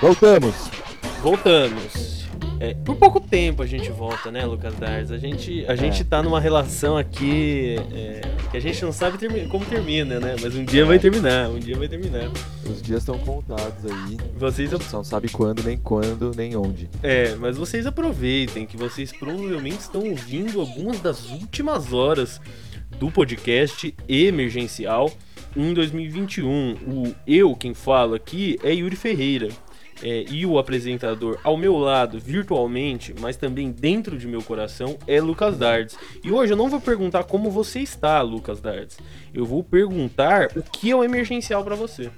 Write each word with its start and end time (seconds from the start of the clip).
Voltamos! 0.00 0.54
Voltamos. 1.22 2.16
É, 2.58 2.72
por 2.72 2.96
pouco 2.96 3.20
tempo 3.20 3.62
a 3.62 3.66
gente 3.66 3.90
volta, 3.90 4.30
né, 4.30 4.44
Lucas 4.46 4.74
Dars? 4.76 5.10
A 5.10 5.18
gente, 5.18 5.64
a 5.68 5.72
É. 5.72 5.76
gente 5.76 6.02
tá 6.04 6.22
numa 6.22 6.40
relação 6.40 6.96
aqui 6.96 7.76
é, 7.92 8.22
que 8.50 8.56
a 8.56 8.60
gente 8.60 8.82
não 8.82 8.92
sabe 8.92 9.18
termi- 9.18 9.46
como 9.46 9.64
termina, 9.66 10.18
né? 10.18 10.36
Mas 10.40 10.54
um 10.54 10.64
dia 10.64 10.84
vai 10.86 10.98
terminar, 10.98 11.50
um 11.50 11.58
dia 11.58 11.76
vai 11.76 11.86
terminar. 11.86 12.30
Os 12.64 12.80
dias 12.80 13.00
estão 13.02 13.18
contados 13.18 13.84
aí. 13.84 14.16
Vocês, 14.38 14.72
A 14.72 14.78
não 14.92 15.04
sabe 15.04 15.28
quando, 15.28 15.62
nem 15.64 15.76
quando, 15.76 16.32
nem 16.34 16.56
onde. 16.56 16.88
é, 17.02 17.34
mas 17.34 17.58
vocês 17.58 17.86
aproveitem 17.86 18.64
que 18.64 18.76
vocês 18.76 19.12
provavelmente 19.12 19.80
estão 19.80 20.02
ouvindo 20.08 20.58
algumas 20.60 20.98
das 21.00 21.28
últimas 21.30 21.92
horas 21.92 22.40
do 22.98 23.10
podcast 23.10 23.94
emergencial 24.08 25.10
em 25.54 25.74
2021. 25.74 26.72
O 26.86 27.14
eu 27.26 27.54
quem 27.54 27.74
falo 27.74 28.14
aqui 28.14 28.58
é 28.62 28.72
Yuri 28.72 28.96
Ferreira. 28.96 29.48
É, 30.02 30.26
e 30.28 30.44
o 30.44 30.58
apresentador 30.58 31.38
ao 31.42 31.56
meu 31.56 31.76
lado, 31.78 32.18
virtualmente, 32.20 33.14
mas 33.18 33.36
também 33.36 33.70
dentro 33.70 34.18
de 34.18 34.26
meu 34.26 34.42
coração, 34.42 34.98
é 35.06 35.20
Lucas 35.20 35.56
Dardes. 35.56 35.96
E 36.22 36.30
hoje 36.30 36.52
eu 36.52 36.56
não 36.56 36.68
vou 36.68 36.80
perguntar 36.80 37.24
como 37.24 37.50
você 37.50 37.80
está, 37.80 38.20
Lucas 38.20 38.60
Dardes. 38.60 38.98
Eu 39.32 39.46
vou 39.46 39.64
perguntar 39.64 40.48
o 40.54 40.62
que 40.62 40.90
é 40.90 40.96
o 40.96 41.02
emergencial 41.02 41.64
pra 41.64 41.74
você. 41.74 42.10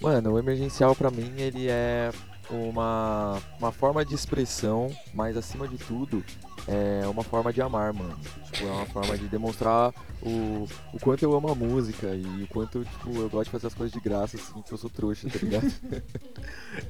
Mano, 0.00 0.34
o 0.34 0.38
emergencial 0.38 0.94
pra 0.94 1.10
mim, 1.10 1.32
ele 1.38 1.68
é 1.68 2.10
uma, 2.50 3.38
uma 3.58 3.72
forma 3.72 4.04
de 4.04 4.14
expressão, 4.14 4.90
mas 5.12 5.36
acima 5.36 5.66
de 5.66 5.76
tudo, 5.76 6.22
é 6.68 7.06
uma 7.08 7.24
forma 7.24 7.52
de 7.52 7.62
amar, 7.62 7.92
mano. 7.92 8.16
Tipo, 8.52 8.66
é 8.66 8.70
uma 8.70 8.86
forma 8.86 9.16
de 9.16 9.26
demonstrar 9.26 9.92
o, 10.22 10.68
o 10.92 11.00
quanto 11.00 11.22
eu 11.22 11.34
amo 11.34 11.48
a 11.50 11.54
música 11.54 12.08
e 12.14 12.42
o 12.42 12.46
quanto, 12.48 12.84
tipo, 12.84 13.16
eu 13.16 13.30
gosto 13.30 13.44
de 13.44 13.50
fazer 13.50 13.66
as 13.68 13.74
coisas 13.74 13.92
de 13.92 14.00
graça, 14.00 14.36
assim, 14.36 14.60
que 14.62 14.72
eu 14.72 14.78
sou 14.78 14.90
trouxa, 14.90 15.28
tá 15.28 15.38
ligado? 15.42 15.72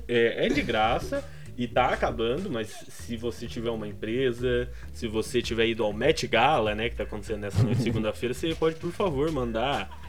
É, 0.07 0.47
é 0.47 0.49
de 0.49 0.63
graça 0.63 1.25
e 1.57 1.67
tá 1.67 1.89
acabando, 1.89 2.51
mas 2.51 2.69
se 2.69 3.17
você 3.17 3.47
tiver 3.47 3.71
uma 3.71 3.87
empresa, 3.87 4.69
se 4.93 5.07
você 5.07 5.43
tiver 5.43 5.67
ido 5.67 5.83
ao 5.83 5.93
Met 5.93 6.27
Gala, 6.27 6.75
né, 6.75 6.89
que 6.89 6.97
tá 6.97 7.05
acontecendo 7.05 7.41
nessa 7.41 7.63
noite 7.63 7.83
segunda-feira, 7.83 8.35
você 8.35 8.55
pode, 8.55 8.77
por 8.77 8.93
favor, 8.93 9.31
mandar 9.33 10.08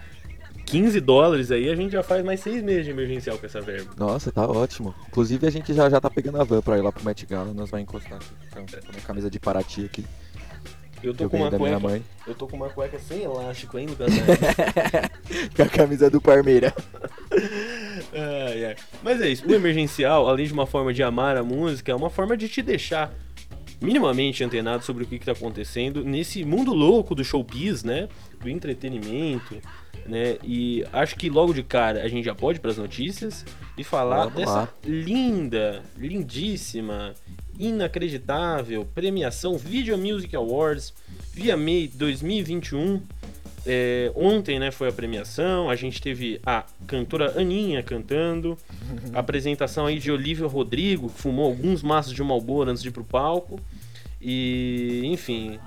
15 0.69 0.99
dólares 1.01 1.51
aí, 1.51 1.69
a 1.69 1.75
gente 1.75 1.91
já 1.91 2.03
faz 2.03 2.23
mais 2.23 2.39
seis 2.39 2.61
meses 2.61 2.85
de 2.85 2.91
emergencial 2.91 3.37
com 3.37 3.45
essa 3.45 3.59
verba. 3.59 3.91
Nossa, 3.97 4.31
tá 4.31 4.45
ótimo. 4.47 4.93
Inclusive, 5.07 5.47
a 5.47 5.49
gente 5.49 5.73
já, 5.73 5.89
já 5.89 5.99
tá 5.99 6.09
pegando 6.09 6.39
a 6.39 6.43
van 6.43 6.61
pra 6.61 6.77
ir 6.77 6.81
lá 6.81 6.91
pro 6.91 7.03
Met 7.03 7.25
Gala, 7.25 7.53
nós 7.53 7.69
vai 7.69 7.81
encostar 7.81 8.17
aqui, 8.17 8.27
com 8.53 8.65
com 8.65 8.87
a 8.87 8.91
minha 8.91 9.01
camisa 9.05 9.29
de 9.29 9.39
Paraty 9.39 9.85
aqui, 9.85 10.05
Eu 11.01 11.13
tô 11.13 11.23
eu 11.23 11.29
uma 11.29 11.49
cueca. 11.49 11.79
mãe. 11.79 12.03
Eu 12.27 12.35
tô 12.35 12.45
com 12.47 12.55
uma 12.57 12.69
cueca 12.69 12.99
sem 12.99 13.23
elástico, 13.23 13.77
Lucas? 13.79 14.11
Com 15.55 15.63
a 15.63 15.67
camisa 15.69 16.09
do 16.09 16.19
Parmeira. 16.21 16.73
Ai, 18.13 18.65
ai. 18.65 18.75
Mas 19.03 19.21
é 19.21 19.29
isso, 19.29 19.47
o 19.47 19.53
emergencial, 19.53 20.27
além 20.27 20.45
de 20.45 20.53
uma 20.53 20.65
forma 20.65 20.93
de 20.93 21.03
amar 21.03 21.37
a 21.37 21.43
música, 21.43 21.91
é 21.91 21.95
uma 21.95 22.09
forma 22.09 22.35
de 22.35 22.49
te 22.49 22.61
deixar 22.61 23.13
minimamente 23.81 24.43
antenado 24.43 24.83
sobre 24.83 25.03
o 25.03 25.07
que 25.07 25.15
está 25.15 25.31
acontecendo 25.31 26.03
nesse 26.03 26.43
mundo 26.43 26.73
louco 26.73 27.15
do 27.15 27.23
showbiz, 27.23 27.83
né? 27.83 28.09
Do 28.41 28.49
entretenimento, 28.49 29.57
né? 30.05 30.37
E 30.43 30.85
acho 30.91 31.15
que 31.15 31.29
logo 31.29 31.53
de 31.53 31.63
cara 31.63 32.03
a 32.03 32.07
gente 32.07 32.25
já 32.25 32.35
pode 32.35 32.59
ir 32.59 32.61
para 32.61 32.71
as 32.71 32.77
notícias 32.77 33.45
e 33.77 33.83
falar 33.83 34.25
Vamos 34.25 34.33
dessa 34.35 34.51
lá. 34.51 34.73
linda, 34.83 35.81
lindíssima, 35.97 37.13
inacreditável 37.57 38.85
premiação 38.93 39.57
Video 39.57 39.97
Music 39.97 40.35
Awards 40.35 40.93
VMA 41.33 41.89
2021. 41.93 43.01
É, 43.65 44.11
ontem, 44.15 44.57
né, 44.59 44.71
foi 44.71 44.87
a 44.89 44.91
premiação. 44.91 45.69
A 45.69 45.75
gente 45.75 46.01
teve 46.01 46.39
a 46.45 46.63
cantora 46.87 47.39
Aninha 47.39 47.83
cantando, 47.83 48.57
a 49.13 49.19
apresentação 49.19 49.85
aí 49.85 49.99
de 49.99 50.11
Olivia 50.11 50.47
Rodrigo, 50.47 51.09
que 51.09 51.19
fumou 51.21 51.45
alguns 51.45 51.83
maços 51.83 52.13
de 52.13 52.23
Marlboro 52.23 52.69
antes 52.71 52.81
de 52.81 52.89
ir 52.89 52.91
pro 52.91 53.03
palco. 53.03 53.59
E, 54.21 55.01
enfim, 55.05 55.59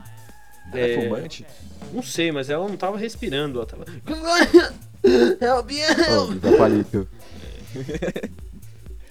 É, 0.74 0.92
É. 0.94 1.02
fumante? 1.02 1.44
não 1.92 2.02
sei, 2.02 2.32
mas 2.32 2.48
ela 2.48 2.66
não 2.66 2.76
tava 2.76 2.96
respirando, 2.96 3.58
ela 3.58 3.66
tava 3.66 3.84
Help 5.04 5.66
me, 5.70 5.80
Ô, 5.82 6.30
help. 6.32 6.40
Zé 6.42 6.56
Palito. 6.56 7.08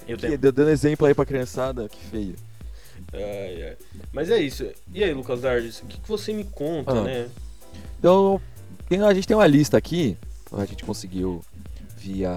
Eu 0.07 0.17
Que- 0.17 0.37
Dando 0.37 0.69
exemplo 0.69 1.05
aí 1.05 1.13
pra 1.13 1.25
criançada, 1.25 1.87
que 1.87 1.97
feio. 2.05 2.35
Ai, 3.13 3.63
ai. 3.63 3.77
Mas 4.11 4.29
é 4.29 4.39
isso. 4.41 4.65
E 4.93 5.03
aí, 5.03 5.13
Lucas 5.13 5.41
Dardes, 5.41 5.79
o 5.81 5.85
que, 5.85 5.99
que 5.99 6.07
você 6.07 6.33
me 6.33 6.43
conta, 6.45 6.91
Ah. 6.91 7.03
né? 7.03 7.27
Então, 7.99 8.41
tem- 8.91 9.01
a 9.01 9.13
gente 9.13 9.25
tem 9.27 9.37
uma 9.37 9.47
lista 9.47 9.77
aqui, 9.77 10.17
a 10.51 10.65
gente 10.65 10.83
conseguiu 10.83 11.41
via, 11.97 12.31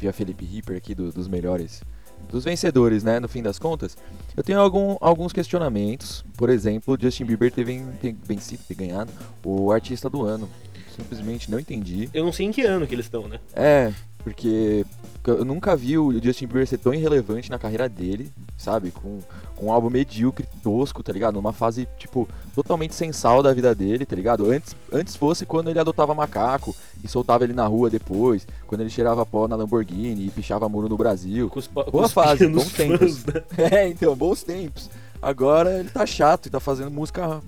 via 0.00 0.12
Felipe 0.12 0.44
Ripper 0.44 0.76
aqui, 0.76 0.94
do- 0.94 1.10
dos 1.10 1.26
melhores, 1.26 1.82
dos 2.30 2.44
vencedores, 2.44 3.02
né, 3.02 3.18
no 3.18 3.28
fim 3.28 3.42
das 3.42 3.58
contas. 3.58 3.96
Eu 4.36 4.42
tenho 4.44 4.60
algum- 4.60 4.96
alguns 5.00 5.32
questionamentos, 5.32 6.24
por 6.36 6.48
exemplo, 6.48 6.96
Justin 7.00 7.24
Bieber 7.24 7.50
ter, 7.50 7.64
ven- 7.64 7.86
ter 8.00 8.14
vencido, 8.24 8.62
ter 8.68 8.74
ganhado 8.74 9.10
o 9.44 9.72
artista 9.72 10.08
do 10.08 10.22
ano. 10.24 10.48
Simplesmente 10.94 11.50
não 11.50 11.58
entendi. 11.58 12.08
Eu 12.14 12.24
não 12.24 12.32
sei 12.32 12.46
em 12.46 12.52
que 12.52 12.62
ano 12.62 12.86
que 12.86 12.94
eles 12.94 13.06
estão, 13.06 13.26
né? 13.26 13.40
É, 13.52 13.92
porque 14.22 14.86
eu 15.30 15.44
nunca 15.44 15.74
vi 15.76 15.96
o 15.98 16.12
Justin 16.22 16.46
Bieber 16.46 16.66
ser 16.66 16.78
tão 16.78 16.92
irrelevante 16.92 17.50
na 17.50 17.58
carreira 17.58 17.88
dele, 17.88 18.30
sabe? 18.58 18.90
Com, 18.90 19.20
com 19.56 19.66
um 19.66 19.72
álbum 19.72 19.88
medíocre, 19.90 20.46
tosco, 20.62 21.02
tá 21.02 21.12
ligado? 21.12 21.34
Numa 21.34 21.52
fase, 21.52 21.86
tipo, 21.98 22.28
totalmente 22.54 22.94
sem 22.94 23.12
sal 23.12 23.42
da 23.42 23.52
vida 23.52 23.74
dele, 23.74 24.04
tá 24.04 24.14
ligado? 24.16 24.50
Antes, 24.50 24.76
antes 24.92 25.16
fosse 25.16 25.46
quando 25.46 25.70
ele 25.70 25.78
adotava 25.78 26.14
macaco 26.14 26.74
e 27.02 27.08
soltava 27.08 27.44
ele 27.44 27.52
na 27.52 27.66
rua 27.66 27.88
depois, 27.90 28.46
quando 28.66 28.82
ele 28.82 28.90
cheirava 28.90 29.24
pó 29.24 29.48
na 29.48 29.56
Lamborghini 29.56 30.26
e 30.26 30.30
pichava 30.30 30.68
muro 30.68 30.88
no 30.88 30.96
Brasil. 30.96 31.48
Com 31.48 31.58
os 31.58 31.66
pa- 31.66 31.84
Boa 31.84 32.08
fase, 32.08 32.46
bons 32.48 32.72
tempos. 32.72 33.18
fãs, 33.22 33.24
né? 33.26 33.42
É, 33.72 33.88
então, 33.88 34.14
bons 34.14 34.42
tempos. 34.42 34.90
Agora 35.24 35.78
ele 35.80 35.88
tá 35.88 36.04
chato 36.04 36.46
e 36.46 36.50
tá 36.50 36.60
fazendo 36.60 36.90
música. 36.90 37.40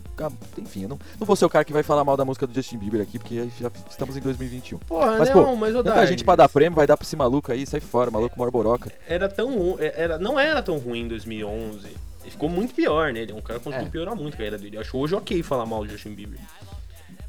Enfim, 0.59 0.85
eu 0.85 0.89
não, 0.89 0.99
não 1.21 1.27
vou 1.27 1.37
ser 1.37 1.45
o 1.45 1.49
cara 1.51 1.65
que 1.65 1.73
vai 1.73 1.83
falar 1.83 2.05
mal 2.05 2.17
da 2.17 2.25
música 2.25 2.47
do 2.47 2.55
Justin 2.55 2.79
Bieber 2.79 3.01
aqui, 3.03 3.19
porque 3.19 3.49
já 3.61 3.71
estamos 3.91 4.17
em 4.17 4.21
2021. 4.21 4.79
Porra, 4.79 5.19
Mas, 5.19 5.29
não, 5.29 5.45
pô, 5.45 5.57
mas 5.57 5.75
ô 5.75 5.85
Tanta 5.85 6.07
gente 6.07 6.25
pra 6.25 6.37
dar 6.37 6.49
prêmio, 6.49 6.75
vai 6.75 6.87
dar 6.87 6.97
pra 6.97 7.05
esse 7.05 7.17
maluco 7.17 7.53
aí, 7.53 7.67
sai 7.67 7.81
fora, 7.81 8.11
maluco 8.11 8.39
morboroca. 8.39 8.91
era 9.07 9.29
tão 9.29 9.77
é, 9.79 9.93
era 10.03 10.19
não 10.19 10.41
era 10.41 10.63
tão 10.63 10.79
ruim 10.79 11.01
em 11.01 11.09
2011 11.09 11.87
ele 12.23 12.31
ficou 12.33 12.49
muito 12.49 12.75
pior 12.75 13.13
né 13.13 13.21
ele 13.21 13.33
é 13.33 13.35
um 13.35 13.41
cara 13.41 13.59
que 13.61 13.65
conseguiu 13.67 13.87
É. 13.87 13.91
piorar 13.91 14.17
muito 14.17 14.35
a 14.35 14.37
carreira 14.37 14.59
dele 14.59 14.77
Eu 14.77 14.81
acho 14.81 14.97
hoje 14.99 15.15
ok 15.15 15.43
falar 15.45 15.65
mal 15.67 15.85
do 15.85 15.91
Justin 15.91 16.15
Bieber 16.15 16.41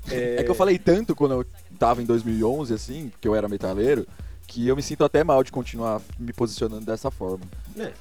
É... 0.10 0.42
que 0.44 0.50
eu 0.50 0.56
falei 0.56 0.80
tanto 0.80 1.16
quando 1.16 1.34
eu 1.34 1.46
tava 1.78 2.02
em 2.02 2.06
2011, 2.06 2.74
assim, 2.74 3.12
que 3.22 3.28
eu 3.28 3.36
era 3.36 3.48
metaleiro, 3.50 4.08
que 4.48 4.68
eu 4.68 4.76
me 4.76 4.82
sinto 4.82 5.04
até 5.04 5.24
mal 5.24 5.44
de 5.44 5.52
continuar 5.52 6.02
me 6.18 6.32
posicionando 6.34 6.86
dessa 6.86 7.12
forma. 7.12 7.44
É. 7.78 7.92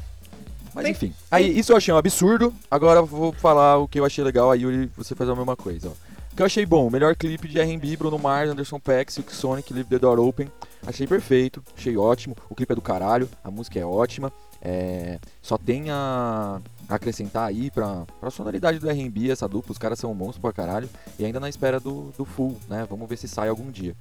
Mas 0.77 0.83
Tem- 0.85 0.93
enfim, 0.93 1.15
aí 1.31 1.59
isso 1.59 1.73
eu 1.73 1.77
achei 1.79 1.93
um 1.93 1.97
absurdo, 1.97 2.53
agora 2.71 3.01
vou 3.01 3.33
falar 3.33 3.79
o 3.79 3.89
que 3.89 3.99
eu 3.99 4.05
achei 4.05 4.23
legal, 4.23 4.51
aí 4.51 4.61
Yuri, 4.61 4.91
você 4.95 5.15
faz 5.15 5.31
a 5.31 5.35
mesma 5.35 5.57
coisa, 5.57 5.89
ó. 5.89 5.93
O 6.33 6.37
que 6.37 6.43
eu 6.43 6.47
achei 6.47 6.67
bom, 6.67 6.91
melhor 6.91 7.17
clipe 7.17 7.49
de 7.49 7.59
R&B, 7.59 7.97
Bruno 7.97 8.19
Mars, 8.19 8.51
Anderson 8.51 8.79
Paak, 8.79 9.11
Silk 9.11 9.35
Sonic, 9.35 9.73
Leave 9.73 9.89
the 9.89 9.99
Door 9.99 10.19
Open. 10.21 10.53
Achei 10.87 11.07
perfeito, 11.07 11.63
achei 11.75 11.97
ótimo. 11.97 12.37
O 12.51 12.55
clipe 12.55 12.73
é 12.73 12.75
do 12.75 12.83
caralho, 12.83 13.27
a 13.43 13.51
música 13.51 13.79
é 13.81 13.87
ótima. 13.87 14.31
É, 14.61 15.19
só 15.41 15.57
tem 15.57 15.91
a 15.91 16.61
acrescentar 16.91 17.49
aí 17.49 17.71
pra, 17.71 18.05
pra 18.21 18.31
sonoridade 18.31 18.79
do 18.79 18.91
R&B, 18.91 19.31
essa 19.31 19.49
dupla, 19.49 19.73
os 19.73 19.79
caras 19.79 19.99
são 19.99 20.13
monstros 20.13 20.43
pra 20.43 20.53
caralho. 20.53 20.91
E 21.19 21.25
ainda 21.25 21.41
na 21.41 21.49
espera 21.49 21.81
do, 21.81 22.13
do 22.19 22.27
full, 22.27 22.55
né? 22.69 22.87
Vamos 22.91 23.09
ver 23.09 23.17
se 23.17 23.27
sai 23.27 23.49
algum 23.49 23.71
dia. 23.71 23.97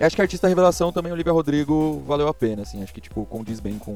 Acho 0.00 0.16
que 0.16 0.22
a 0.22 0.24
artista 0.24 0.48
revelação 0.48 0.90
também, 0.90 1.12
Olivia 1.12 1.32
Rodrigo, 1.32 2.02
valeu 2.04 2.26
a 2.26 2.34
pena, 2.34 2.62
assim. 2.62 2.82
Acho 2.82 2.92
que, 2.92 3.00
tipo, 3.00 3.24
condiz 3.26 3.60
bem 3.60 3.78
com, 3.78 3.94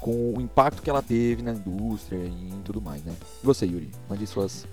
com 0.00 0.32
o 0.36 0.40
impacto 0.40 0.82
que 0.82 0.88
ela 0.88 1.02
teve 1.02 1.42
na 1.42 1.52
indústria 1.52 2.18
e 2.18 2.48
em 2.48 2.62
tudo 2.64 2.80
mais, 2.80 3.04
né? 3.04 3.12
E 3.42 3.46
você, 3.46 3.66
Yuri? 3.66 3.90
Mande 4.08 4.26
suas, 4.26 4.66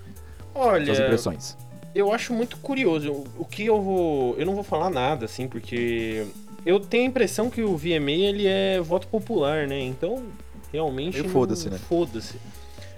olha 0.54 0.86
suas 0.86 0.98
impressões. 0.98 1.56
eu 1.94 2.12
acho 2.12 2.32
muito 2.32 2.56
curioso 2.58 3.24
o, 3.38 3.44
que 3.44 3.66
eu 3.66 3.80
vou 3.80 4.34
eu 4.38 4.46
não 4.46 4.54
vou 4.54 4.64
falar 4.64 4.90
nada 4.90 5.24
assim 5.24 5.46
porque 5.48 6.26
eu 6.64 6.80
tenho 6.80 7.04
a 7.04 7.06
impressão 7.06 7.50
que 7.50 7.62
o 7.62 7.76
VMA 7.76 8.10
ele 8.10 8.46
é 8.46 8.80
voto 8.80 9.06
popular 9.06 9.66
né 9.66 9.80
então 9.80 10.24
realmente 10.72 11.22
foda-se, 11.28 11.70
né? 11.70 11.78
foda-se 11.78 12.36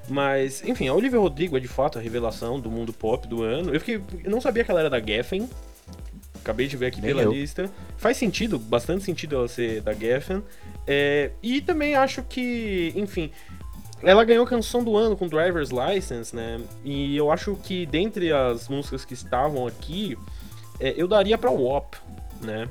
mas 0.08 0.62
enfim 0.64 0.88
a 0.88 0.94
Olivia 0.94 1.18
Rodrigo 1.18 1.56
é 1.56 1.60
de 1.60 1.68
fato 1.68 1.98
a 1.98 2.02
revelação 2.02 2.58
do 2.58 2.70
mundo 2.70 2.92
pop 2.92 3.26
do 3.28 3.42
ano 3.42 3.72
eu 3.72 3.80
fiquei 3.80 4.00
eu 4.24 4.30
não 4.30 4.40
sabia 4.40 4.64
que 4.64 4.70
ela 4.70 4.80
era 4.80 4.90
da 4.90 5.00
Geffen 5.00 5.48
Acabei 6.42 6.66
de 6.66 6.76
ver 6.76 6.86
aqui 6.86 7.00
Nem 7.00 7.10
pela 7.10 7.22
eu. 7.22 7.32
lista. 7.32 7.70
Faz 7.96 8.16
sentido, 8.16 8.58
bastante 8.58 9.04
sentido 9.04 9.36
ela 9.36 9.48
ser 9.48 9.80
da 9.82 9.92
Geffen. 9.92 10.42
É, 10.86 11.30
e 11.42 11.60
também 11.60 11.94
acho 11.94 12.22
que, 12.22 12.92
enfim, 12.96 13.30
ela 14.02 14.24
ganhou 14.24 14.46
canção 14.46 14.82
do 14.82 14.96
ano 14.96 15.16
com 15.16 15.28
Driver's 15.28 15.70
License, 15.70 16.34
né? 16.34 16.60
E 16.84 17.16
eu 17.16 17.30
acho 17.30 17.54
que 17.56 17.84
dentre 17.84 18.32
as 18.32 18.68
músicas 18.68 19.04
que 19.04 19.12
estavam 19.12 19.66
aqui, 19.66 20.16
é, 20.78 20.94
eu 20.96 21.06
daria 21.06 21.36
pra 21.36 21.50
WAP, 21.50 21.96
né? 22.40 22.66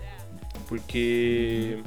Porque. 0.67 1.79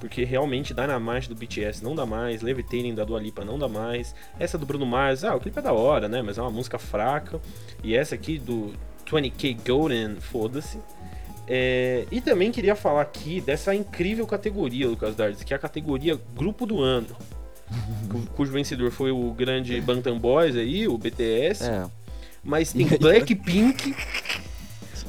Porque 0.00 0.24
realmente 0.24 0.74
Dynamite 0.74 1.28
do 1.28 1.34
BTS 1.34 1.82
não 1.82 1.94
dá 1.94 2.04
mais, 2.04 2.42
Levitating 2.42 2.94
da 2.94 3.02
Dua 3.02 3.18
Lipa 3.18 3.44
não 3.44 3.58
dá 3.58 3.66
mais. 3.66 4.14
Essa 4.38 4.58
do 4.58 4.66
Bruno 4.66 4.84
Mars, 4.84 5.24
ah, 5.24 5.34
o 5.34 5.40
clipe 5.40 5.58
é 5.58 5.62
da 5.62 5.72
hora, 5.72 6.06
né? 6.06 6.20
Mas 6.20 6.36
é 6.36 6.42
uma 6.42 6.50
música 6.50 6.78
fraca. 6.78 7.40
E 7.82 7.96
essa 7.96 8.14
aqui 8.14 8.38
do 8.38 8.74
20K 9.10 9.56
Golden, 9.66 10.16
foda-se. 10.20 10.78
É, 11.48 12.06
e 12.10 12.20
também 12.20 12.50
queria 12.50 12.74
falar 12.74 13.02
aqui 13.02 13.40
dessa 13.40 13.74
incrível 13.74 14.26
categoria, 14.26 14.88
Lucas 14.88 15.14
Dardes, 15.14 15.42
que 15.44 15.52
é 15.54 15.56
a 15.56 15.60
categoria 15.60 16.18
Grupo 16.36 16.66
do 16.66 16.80
Ano. 16.80 17.06
cu- 18.10 18.26
cujo 18.34 18.52
vencedor 18.52 18.90
foi 18.90 19.10
o 19.12 19.30
grande 19.32 19.80
Bantam 19.80 20.18
Boys 20.18 20.56
aí, 20.56 20.88
o 20.88 20.98
BTS. 20.98 21.64
É. 21.64 21.84
Mas 22.42 22.72
tem 22.72 22.86
Blackpink, 22.98 23.94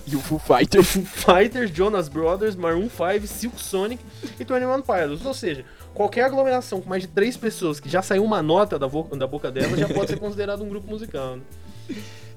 E 0.10 0.16
o 0.16 0.22
Foo 0.22 0.40
Fighters. 0.40 0.88
Foo 0.88 1.04
Fighters, 1.04 1.70
Jonas 1.70 2.08
Brothers, 2.08 2.56
Maroon 2.56 2.88
5, 2.90 3.28
Silk 3.28 3.62
Sonic 3.62 4.02
e 4.24 4.28
21 4.46 4.82
Pilots. 4.82 5.26
Ou 5.26 5.34
seja, 5.34 5.66
qualquer 5.94 6.24
aglomeração 6.24 6.80
com 6.80 6.88
mais 6.88 7.02
de 7.02 7.10
três 7.10 7.36
pessoas 7.36 7.78
que 7.80 7.90
já 7.90 8.02
saiu 8.02 8.24
uma 8.24 8.42
nota 8.42 8.80
da, 8.80 8.88
da 8.88 9.28
boca 9.28 9.52
dela 9.52 9.76
já 9.76 9.86
pode 9.90 10.12
ser 10.12 10.18
considerado 10.18 10.64
um 10.64 10.70
grupo 10.70 10.88
musical, 10.90 11.36
né? 11.36 11.42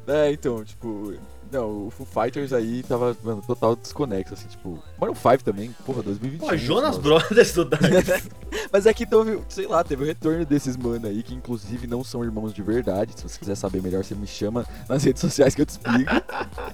É, 0.09 0.33
então, 0.33 0.65
tipo. 0.65 1.15
Não, 1.50 1.87
o 1.87 1.91
Foo 1.91 2.06
Fighters 2.06 2.52
aí 2.52 2.82
tava, 2.85 3.17
mano, 3.25 3.43
total 3.44 3.75
desconexo, 3.75 4.35
assim, 4.35 4.47
tipo. 4.47 4.79
Maroon 5.00 5.14
5 5.14 5.43
também, 5.43 5.75
porra, 5.85 6.02
2021. 6.02 6.47
Pô, 6.49 6.56
Jonas 6.56 6.97
nossa. 6.97 7.00
Brothers 7.00 7.52
do 7.55 7.64
Dark. 7.64 7.82
Mas 8.73 8.87
é 8.87 8.94
que 8.94 9.05
teve, 9.05 9.41
sei 9.49 9.67
lá, 9.67 9.82
teve 9.82 10.05
o 10.05 10.06
retorno 10.06 10.44
desses 10.47 10.76
mano 10.76 11.08
aí, 11.08 11.23
que 11.25 11.35
inclusive 11.35 11.88
não 11.88 12.05
são 12.05 12.23
irmãos 12.25 12.55
de 12.55 12.62
verdade. 12.62 13.12
Se 13.17 13.23
você 13.25 13.38
quiser 13.38 13.56
saber 13.56 13.82
melhor, 13.82 14.05
você 14.05 14.14
me 14.14 14.26
chama 14.29 14.64
nas 14.88 15.02
redes 15.02 15.20
sociais 15.20 15.55
que 15.55 15.62
eu 15.62 15.67
te 15.67 15.70
explico. 15.70 16.11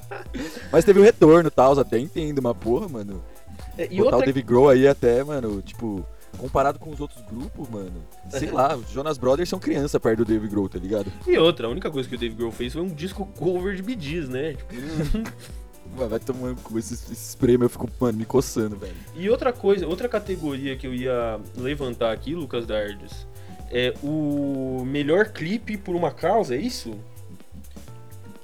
Mas 0.71 0.85
teve 0.85 1.01
o 1.01 1.03
retorno 1.03 1.49
e 1.49 1.51
tal, 1.51 1.79
até 1.79 1.99
entendo, 1.99 2.43
mas 2.43 2.57
porra, 2.57 2.89
mano. 2.89 3.23
É, 3.79 3.89
E 3.91 3.97
botar 3.99 4.17
outra 4.17 4.19
o 4.19 4.25
Dave 4.27 4.43
Grohl 4.43 4.69
aí 4.69 4.87
até, 4.87 5.25
mano, 5.25 5.63
tipo, 5.63 6.07
comparado 6.37 6.79
com 6.79 6.91
os 6.91 7.01
outros 7.01 7.23
grupos, 7.27 7.69
mano. 7.69 7.93
Sei 8.31 8.51
lá, 8.51 8.77
os 8.77 8.91
Jonas 8.91 9.19
Brothers 9.19 9.49
são 9.49 9.59
criança 9.59 9.99
perto 9.99 10.19
do 10.19 10.25
Dave 10.25 10.47
Grohl, 10.49 10.69
tá 10.69 10.79
ligado? 10.79 11.11
E 11.27 11.37
outra, 11.39 11.67
a 11.67 11.71
única 11.71 11.91
coisa 11.91 12.09
que 12.09 12.15
o 12.15 12.19
Dave 12.19 12.35
Grohl 12.35 12.53
fez 12.53 12.73
foi 12.73 12.83
um 12.83 12.89
disco 12.89 13.27
cover 13.39 13.75
de 13.75 13.83
Bee 13.83 13.97
Gees, 13.99 14.29
né? 14.29 14.55
Tipo, 14.55 14.75
Mano, 15.97 16.09
vai 16.11 16.19
tomando 16.19 16.61
com 16.63 16.77
esses, 16.79 17.11
esses 17.11 17.35
prêmios, 17.37 17.63
eu 17.63 17.69
fico, 17.71 17.89
mano, 18.01 18.19
me 18.19 18.25
coçando, 18.25 18.77
velho. 18.77 18.95
e 19.15 19.31
outra 19.31 19.53
coisa, 19.53 19.87
outra 19.87 20.09
categoria 20.09 20.77
que 20.77 20.87
eu 20.87 20.93
ia 20.93 21.39
levantar 21.57 22.13
aqui, 22.13 22.35
Lucas 22.35 22.67
Dardes, 22.67 23.27
é 23.71 23.95
o 24.03 24.85
melhor 24.85 25.27
clipe 25.29 25.77
por 25.77 25.95
uma 25.95 26.11
causa, 26.11 26.57
é 26.57 26.59
isso? 26.59 26.99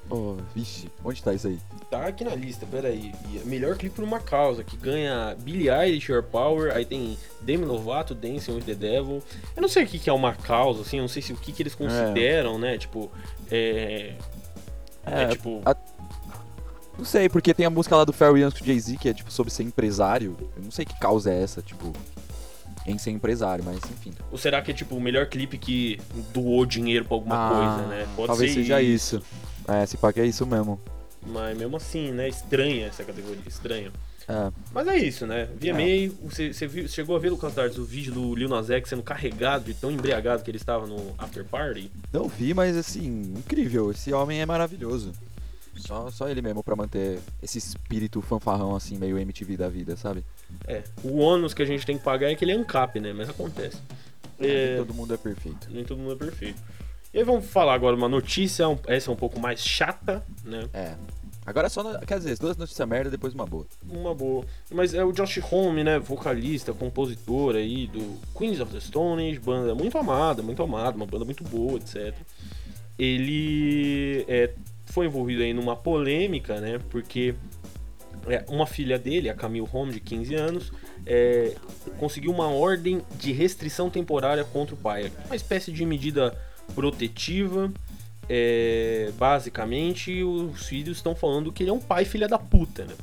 Oh, 0.08 0.36
vixe, 0.54 0.88
onde 1.04 1.22
tá 1.22 1.34
isso 1.34 1.48
aí? 1.48 1.58
Tá 1.92 2.06
aqui 2.06 2.24
na 2.24 2.34
lista, 2.34 2.64
peraí. 2.64 3.12
É 3.36 3.44
Melhor 3.46 3.76
clipe 3.76 3.94
por 3.96 4.02
uma 4.02 4.18
causa, 4.18 4.64
que 4.64 4.78
ganha 4.78 5.36
Billie 5.38 5.68
Eilish, 5.68 6.10
Your 6.10 6.22
Power, 6.22 6.74
aí 6.74 6.86
tem 6.86 7.18
Demi 7.42 7.66
Lovato, 7.66 8.14
Dancing 8.14 8.52
with 8.52 8.62
the 8.62 8.74
Devil. 8.74 9.22
Eu 9.54 9.60
não 9.60 9.68
sei 9.68 9.84
o 9.84 9.86
que, 9.86 9.98
que 9.98 10.08
é 10.08 10.12
uma 10.12 10.32
causa, 10.32 10.80
assim, 10.80 10.96
eu 10.96 11.02
não 11.02 11.08
sei 11.08 11.20
se 11.20 11.34
o 11.34 11.36
que, 11.36 11.52
que 11.52 11.62
eles 11.62 11.74
consideram, 11.74 12.58
né? 12.58 12.78
Tipo, 12.78 13.12
é. 13.50 14.14
É, 15.04 15.22
É, 15.24 15.28
tipo. 15.28 15.60
a- 15.66 15.76
Não 16.96 17.04
sei, 17.04 17.28
porque 17.28 17.52
tem 17.52 17.66
a 17.66 17.70
música 17.70 17.94
lá 17.94 18.04
do 18.06 18.12
Pharrell 18.14 18.34
Williams 18.36 18.54
com 18.54 18.64
o 18.64 18.66
Jay-Z, 18.66 18.96
que 18.96 19.10
é, 19.10 19.12
tipo, 19.12 19.30
sobre 19.30 19.52
ser 19.52 19.62
empresário. 19.62 20.34
Eu 20.56 20.62
não 20.62 20.70
sei 20.70 20.86
que 20.86 20.98
causa 20.98 21.30
é 21.30 21.42
essa, 21.42 21.60
tipo, 21.60 21.92
em 22.86 22.96
ser 22.96 23.10
empresário, 23.10 23.62
mas 23.62 23.76
enfim. 23.90 24.14
Ou 24.30 24.38
será 24.38 24.62
que 24.62 24.70
é 24.70 24.74
tipo 24.74 24.96
o 24.96 25.00
melhor 25.00 25.26
clipe 25.26 25.58
que 25.58 26.00
doou 26.32 26.64
dinheiro 26.64 27.04
pra 27.04 27.14
alguma 27.16 27.34
Ah, 27.36 27.50
coisa, 27.50 27.86
né? 27.88 28.08
Pode 28.16 28.28
talvez 28.28 28.54
seja 28.54 28.80
isso. 28.80 29.22
É, 29.68 29.84
se 29.84 29.98
pá 29.98 30.10
que 30.10 30.20
é 30.20 30.24
isso 30.24 30.46
mesmo. 30.46 30.80
Mas 31.26 31.56
mesmo 31.56 31.76
assim, 31.76 32.10
né? 32.12 32.28
Estranha 32.28 32.86
essa 32.86 33.04
categoria, 33.04 33.42
estranha. 33.46 33.92
É. 34.28 34.52
Mas 34.72 34.86
é 34.88 34.96
isso, 34.96 35.26
né? 35.26 35.48
Via 35.58 35.72
É. 35.72 35.74
meio, 35.74 36.12
você, 36.22 36.52
você 36.52 36.66
viu- 36.66 36.88
chegou 36.88 37.16
a 37.16 37.18
ver, 37.18 37.30
Lucas 37.30 37.54
Dardes, 37.54 37.78
o 37.78 37.84
vídeo 37.84 38.12
do 38.12 38.34
Lil 38.34 38.48
Nas 38.48 38.70
X 38.70 38.88
sendo 38.88 39.02
carregado 39.02 39.64
de 39.64 39.74
tão 39.74 39.90
embriagado 39.90 40.42
que 40.42 40.50
ele 40.50 40.58
estava 40.58 40.86
no 40.86 41.14
After 41.18 41.44
Party? 41.44 41.90
Não 42.12 42.28
vi, 42.28 42.54
mas 42.54 42.76
assim, 42.76 43.34
incrível. 43.36 43.90
Esse 43.90 44.12
homem 44.12 44.40
é 44.40 44.46
maravilhoso. 44.46 45.12
Só, 45.76 46.10
só 46.10 46.28
ele 46.28 46.42
mesmo 46.42 46.62
pra 46.62 46.76
manter 46.76 47.18
esse 47.42 47.58
espírito 47.58 48.20
fanfarrão, 48.20 48.76
assim, 48.76 48.96
meio 48.98 49.18
MTV 49.18 49.56
da 49.56 49.68
vida, 49.68 49.96
sabe? 49.96 50.22
É, 50.66 50.82
o 51.02 51.16
ônus 51.18 51.54
que 51.54 51.62
a 51.62 51.66
gente 51.66 51.84
tem 51.86 51.96
que 51.96 52.04
pagar 52.04 52.30
é 52.30 52.34
que 52.34 52.44
ele 52.44 52.52
é 52.52 52.56
ANCAP, 52.56 53.00
né? 53.00 53.12
Mas 53.12 53.28
acontece. 53.28 53.78
Nem 54.38 54.50
É, 54.50 54.76
Todo 54.76 54.92
mundo 54.94 55.14
é 55.14 55.16
perfeito. 55.16 55.68
nem 55.70 55.82
todo 55.84 55.98
mundo 55.98 56.12
é 56.12 56.16
perfeito. 56.16 56.60
E 57.12 57.18
aí 57.18 57.24
vamos 57.24 57.44
falar 57.46 57.74
agora 57.74 57.94
uma 57.94 58.08
notícia, 58.08 58.64
essa 58.86 59.10
é 59.10 59.12
um 59.12 59.16
pouco 59.16 59.38
mais 59.38 59.60
chata, 59.60 60.24
né? 60.44 60.66
É. 60.72 60.94
Agora 61.44 61.66
é 61.66 61.70
só, 61.70 61.82
no- 61.82 61.98
quer 62.06 62.18
dizer, 62.18 62.38
duas 62.38 62.56
notícias 62.56 62.88
merda 62.88 63.10
depois 63.10 63.34
uma 63.34 63.44
boa. 63.44 63.66
Uma 63.86 64.14
boa. 64.14 64.44
Mas 64.70 64.94
é 64.94 65.04
o 65.04 65.12
Josh 65.12 65.40
Homme, 65.50 65.82
né? 65.84 65.98
Vocalista, 65.98 66.72
compositor 66.72 67.56
aí 67.56 67.86
do 67.88 68.18
Queens 68.38 68.60
of 68.60 68.72
the 68.72 68.80
Stone 68.80 69.28
Age, 69.28 69.40
banda 69.40 69.74
muito 69.74 69.98
amada, 69.98 70.40
muito 70.40 70.62
amada, 70.62 70.96
uma 70.96 71.04
banda 71.06 71.24
muito 71.24 71.42
boa, 71.44 71.78
etc. 71.78 72.14
Ele 72.98 74.24
é, 74.28 74.50
foi 74.86 75.06
envolvido 75.06 75.42
aí 75.42 75.52
numa 75.52 75.74
polêmica, 75.76 76.60
né? 76.60 76.78
Porque 76.90 77.34
é, 78.28 78.44
uma 78.48 78.66
filha 78.66 78.98
dele, 78.98 79.28
a 79.28 79.34
Camille 79.34 79.68
Home, 79.72 79.92
de 79.92 80.00
15 80.00 80.34
anos, 80.34 80.72
é, 81.04 81.54
conseguiu 81.98 82.30
uma 82.30 82.48
ordem 82.48 83.02
de 83.18 83.32
restrição 83.32 83.90
temporária 83.90 84.44
contra 84.44 84.74
o 84.74 84.78
pai. 84.78 85.10
Uma 85.26 85.36
espécie 85.36 85.72
de 85.72 85.84
medida 85.84 86.38
protetiva. 86.74 87.72
É, 88.28 89.10
basicamente, 89.18 90.22
os 90.22 90.66
filhos 90.66 90.98
estão 90.98 91.14
falando 91.14 91.52
que 91.52 91.62
ele 91.62 91.70
é 91.70 91.72
um 91.72 91.80
pai 91.80 92.04
filha 92.04 92.28
da 92.28 92.38
puta, 92.38 92.84
né? 92.84 92.94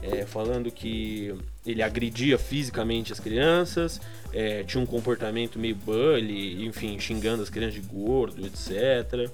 É, 0.00 0.24
falando 0.24 0.70
que 0.70 1.34
ele 1.66 1.82
agredia 1.82 2.38
fisicamente 2.38 3.12
as 3.12 3.18
crianças, 3.18 4.00
é, 4.32 4.62
tinha 4.62 4.80
um 4.80 4.86
comportamento 4.86 5.58
meio 5.58 5.74
bully, 5.74 6.64
enfim, 6.64 6.98
xingando 7.00 7.42
as 7.42 7.50
crianças 7.50 7.74
de 7.74 7.80
gordo, 7.80 8.46
etc. 8.46 9.28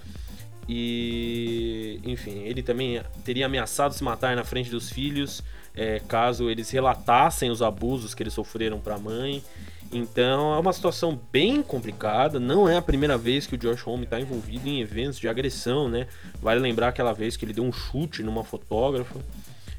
E, 0.66 2.00
enfim, 2.02 2.44
ele 2.44 2.62
também 2.62 3.00
teria 3.24 3.44
ameaçado 3.44 3.92
se 3.92 4.02
matar 4.02 4.34
na 4.34 4.44
frente 4.44 4.70
dos 4.70 4.90
filhos 4.90 5.42
é, 5.78 6.00
caso 6.00 6.50
eles 6.50 6.70
relatassem 6.70 7.50
os 7.50 7.62
abusos 7.62 8.12
que 8.12 8.24
eles 8.24 8.34
sofreram 8.34 8.80
para 8.80 8.96
a 8.96 8.98
mãe. 8.98 9.42
Então 9.90 10.54
é 10.54 10.58
uma 10.58 10.72
situação 10.72 11.18
bem 11.32 11.62
complicada. 11.62 12.38
Não 12.38 12.68
é 12.68 12.76
a 12.76 12.82
primeira 12.82 13.16
vez 13.16 13.46
que 13.46 13.54
o 13.54 13.58
Josh 13.58 13.86
Homme 13.86 14.04
está 14.04 14.20
envolvido 14.20 14.68
em 14.68 14.80
eventos 14.80 15.18
de 15.18 15.28
agressão, 15.28 15.88
né? 15.88 16.06
Vale 16.42 16.60
lembrar 16.60 16.88
aquela 16.88 17.12
vez 17.12 17.36
que 17.36 17.44
ele 17.44 17.52
deu 17.54 17.64
um 17.64 17.72
chute 17.72 18.22
numa 18.22 18.44
fotógrafa. 18.44 19.18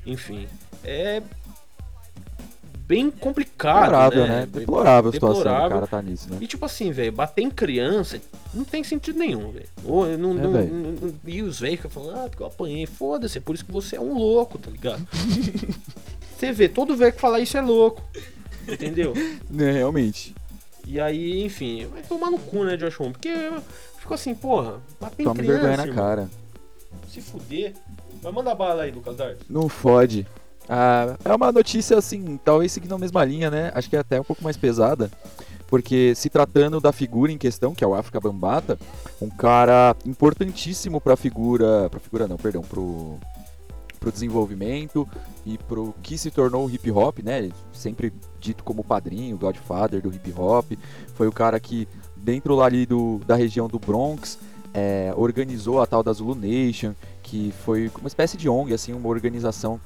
Enfim, 0.05 0.47
é 0.83 1.21
bem 2.87 3.11
complicado, 3.11 3.81
Deplorável, 3.83 4.23
né? 4.23 4.27
né? 4.39 4.45
Deplorável 4.51 5.09
a 5.11 5.13
situação 5.13 5.43
Deplorável. 5.43 5.69
cara 5.69 5.87
tá 5.87 6.01
nisso, 6.01 6.27
né? 6.31 6.37
E 6.41 6.47
tipo 6.47 6.65
assim, 6.65 6.91
velho, 6.91 7.11
bater 7.11 7.43
em 7.43 7.51
criança 7.51 8.19
não 8.51 8.63
tem 8.63 8.83
sentido 8.83 9.19
nenhum, 9.19 9.51
velho. 9.51 9.67
Não- 9.83 10.05
É, 10.07 10.17
não- 10.17 10.33
não- 10.33 11.13
E 11.23 11.43
os 11.43 11.59
velhos 11.59 11.75
ficam 11.75 11.91
falando, 11.91 12.17
ah, 12.17 12.27
porque 12.29 12.41
eu 12.41 12.47
apanhei, 12.47 12.87
foda-se, 12.87 13.37
é 13.37 13.41
por 13.41 13.53
isso 13.53 13.63
que 13.63 13.71
você 13.71 13.95
é 13.95 14.01
um 14.01 14.17
louco, 14.17 14.57
tá 14.57 14.71
ligado? 14.71 15.07
você 16.35 16.51
vê, 16.51 16.67
todo 16.67 16.95
velho 16.97 17.13
que 17.13 17.21
fala 17.21 17.39
isso 17.39 17.55
é 17.55 17.61
louco. 17.61 18.01
Entendeu? 18.71 19.13
Né, 19.49 19.71
realmente. 19.71 20.35
E 20.85 20.99
aí, 20.99 21.43
enfim, 21.43 21.87
vai 21.87 22.01
tomar 22.01 22.31
no 22.31 22.39
cu, 22.39 22.63
né, 22.63 22.77
Josh 22.77 22.99
Homme? 22.99 23.13
Porque 23.13 23.31
ficou 23.99 24.15
assim, 24.15 24.33
porra, 24.33 24.79
bater 24.99 25.23
em 25.23 25.25
Tome 25.25 25.39
criança, 25.39 25.59
vergonha 25.59 25.77
na 25.77 25.83
irmão, 25.83 26.03
cara. 26.03 26.29
se 27.07 27.21
fuder. 27.21 27.73
Vai 28.21 28.31
mandar 28.31 28.55
bala 28.55 28.83
aí, 28.83 28.91
Lucas 28.91 29.15
Dart. 29.15 29.37
Não 29.49 29.69
fode. 29.69 30.25
Ah, 30.67 31.15
é 31.23 31.33
uma 31.33 31.51
notícia 31.51 31.97
assim, 31.97 32.39
talvez 32.43 32.71
seguindo 32.71 32.93
a 32.93 32.99
mesma 32.99 33.23
linha, 33.25 33.49
né? 33.49 33.71
Acho 33.73 33.89
que 33.89 33.95
é 33.95 33.99
até 33.99 34.19
um 34.19 34.23
pouco 34.23 34.43
mais 34.43 34.57
pesada. 34.57 35.09
Porque 35.67 36.13
se 36.15 36.29
tratando 36.29 36.79
da 36.79 36.91
figura 36.91 37.31
em 37.31 37.37
questão, 37.37 37.75
que 37.75 37.83
é 37.83 37.87
o 37.87 37.93
África 37.93 38.19
Bambata, 38.19 38.77
um 39.21 39.29
cara 39.29 39.95
importantíssimo 40.05 40.99
pra 40.99 41.15
figura. 41.15 41.87
Pra 41.89 41.99
figura 41.99 42.27
não, 42.27 42.37
perdão, 42.37 42.61
pro, 42.63 43.19
pro 43.99 44.11
desenvolvimento 44.11 45.07
e 45.45 45.57
pro 45.57 45.93
que 46.01 46.17
se 46.17 46.31
tornou 46.31 46.65
o 46.65 46.69
hip 46.69 46.89
hop, 46.91 47.19
né? 47.19 47.49
Sempre 47.73 48.13
dito 48.39 48.63
como 48.63 48.83
padrinho, 48.83 49.37
Godfather 49.37 50.01
do 50.01 50.13
hip 50.13 50.33
hop. 50.37 50.71
Foi 51.15 51.27
o 51.27 51.31
cara 51.31 51.59
que, 51.59 51.87
dentro 52.15 52.61
ali 52.61 52.85
do, 52.85 53.19
da 53.27 53.35
região 53.35 53.67
do 53.67 53.77
Bronx, 53.77 54.39
é, 54.73 55.13
organizou 55.15 55.81
a 55.81 55.85
tal 55.85 56.03
da 56.03 56.13
Zulu 56.13 56.35
Nation, 56.35 56.93
que 57.23 57.53
foi 57.63 57.91
uma 57.99 58.07
espécie 58.07 58.37
de 58.37 58.47
ONG, 58.47 58.73
assim, 58.73 58.93
uma 58.93 59.09
organização 59.09 59.79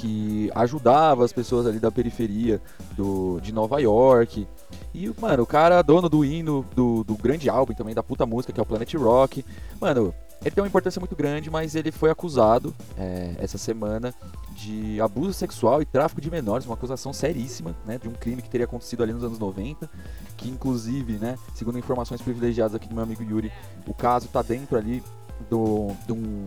que 0.00 0.50
ajudava 0.54 1.24
as 1.24 1.32
pessoas 1.32 1.66
ali 1.66 1.80
da 1.80 1.90
periferia 1.90 2.60
do, 2.92 3.40
de 3.40 3.52
Nova 3.52 3.80
York. 3.80 4.46
E, 4.94 5.12
mano, 5.20 5.42
o 5.42 5.46
cara, 5.46 5.82
dono 5.82 6.08
do 6.08 6.24
hino 6.24 6.64
do, 6.74 7.02
do 7.02 7.16
grande 7.16 7.50
álbum 7.50 7.74
também, 7.74 7.94
da 7.94 8.02
puta 8.02 8.24
música, 8.24 8.52
que 8.52 8.60
é 8.60 8.62
o 8.62 8.66
Planet 8.66 8.94
Rock. 8.94 9.44
Mano, 9.80 10.14
ele 10.40 10.54
tem 10.54 10.62
uma 10.62 10.68
importância 10.68 11.00
muito 11.00 11.16
grande, 11.16 11.50
mas 11.50 11.74
ele 11.74 11.90
foi 11.90 12.10
acusado 12.10 12.72
é, 12.96 13.34
essa 13.38 13.58
semana 13.58 14.14
de 14.54 15.00
abuso 15.00 15.32
sexual 15.32 15.82
e 15.82 15.84
tráfico 15.84 16.20
de 16.20 16.30
menores, 16.30 16.64
uma 16.64 16.74
acusação 16.74 17.12
seríssima, 17.12 17.74
né, 17.84 17.98
de 17.98 18.08
um 18.08 18.12
crime 18.12 18.40
que 18.40 18.48
teria 18.48 18.64
acontecido 18.64 19.02
ali 19.02 19.12
nos 19.12 19.24
anos 19.24 19.38
90, 19.38 19.90
que 20.36 20.48
inclusive, 20.48 21.14
né, 21.14 21.36
segundo 21.54 21.78
informações 21.78 22.22
privilegiadas 22.22 22.74
aqui 22.74 22.88
do 22.88 22.94
meu 22.94 23.02
amigo 23.02 23.22
Yuri, 23.22 23.52
o 23.86 23.94
caso 23.94 24.28
tá 24.28 24.42
dentro 24.42 24.76
ali 24.76 25.02
do, 25.50 25.88
de 26.06 26.12
um 26.12 26.46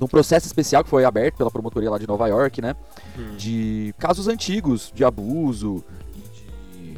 de 0.00 0.04
um 0.04 0.08
processo 0.08 0.46
especial 0.46 0.82
que 0.82 0.88
foi 0.88 1.04
aberto 1.04 1.36
pela 1.36 1.50
promotoria 1.50 1.90
lá 1.90 1.98
de 1.98 2.06
Nova 2.06 2.26
York, 2.26 2.62
né? 2.62 2.74
Hum. 3.18 3.36
De 3.36 3.94
casos 3.98 4.26
antigos 4.28 4.90
de 4.94 5.04
abuso, 5.04 5.84
de, 6.74 6.94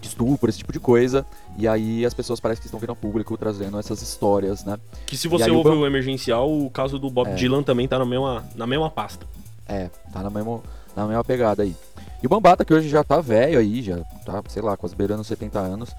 de 0.00 0.08
estupro, 0.08 0.50
esse 0.50 0.58
tipo 0.58 0.72
de 0.72 0.80
coisa. 0.80 1.24
E 1.56 1.68
aí 1.68 2.04
as 2.04 2.12
pessoas 2.12 2.40
parecem 2.40 2.60
que 2.62 2.66
estão 2.66 2.80
vindo 2.80 2.90
ao 2.90 2.96
público 2.96 3.36
trazendo 3.36 3.78
essas 3.78 4.02
histórias, 4.02 4.64
né? 4.64 4.76
Que 5.06 5.16
se 5.16 5.28
você 5.28 5.50
o 5.50 5.56
ouve 5.58 5.70
ban- 5.70 5.76
o 5.76 5.86
emergencial, 5.86 6.50
o 6.52 6.68
caso 6.68 6.98
do 6.98 7.08
Bob 7.10 7.28
É. 7.30 7.34
Dylan 7.34 7.62
também 7.62 7.86
tá 7.86 7.96
na 7.98 8.04
mesma, 8.04 8.44
na 8.56 8.66
mesma 8.66 8.90
pasta. 8.90 9.24
É, 9.66 9.88
tá 10.12 10.20
na 10.22 10.30
mesma, 10.30 10.60
na 10.96 11.06
mesma 11.06 11.22
pegada 11.24 11.62
aí. 11.62 11.76
E 12.20 12.26
o 12.26 12.28
Bambata, 12.28 12.64
que 12.64 12.74
hoje 12.74 12.88
já 12.88 13.04
tá 13.04 13.20
velho 13.20 13.58
aí, 13.60 13.82
já 13.82 13.98
tá, 14.26 14.42
sei 14.48 14.62
lá, 14.62 14.76
quase 14.76 14.96
beirando 14.96 15.22
70 15.22 15.60
anos. 15.60 15.90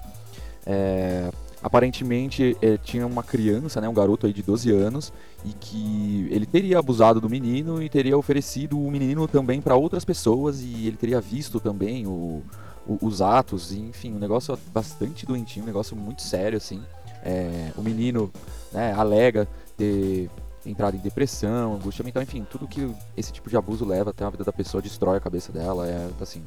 É, 0.66 1.30
aparentemente 1.62 2.56
é, 2.62 2.76
tinha 2.76 3.06
uma 3.06 3.22
criança, 3.22 3.80
né, 3.80 3.88
um 3.88 3.94
garoto 3.94 4.26
aí 4.26 4.32
de 4.32 4.42
12 4.42 4.70
anos, 4.72 5.12
e 5.44 5.52
que 5.52 6.28
ele 6.30 6.46
teria 6.46 6.78
abusado 6.78 7.20
do 7.20 7.28
menino 7.28 7.82
e 7.82 7.88
teria 7.88 8.16
oferecido 8.16 8.80
o 8.80 8.90
menino 8.90 9.28
também 9.28 9.60
para 9.60 9.74
outras 9.74 10.04
pessoas 10.04 10.60
e 10.62 10.86
ele 10.86 10.96
teria 10.96 11.20
visto 11.20 11.60
também 11.60 12.06
o, 12.06 12.42
o, 12.86 12.98
os 13.02 13.20
atos, 13.20 13.72
e, 13.72 13.78
enfim, 13.78 14.12
um 14.12 14.18
negócio 14.18 14.58
bastante 14.72 15.26
doentinho, 15.26 15.64
um 15.64 15.66
negócio 15.66 15.96
muito 15.96 16.22
sério 16.22 16.56
assim. 16.56 16.82
É, 17.22 17.72
o 17.76 17.82
menino 17.82 18.30
né, 18.72 18.94
alega 18.94 19.46
ter 19.76 20.30
entrado 20.64 20.96
em 20.96 21.00
depressão, 21.00 21.74
angústia 21.74 22.04
mental, 22.04 22.22
enfim, 22.22 22.46
tudo 22.50 22.66
que 22.66 22.90
esse 23.16 23.32
tipo 23.32 23.48
de 23.48 23.56
abuso 23.56 23.84
leva 23.84 24.10
até 24.10 24.24
a 24.24 24.30
vida 24.30 24.44
da 24.44 24.52
pessoa, 24.52 24.82
destrói 24.82 25.16
a 25.16 25.20
cabeça 25.20 25.52
dela, 25.52 25.86
é 25.86 26.08
assim. 26.20 26.42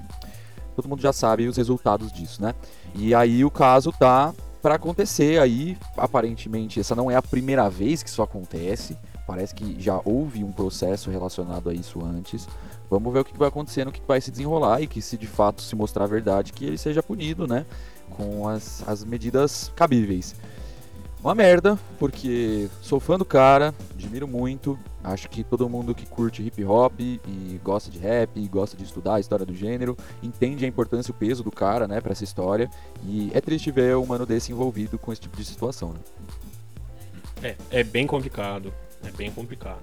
Todo 0.76 0.90
mundo 0.90 1.02
já 1.02 1.14
sabe 1.14 1.48
os 1.48 1.58
resultados 1.58 2.12
disso, 2.12 2.42
né? 2.42 2.56
E 2.96 3.14
aí 3.14 3.46
o 3.46 3.52
caso 3.52 3.92
tá 3.92 4.34
para 4.64 4.76
acontecer 4.76 5.42
aí, 5.42 5.78
aparentemente, 5.98 6.80
essa 6.80 6.96
não 6.96 7.12
é 7.12 7.18
a 7.18 7.22
primeira 7.22 7.70
vez 7.70 8.02
que 8.02 8.08
isso 8.08 8.22
acontece. 8.22 8.98
Parece 9.28 9.54
que 9.54 9.76
já 9.78 10.00
houve 10.06 10.42
um 10.42 10.54
processo 10.54 11.12
relacionado 11.12 11.70
a 11.70 11.74
isso 11.74 12.04
antes. 12.04 12.48
Vamos 12.90 13.12
ver 13.12 13.20
o 13.20 13.26
que 13.26 13.38
vai 13.38 13.50
acontecer, 13.50 13.86
o 13.86 13.92
que 13.92 14.02
vai 14.08 14.22
se 14.22 14.32
desenrolar 14.32 14.82
e 14.82 14.88
que 14.88 15.02
se 15.02 15.18
de 15.18 15.28
fato 15.28 15.62
se 15.62 15.76
mostrar 15.76 16.08
verdade, 16.08 16.54
que 16.54 16.64
ele 16.64 16.78
seja 16.78 17.04
punido, 17.04 17.46
né? 17.46 17.66
Com 18.12 18.48
as, 18.48 18.82
as 18.88 19.04
medidas 19.04 19.70
cabíveis. 19.76 20.34
Uma 21.22 21.36
merda, 21.36 21.78
porque 22.00 22.70
sou 22.82 23.02
fã 23.02 23.18
do 23.18 23.26
cara, 23.26 23.76
admiro 23.94 24.30
muito. 24.30 24.80
Acho 25.04 25.30
que 25.30 25.44
todo 25.44 25.68
mundo 25.68 25.94
que 25.94 26.06
curte 26.06 26.42
hip 26.42 26.64
hop 26.64 27.00
e 27.00 27.60
gosta 27.64 27.92
de 27.92 28.00
rap, 28.00 28.40
e 28.40 28.48
gosta 28.48 28.78
de 28.78 28.84
estudar 28.84 29.16
a 29.16 29.20
história 29.20 29.46
do 29.46 29.54
gênero, 29.54 29.98
entende 30.22 30.64
a 30.64 30.68
importância 30.68 31.12
e 31.12 31.14
o 31.14 31.16
peso 31.16 31.44
do 31.44 31.52
cara, 31.52 31.88
né, 31.88 32.00
para 32.00 32.14
essa 32.14 32.24
história. 32.24 32.70
E 33.04 33.30
é 33.34 33.42
triste 33.42 33.70
ver 33.70 33.98
um 33.98 34.06
mano 34.06 34.26
desse 34.26 34.52
envolvido 34.52 34.98
com 34.98 35.12
esse 35.12 35.22
tipo 35.22 35.36
de 35.36 35.44
situação, 35.44 35.94
né? 35.94 36.00
É, 37.44 37.56
é 37.80 37.84
bem 37.84 38.08
complicado. 38.08 38.74
É 39.06 39.12
bem 39.12 39.30
complicado. 39.30 39.82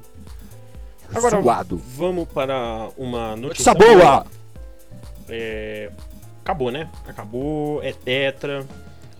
Agora, 1.15 1.43
Suado. 1.43 1.77
vamos 1.77 2.27
para 2.29 2.89
uma 2.97 3.37
notícia 3.37 3.75
boa! 3.75 4.25
É, 5.29 5.91
acabou, 6.43 6.71
né? 6.71 6.89
Acabou, 7.07 7.83
é 7.83 7.93
tetra. 7.93 8.67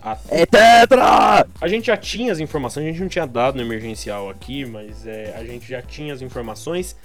A, 0.01 0.17
É 0.29 0.45
tetra! 0.45 1.45
a 1.59 1.67
gente 1.67 1.87
já 1.87 1.97
tinha 1.97 2.31
as 2.31 2.39
informações, 2.39 2.85
a 2.85 2.89
gente 2.89 3.01
não 3.01 3.09
tinha 3.09 3.27
dado 3.27 3.55
no 3.55 3.61
emergencial 3.61 4.29
aqui, 4.29 4.65
mas 4.65 5.05
é, 5.05 5.35
a 5.37 5.43
gente 5.43 5.67
já 5.67 5.81
tinha 5.81 6.13
as 6.13 6.21
informações 6.21 6.95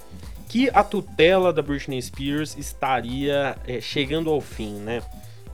que 0.49 0.69
a 0.73 0.83
tutela 0.83 1.51
da 1.51 1.61
Britney 1.61 2.01
Spears 2.01 2.57
estaria 2.57 3.57
é, 3.67 3.81
chegando 3.81 4.29
ao 4.29 4.39
fim, 4.41 4.75
né? 4.75 5.03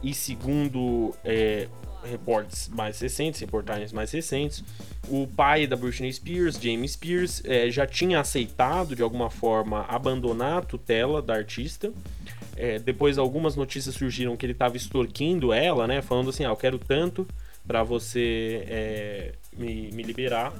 E 0.01 0.13
segundo 0.13 1.15
é, 1.23 1.67
reportes 2.03 2.69
mais 2.69 2.99
recentes, 2.99 3.39
reportagens 3.41 3.91
mais 3.91 4.11
recentes, 4.11 4.63
o 5.07 5.27
pai 5.27 5.65
da 5.65 5.75
Britney 5.75 6.11
Spears, 6.11 6.59
James 6.61 6.91
Spears, 6.91 7.41
é, 7.45 7.69
já 7.69 7.87
tinha 7.87 8.19
aceitado 8.19 8.95
de 8.95 9.01
alguma 9.01 9.29
forma 9.29 9.85
abandonar 9.87 10.59
a 10.59 10.61
tutela 10.61 11.21
da 11.21 11.33
artista. 11.33 11.91
É, 12.55 12.79
depois 12.79 13.17
algumas 13.17 13.55
notícias 13.55 13.95
surgiram 13.95 14.37
que 14.37 14.45
ele 14.45 14.53
estava 14.53 14.77
extorquindo 14.77 15.51
ela, 15.51 15.87
né? 15.87 16.01
Falando 16.01 16.29
assim, 16.29 16.45
ah, 16.45 16.49
eu 16.49 16.55
quero 16.55 16.77
tanto 16.77 17.27
para 17.65 17.83
você 17.83 18.63
é, 18.67 19.33
me, 19.57 19.91
me 19.91 20.03
liberar. 20.03 20.53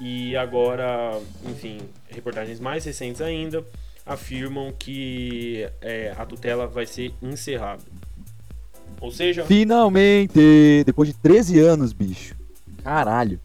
E 0.00 0.36
agora, 0.36 1.18
enfim, 1.46 1.78
reportagens 2.08 2.60
mais 2.60 2.84
recentes 2.84 3.20
ainda 3.20 3.64
afirmam 4.04 4.72
que 4.72 5.68
é, 5.80 6.14
a 6.16 6.24
tutela 6.24 6.66
vai 6.66 6.86
ser 6.86 7.12
encerrada. 7.20 7.82
Ou 9.00 9.10
seja, 9.10 9.44
Finalmente! 9.44 10.82
Depois 10.84 11.08
de 11.08 11.14
13 11.14 11.58
anos, 11.60 11.92
bicho. 11.92 12.34
Caralho. 12.82 13.40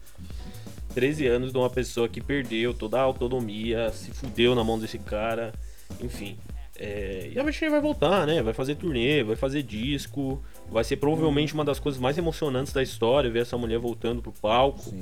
13 0.94 1.26
anos 1.26 1.52
de 1.52 1.58
uma 1.58 1.70
pessoa 1.70 2.08
que 2.08 2.20
perdeu 2.20 2.72
toda 2.72 2.98
a 2.98 3.02
autonomia, 3.02 3.90
se 3.92 4.10
fudeu 4.10 4.54
na 4.54 4.62
mão 4.62 4.78
desse 4.78 4.98
cara, 4.98 5.52
enfim. 6.00 6.36
É, 6.78 7.30
e 7.32 7.38
a 7.38 7.42
Britney 7.44 7.70
vai 7.70 7.80
voltar, 7.80 8.26
né? 8.26 8.42
Vai 8.42 8.54
fazer 8.54 8.76
turnê, 8.76 9.22
vai 9.22 9.36
fazer 9.36 9.62
disco. 9.62 10.42
Vai 10.70 10.82
ser 10.84 10.96
provavelmente 10.96 11.52
uma 11.54 11.64
das 11.64 11.78
coisas 11.78 12.00
mais 12.00 12.16
emocionantes 12.16 12.72
da 12.72 12.82
história 12.82 13.30
ver 13.30 13.40
essa 13.40 13.58
mulher 13.58 13.78
voltando 13.78 14.22
pro 14.22 14.32
palco. 14.32 14.92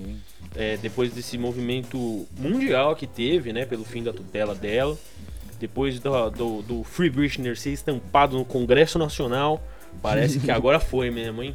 É, 0.55 0.77
depois 0.79 1.13
desse 1.13 1.39
movimento 1.39 2.27
mundial 2.37 2.97
que 2.97 3.07
teve, 3.07 3.53
né? 3.53 3.65
Pelo 3.65 3.85
fim 3.85 4.03
da 4.03 4.13
tutela 4.13 4.55
dela. 4.55 4.99
Depois 5.61 6.01
do, 6.01 6.31
do, 6.31 6.63
do 6.63 6.85
Free 6.85 7.11
Britney 7.11 7.55
ser 7.55 7.71
estampado 7.71 8.37
no 8.37 8.45
Congresso 8.45 8.99
Nacional. 8.99 9.63
Parece 10.03 10.41
que 10.41 10.51
agora 10.53 10.81
foi 10.81 11.11
mesmo, 11.11 11.43
hein? 11.43 11.55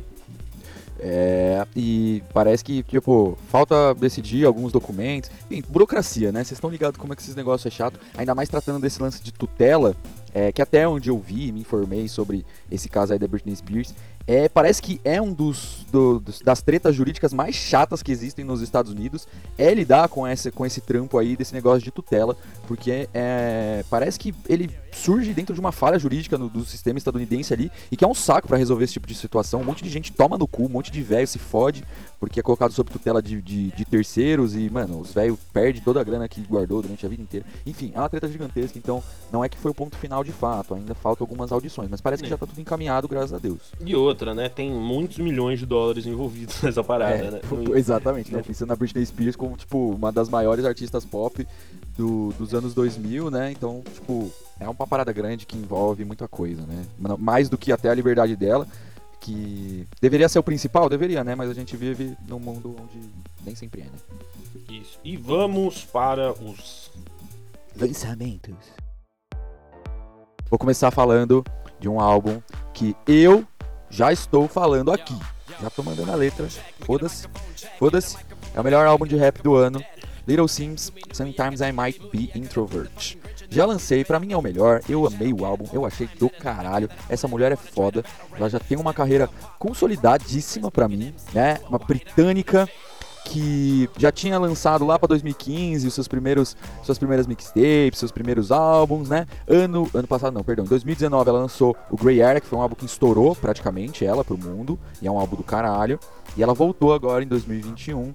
É, 1.08 1.68
e 1.76 2.24
parece 2.34 2.64
que, 2.64 2.82
tipo, 2.82 3.38
falta 3.48 3.94
decidir 3.94 4.44
alguns 4.44 4.72
documentos. 4.72 5.30
Enfim, 5.52 5.64
burocracia, 5.70 6.32
né? 6.32 6.44
Vocês 6.44 6.54
estão 6.54 6.68
ligados 6.68 6.98
como 6.98 7.14
é 7.14 7.16
que 7.16 7.22
esses 7.22 7.36
negócios 7.36 7.72
é 7.72 7.76
chato. 7.76 8.00
Ainda 8.18 8.34
mais 8.34 8.50
tratando 8.50 8.82
desse 8.82 9.00
lance 9.00 9.22
de 9.22 9.32
tutela, 9.32 9.96
é, 10.34 10.52
que 10.52 10.64
até 10.64 10.88
onde 10.88 11.12
eu 11.12 11.20
vi, 11.20 11.52
me 11.52 11.60
informei 11.60 12.08
sobre 12.08 12.44
esse 12.72 12.90
caso 12.90 13.14
aí 13.14 13.20
da 13.20 13.28
Britney 13.28 13.56
Spears. 13.56 13.94
É, 14.28 14.50
parece 14.50 14.82
que 14.82 15.00
é 15.04 15.22
um 15.22 15.32
dos, 15.32 15.86
do- 15.92 16.20
das 16.44 16.62
tretas 16.62 16.96
jurídicas 16.96 17.32
mais 17.32 17.54
chatas 17.56 18.02
que 18.02 18.12
existem 18.12 18.44
nos 18.44 18.62
Estados 18.62 18.92
Unidos 18.92 19.28
é 19.58 19.72
lidar 19.74 20.10
com 20.10 20.28
esse, 20.28 20.50
com 20.52 20.66
esse 20.66 20.82
trampo 20.82 21.18
aí 21.20 21.36
desse 21.36 21.54
negócio 21.54 21.82
de 21.84 21.92
tutela, 21.92 22.36
porque 22.68 23.08
é, 23.14 23.86
parece 23.90 24.18
que 24.20 24.34
ele 24.50 24.70
surge 24.92 25.34
dentro 25.34 25.54
de 25.54 25.60
uma 25.60 25.72
falha 25.72 26.00
jurídica 26.00 26.38
no- 26.38 26.50
do 26.50 26.66
sistema 26.66 26.98
estadunidense 26.98 27.54
ali 27.54 27.72
e 27.92 27.98
que 27.98 28.04
é 28.04 28.08
um 28.08 28.14
saco 28.16 28.48
pra 28.48 28.58
resolver 28.58 28.86
esse 28.86 28.94
tipo 28.94 29.06
de 29.08 29.14
situação. 29.14 29.62
Um 29.62 29.66
monte 29.66 29.84
de 29.84 29.90
gente 29.90 30.12
toma 30.12 30.38
no 30.38 30.48
cu, 30.48 30.66
um 30.66 30.70
monte 30.70 30.92
de 30.92 31.02
velho 31.04 31.28
se 31.28 31.38
fode 31.38 31.84
porque 32.20 32.40
é 32.40 32.44
colocado 32.44 32.72
sob 32.72 32.90
tutela 32.90 33.22
de, 33.22 33.40
de, 33.42 33.72
de 33.72 33.86
terceiros 33.86 34.56
e, 34.56 34.70
mano, 34.72 35.00
os 35.02 35.14
velhos 35.14 35.38
perdem 35.54 35.82
toda 35.84 36.00
a 36.02 36.04
grana 36.04 36.28
que 36.28 36.42
guardou 36.42 36.82
durante 36.82 37.06
a 37.06 37.10
vida 37.10 37.22
inteira. 37.22 37.46
Enfim, 37.66 37.92
é 37.94 38.00
uma 38.00 38.10
treta 38.10 38.28
gigantesca, 38.28 38.78
então 38.80 39.04
não 39.32 39.44
é 39.44 39.50
que 39.50 39.58
foi 39.58 39.70
o 39.70 39.74
ponto 39.76 39.96
final 39.98 40.24
de 40.24 40.32
fato, 40.32 40.74
ainda 40.74 40.96
faltam 40.96 41.24
algumas 41.26 41.52
audições, 41.52 41.90
mas 41.92 42.02
parece 42.02 42.24
que 42.24 42.30
já 42.30 42.38
tá 42.38 42.46
tudo 42.48 42.60
encaminhado, 42.60 43.08
graças 43.08 43.34
a 43.34 43.38
Deus. 43.38 43.60
E 43.86 43.94
outra, 43.96 44.15
né? 44.34 44.48
Tem 44.48 44.72
muitos 44.72 45.18
milhões 45.18 45.60
de 45.60 45.66
dólares 45.66 46.06
envolvidos 46.06 46.60
nessa 46.64 46.84
parada, 46.84 47.16
É, 47.16 47.32
né? 47.32 47.42
pô, 47.50 47.76
Exatamente, 47.76 48.32
né? 48.32 48.40
É. 48.40 48.44
Pensando 48.44 48.70
na 48.70 48.76
Britney 48.76 49.06
Spears 49.06 49.36
como, 49.36 49.58
tipo, 49.58 49.90
uma 49.92 50.12
das 50.12 50.30
maiores 50.30 50.64
artistas 50.64 51.04
pop 51.04 51.46
do- 51.98 52.32
dos 52.38 52.54
anos 52.54 52.74
2000, 52.74 53.30
né? 53.30 53.52
Então, 53.52 53.84
tipo, 53.94 54.32
é 54.60 54.70
uma 54.70 54.88
parada 54.88 55.12
grande 55.12 55.46
que 55.46 55.58
envolve 55.58 56.06
muita 56.06 56.28
coisa, 56.28 56.62
né? 56.66 56.86
Mais 57.20 57.50
do 57.50 57.58
que 57.58 57.72
até 57.72 57.90
a 57.90 57.94
liberdade 57.94 58.36
dela, 58.36 58.66
que 59.20 59.88
deveria 60.00 60.30
ser 60.30 60.38
o 60.40 60.44
principal, 60.44 60.88
deveria, 60.88 61.24
né? 61.24 61.34
Mas 61.36 61.50
a 61.50 61.54
gente 61.54 61.76
vive 61.76 62.16
num 62.28 62.40
mundo 62.40 62.76
onde 62.80 63.00
nem 63.44 63.56
sempre 63.56 63.82
é, 63.82 63.86
né? 63.86 63.92
Isso. 64.70 65.00
E 65.04 65.18
vamos 65.18 65.84
para 65.84 66.32
os. 66.32 66.92
Lançamentos. 67.78 68.54
Vou 70.50 70.60
começar 70.60 70.92
falando 70.92 71.44
de 71.80 71.90
um 71.90 72.00
álbum 72.00 72.40
que 72.74 72.96
eu 73.08 73.46
já 73.90 74.12
estou 74.12 74.48
falando 74.48 74.92
aqui. 74.92 75.18
Já 75.62 75.70
tô 75.70 75.84
mandando 75.84 76.12
a 76.12 76.16
letra. 76.16 76.48
Foda-se. 76.82 77.28
Foda-se. 77.80 78.18
É 78.54 78.60
o 78.60 78.64
melhor 78.64 78.86
álbum 78.86 79.06
de 79.06 79.16
rap 79.16 79.42
do 79.42 79.56
ano. 79.56 79.84
Little 80.28 80.48
Sims, 80.48 80.92
Sometimes 81.14 81.62
I 81.62 81.72
Might 81.72 82.00
Be 82.12 82.32
Introvert. 82.36 83.18
Já 83.50 83.66
lancei, 83.66 84.04
pra 84.04 84.20
mim 84.20 84.34
é 84.34 84.38
o 84.38 84.42
melhor. 84.42 84.82
Eu 84.90 85.06
amei 85.06 85.32
o 85.32 85.46
álbum, 85.46 85.66
eu 85.72 85.86
achei 85.86 86.10
do 86.20 86.30
caralho. 86.30 86.90
Essa 87.08 87.28
mulher 87.28 87.52
é 87.52 87.56
foda. 87.56 88.04
Ela 88.36 88.50
já 88.50 88.60
tem 88.60 88.78
uma 88.78 88.94
carreira 88.94 89.30
consolidadíssima 89.60 90.72
pra 90.72 90.88
mim, 90.88 91.14
né? 91.32 91.60
Uma 91.70 91.78
britânica 91.78 92.68
que 93.26 93.90
já 93.98 94.12
tinha 94.12 94.38
lançado 94.40 94.86
lá 94.86 94.98
pra 94.98 95.08
2015 95.08 95.88
os 95.88 95.94
seus 95.94 96.08
primeiros 96.08 96.56
suas 96.84 96.98
primeiras 96.98 97.28
mixtapes, 97.28 98.00
seus 98.00 98.12
primeiros 98.12 98.52
álbuns, 98.52 99.10
né? 99.10 99.26
Ano 99.48 99.90
ano 99.94 100.08
passado 100.08 100.34
não, 100.34 100.44
perdão, 100.44 100.64
em 100.64 100.70
2019 100.70 101.30
ela 101.30 101.40
lançou 101.40 101.76
o 101.90 101.98
Grey 101.98 102.22
Area, 102.22 102.40
que 102.40 102.48
foi 102.48 102.58
um 102.58 102.62
álbum 102.62 102.76
que 102.76 102.86
estourou 102.86 103.36
praticamente 103.36 104.06
ela 104.06 104.24
pro 104.24 104.38
mundo, 104.38 104.80
e 105.02 105.08
é 105.08 105.12
um 105.12 105.20
álbum 105.20 105.36
do 105.36 105.44
caralho. 105.44 106.00
E 106.38 106.44
ela 106.44 106.54
voltou 106.54 106.94
agora 106.94 107.24
em 107.24 107.28
2021 107.28 108.14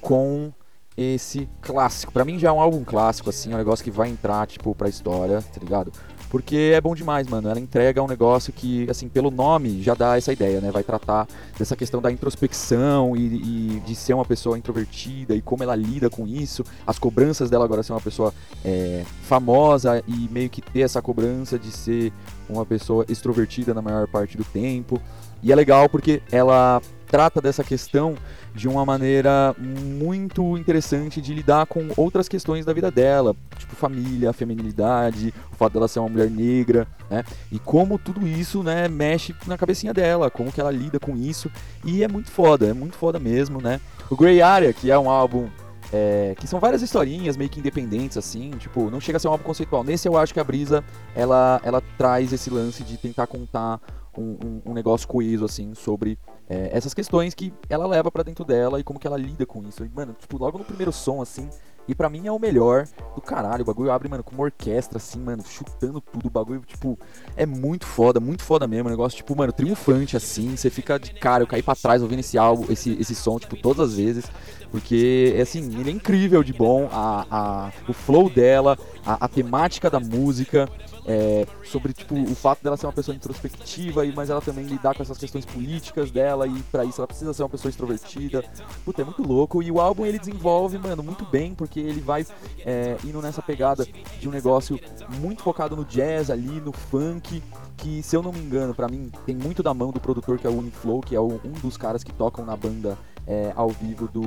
com 0.00 0.52
esse 0.96 1.48
clássico. 1.62 2.12
Pra 2.12 2.24
mim 2.24 2.38
já 2.38 2.48
é 2.48 2.52
um 2.52 2.60
álbum 2.60 2.84
clássico 2.84 3.30
assim, 3.30 3.52
é 3.52 3.54
um 3.54 3.58
negócio 3.58 3.84
que 3.84 3.90
vai 3.90 4.08
entrar 4.08 4.46
tipo 4.46 4.74
pra 4.74 4.88
história, 4.88 5.40
tá 5.40 5.60
ligado? 5.60 5.90
Porque 6.30 6.72
é 6.72 6.80
bom 6.80 6.94
demais, 6.94 7.26
mano. 7.26 7.50
Ela 7.50 7.58
entrega 7.58 8.00
um 8.00 8.06
negócio 8.06 8.52
que, 8.52 8.88
assim, 8.88 9.08
pelo 9.08 9.32
nome 9.32 9.82
já 9.82 9.94
dá 9.94 10.16
essa 10.16 10.32
ideia, 10.32 10.60
né? 10.60 10.70
Vai 10.70 10.84
tratar 10.84 11.26
dessa 11.58 11.74
questão 11.74 12.00
da 12.00 12.10
introspecção 12.10 13.16
e, 13.16 13.20
e 13.20 13.82
de 13.84 13.96
ser 13.96 14.14
uma 14.14 14.24
pessoa 14.24 14.56
introvertida 14.56 15.34
e 15.34 15.42
como 15.42 15.64
ela 15.64 15.74
lida 15.74 16.08
com 16.08 16.28
isso. 16.28 16.64
As 16.86 17.00
cobranças 17.00 17.50
dela 17.50 17.64
agora 17.64 17.82
ser 17.82 17.92
uma 17.92 18.00
pessoa 18.00 18.32
é, 18.64 19.04
famosa 19.22 20.04
e 20.06 20.28
meio 20.30 20.48
que 20.48 20.62
ter 20.62 20.82
essa 20.82 21.02
cobrança 21.02 21.58
de 21.58 21.72
ser 21.72 22.12
uma 22.48 22.64
pessoa 22.64 23.04
extrovertida 23.08 23.74
na 23.74 23.82
maior 23.82 24.06
parte 24.06 24.36
do 24.36 24.44
tempo. 24.44 25.00
E 25.42 25.50
é 25.50 25.54
legal 25.56 25.88
porque 25.88 26.22
ela 26.30 26.80
trata 27.10 27.40
dessa 27.40 27.64
questão 27.64 28.14
de 28.54 28.68
uma 28.68 28.86
maneira 28.86 29.54
muito 29.58 30.56
interessante 30.56 31.20
de 31.20 31.34
lidar 31.34 31.66
com 31.66 31.88
outras 31.96 32.28
questões 32.28 32.64
da 32.64 32.72
vida 32.72 32.90
dela, 32.90 33.34
tipo 33.58 33.74
família, 33.74 34.32
feminilidade, 34.32 35.34
o 35.52 35.56
fato 35.56 35.72
dela 35.72 35.88
ser 35.88 35.98
uma 35.98 36.08
mulher 36.08 36.30
negra, 36.30 36.86
né? 37.10 37.24
E 37.50 37.58
como 37.58 37.98
tudo 37.98 38.26
isso, 38.26 38.62
né, 38.62 38.88
mexe 38.88 39.34
na 39.46 39.58
cabecinha 39.58 39.92
dela, 39.92 40.30
como 40.30 40.52
que 40.52 40.60
ela 40.60 40.70
lida 40.70 41.00
com 41.00 41.16
isso. 41.16 41.50
E 41.84 42.04
é 42.04 42.08
muito 42.08 42.30
foda, 42.30 42.68
é 42.68 42.72
muito 42.72 42.96
foda 42.96 43.18
mesmo, 43.18 43.60
né? 43.60 43.80
O 44.08 44.16
Grey 44.16 44.40
Area, 44.40 44.72
que 44.72 44.90
é 44.90 44.98
um 44.98 45.10
álbum 45.10 45.48
é, 45.92 46.36
que 46.38 46.46
são 46.46 46.60
várias 46.60 46.82
historinhas 46.82 47.36
meio 47.36 47.50
que 47.50 47.58
independentes, 47.58 48.16
assim, 48.16 48.50
tipo, 48.52 48.88
não 48.90 49.00
chega 49.00 49.16
a 49.16 49.20
ser 49.20 49.26
um 49.26 49.32
álbum 49.32 49.44
conceitual. 49.44 49.82
Nesse 49.82 50.06
eu 50.06 50.16
acho 50.16 50.32
que 50.32 50.38
a 50.38 50.44
Brisa, 50.44 50.84
ela, 51.14 51.60
ela 51.64 51.82
traz 51.98 52.32
esse 52.32 52.48
lance 52.50 52.84
de 52.84 52.96
tentar 52.96 53.26
contar 53.26 53.80
um, 54.16 54.36
um, 54.44 54.62
um 54.66 54.74
negócio 54.74 55.06
coeso, 55.06 55.44
assim, 55.44 55.74
sobre 55.74 56.18
é, 56.48 56.70
essas 56.72 56.94
questões 56.94 57.34
que 57.34 57.52
ela 57.68 57.86
leva 57.86 58.10
para 58.10 58.22
dentro 58.22 58.44
dela 58.44 58.80
e 58.80 58.84
como 58.84 58.98
que 58.98 59.06
ela 59.06 59.16
lida 59.16 59.46
com 59.46 59.62
isso. 59.62 59.84
E, 59.84 59.88
mano, 59.88 60.14
tipo, 60.18 60.36
logo 60.38 60.58
no 60.58 60.64
primeiro 60.64 60.92
som, 60.92 61.22
assim, 61.22 61.48
e 61.90 61.94
para 61.94 62.08
mim 62.08 62.26
é 62.26 62.32
o 62.32 62.38
melhor 62.38 62.86
do 63.14 63.20
caralho. 63.20 63.62
O 63.62 63.64
bagulho 63.64 63.90
abre, 63.90 64.08
mano, 64.08 64.22
com 64.22 64.34
uma 64.34 64.44
orquestra, 64.44 64.98
assim, 64.98 65.18
mano, 65.18 65.42
chutando 65.44 66.00
tudo. 66.00 66.26
O 66.26 66.30
bagulho, 66.30 66.60
tipo, 66.66 66.98
é 67.36 67.44
muito 67.44 67.84
foda, 67.86 68.20
muito 68.20 68.44
foda 68.44 68.66
mesmo. 68.66 68.88
O 68.88 68.90
negócio, 68.90 69.16
tipo, 69.16 69.36
mano, 69.36 69.52
triunfante, 69.52 70.16
assim. 70.16 70.56
Você 70.56 70.70
fica 70.70 70.98
de 70.98 71.12
cara, 71.14 71.42
eu 71.42 71.48
caí 71.48 71.62
pra 71.62 71.74
trás 71.74 72.02
ouvindo 72.02 72.20
esse 72.20 72.38
álbum, 72.38 72.66
esse, 72.70 72.92
esse 72.92 73.14
som, 73.14 73.38
tipo, 73.38 73.56
todas 73.56 73.90
as 73.90 73.96
vezes. 73.96 74.26
Porque, 74.70 75.36
assim, 75.42 75.80
ele 75.80 75.90
é 75.90 75.92
incrível 75.92 76.44
de 76.44 76.52
bom. 76.52 76.88
A, 76.92 77.26
a, 77.28 77.72
o 77.88 77.92
flow 77.92 78.30
dela, 78.30 78.78
a, 79.04 79.24
a 79.24 79.28
temática 79.28 79.90
da 79.90 79.98
música 79.98 80.68
é, 81.10 81.44
sobre 81.64 81.92
tipo, 81.92 82.14
o 82.14 82.34
fato 82.36 82.62
dela 82.62 82.76
ser 82.76 82.86
uma 82.86 82.92
pessoa 82.92 83.14
introspectiva, 83.14 84.06
e, 84.06 84.14
mas 84.14 84.30
ela 84.30 84.40
também 84.40 84.64
lidar 84.64 84.94
com 84.94 85.02
essas 85.02 85.18
questões 85.18 85.44
políticas 85.44 86.12
dela, 86.12 86.46
e 86.46 86.62
para 86.70 86.84
isso 86.84 87.00
ela 87.00 87.08
precisa 87.08 87.32
ser 87.32 87.42
uma 87.42 87.48
pessoa 87.48 87.68
extrovertida. 87.68 88.44
Puta, 88.84 89.02
é 89.02 89.04
muito 89.04 89.26
louco. 89.26 89.60
E 89.60 89.72
o 89.72 89.80
álbum 89.80 90.06
ele 90.06 90.20
desenvolve, 90.20 90.78
mano, 90.78 91.02
muito 91.02 91.24
bem, 91.24 91.52
porque 91.52 91.80
ele 91.80 92.00
vai 92.00 92.24
é, 92.64 92.96
indo 93.02 93.20
nessa 93.20 93.42
pegada 93.42 93.84
de 94.20 94.28
um 94.28 94.30
negócio 94.30 94.78
muito 95.18 95.42
focado 95.42 95.74
no 95.74 95.84
jazz 95.84 96.30
ali, 96.30 96.60
no 96.60 96.72
funk, 96.72 97.42
que 97.76 98.02
se 98.04 98.14
eu 98.14 98.22
não 98.22 98.32
me 98.32 98.38
engano, 98.38 98.72
para 98.72 98.86
mim 98.86 99.10
tem 99.26 99.34
muito 99.34 99.64
da 99.64 99.74
mão 99.74 99.90
do 99.90 99.98
produtor 99.98 100.38
que 100.38 100.46
é 100.46 100.50
o 100.50 100.58
Uniflow, 100.58 101.00
que 101.00 101.16
é 101.16 101.20
um 101.20 101.38
dos 101.60 101.76
caras 101.76 102.04
que 102.04 102.12
tocam 102.12 102.44
na 102.44 102.56
banda 102.56 102.96
é, 103.26 103.52
ao 103.56 103.70
vivo 103.70 104.06
do, 104.06 104.22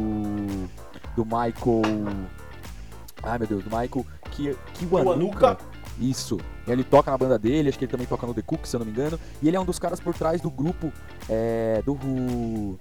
do 1.16 1.24
Michael. 1.24 1.82
Ai 3.22 3.38
meu 3.38 3.48
Deus, 3.48 3.64
do 3.64 3.70
Michael 3.70 4.06
Kiwanuka. 4.74 5.58
Isso. 6.00 6.40
Ele 6.68 6.84
toca 6.84 7.12
na 7.12 7.18
banda 7.18 7.38
dele, 7.38 7.70
acho 7.70 7.78
que 7.78 7.86
ele 7.86 7.92
também 7.92 8.08
toca 8.08 8.26
no 8.26 8.34
The 8.34 8.42
Cook, 8.42 8.66
se 8.66 8.76
eu 8.76 8.80
não 8.80 8.86
me 8.86 8.92
engano. 8.92 9.20
E 9.42 9.48
ele 9.48 9.58
é 9.58 9.60
um 9.60 9.66
dos 9.66 9.78
caras 9.78 10.00
por 10.00 10.14
trás 10.14 10.42
do 10.42 10.50
grupo 10.50 10.92
é, 11.30 11.82
do 11.86 11.94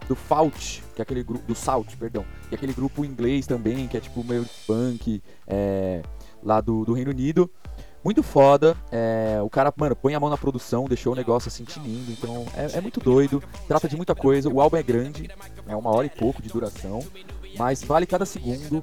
do 0.08 0.14
Fault, 0.14 0.82
que 0.94 1.00
é 1.00 1.04
aquele 1.04 1.22
grupo 1.22 1.46
do 1.46 1.54
Salt, 1.54 1.94
perdão, 1.96 2.24
que 2.48 2.54
é 2.54 2.56
aquele 2.56 2.72
grupo 2.72 3.04
inglês 3.04 3.46
também, 3.46 3.86
que 3.86 3.96
é 3.96 4.00
tipo 4.00 4.24
meio 4.24 4.46
punk 4.66 5.22
é, 5.46 6.02
lá 6.42 6.60
do, 6.60 6.84
do 6.84 6.92
Reino 6.92 7.10
Unido. 7.10 7.50
Muito 8.04 8.22
foda. 8.22 8.76
É, 8.90 9.40
o 9.42 9.48
cara, 9.48 9.72
mano, 9.76 9.94
põe 9.94 10.14
a 10.14 10.18
mão 10.18 10.28
na 10.28 10.36
produção, 10.36 10.86
deixou 10.86 11.12
o 11.12 11.16
negócio 11.16 11.48
assim 11.48 11.64
tinindo. 11.64 12.10
Então 12.10 12.46
é, 12.56 12.78
é, 12.78 12.80
muito 12.80 12.98
doido. 12.98 13.42
Trata 13.68 13.88
de 13.88 13.96
muita 13.96 14.14
coisa. 14.14 14.48
O 14.48 14.60
álbum 14.60 14.76
é 14.76 14.82
grande, 14.82 15.30
é 15.68 15.76
uma 15.76 15.90
hora 15.90 16.06
e 16.06 16.10
pouco 16.10 16.42
de 16.42 16.48
duração. 16.48 17.00
Mas 17.62 17.80
vale 17.84 18.06
cada 18.06 18.26
segundo. 18.26 18.82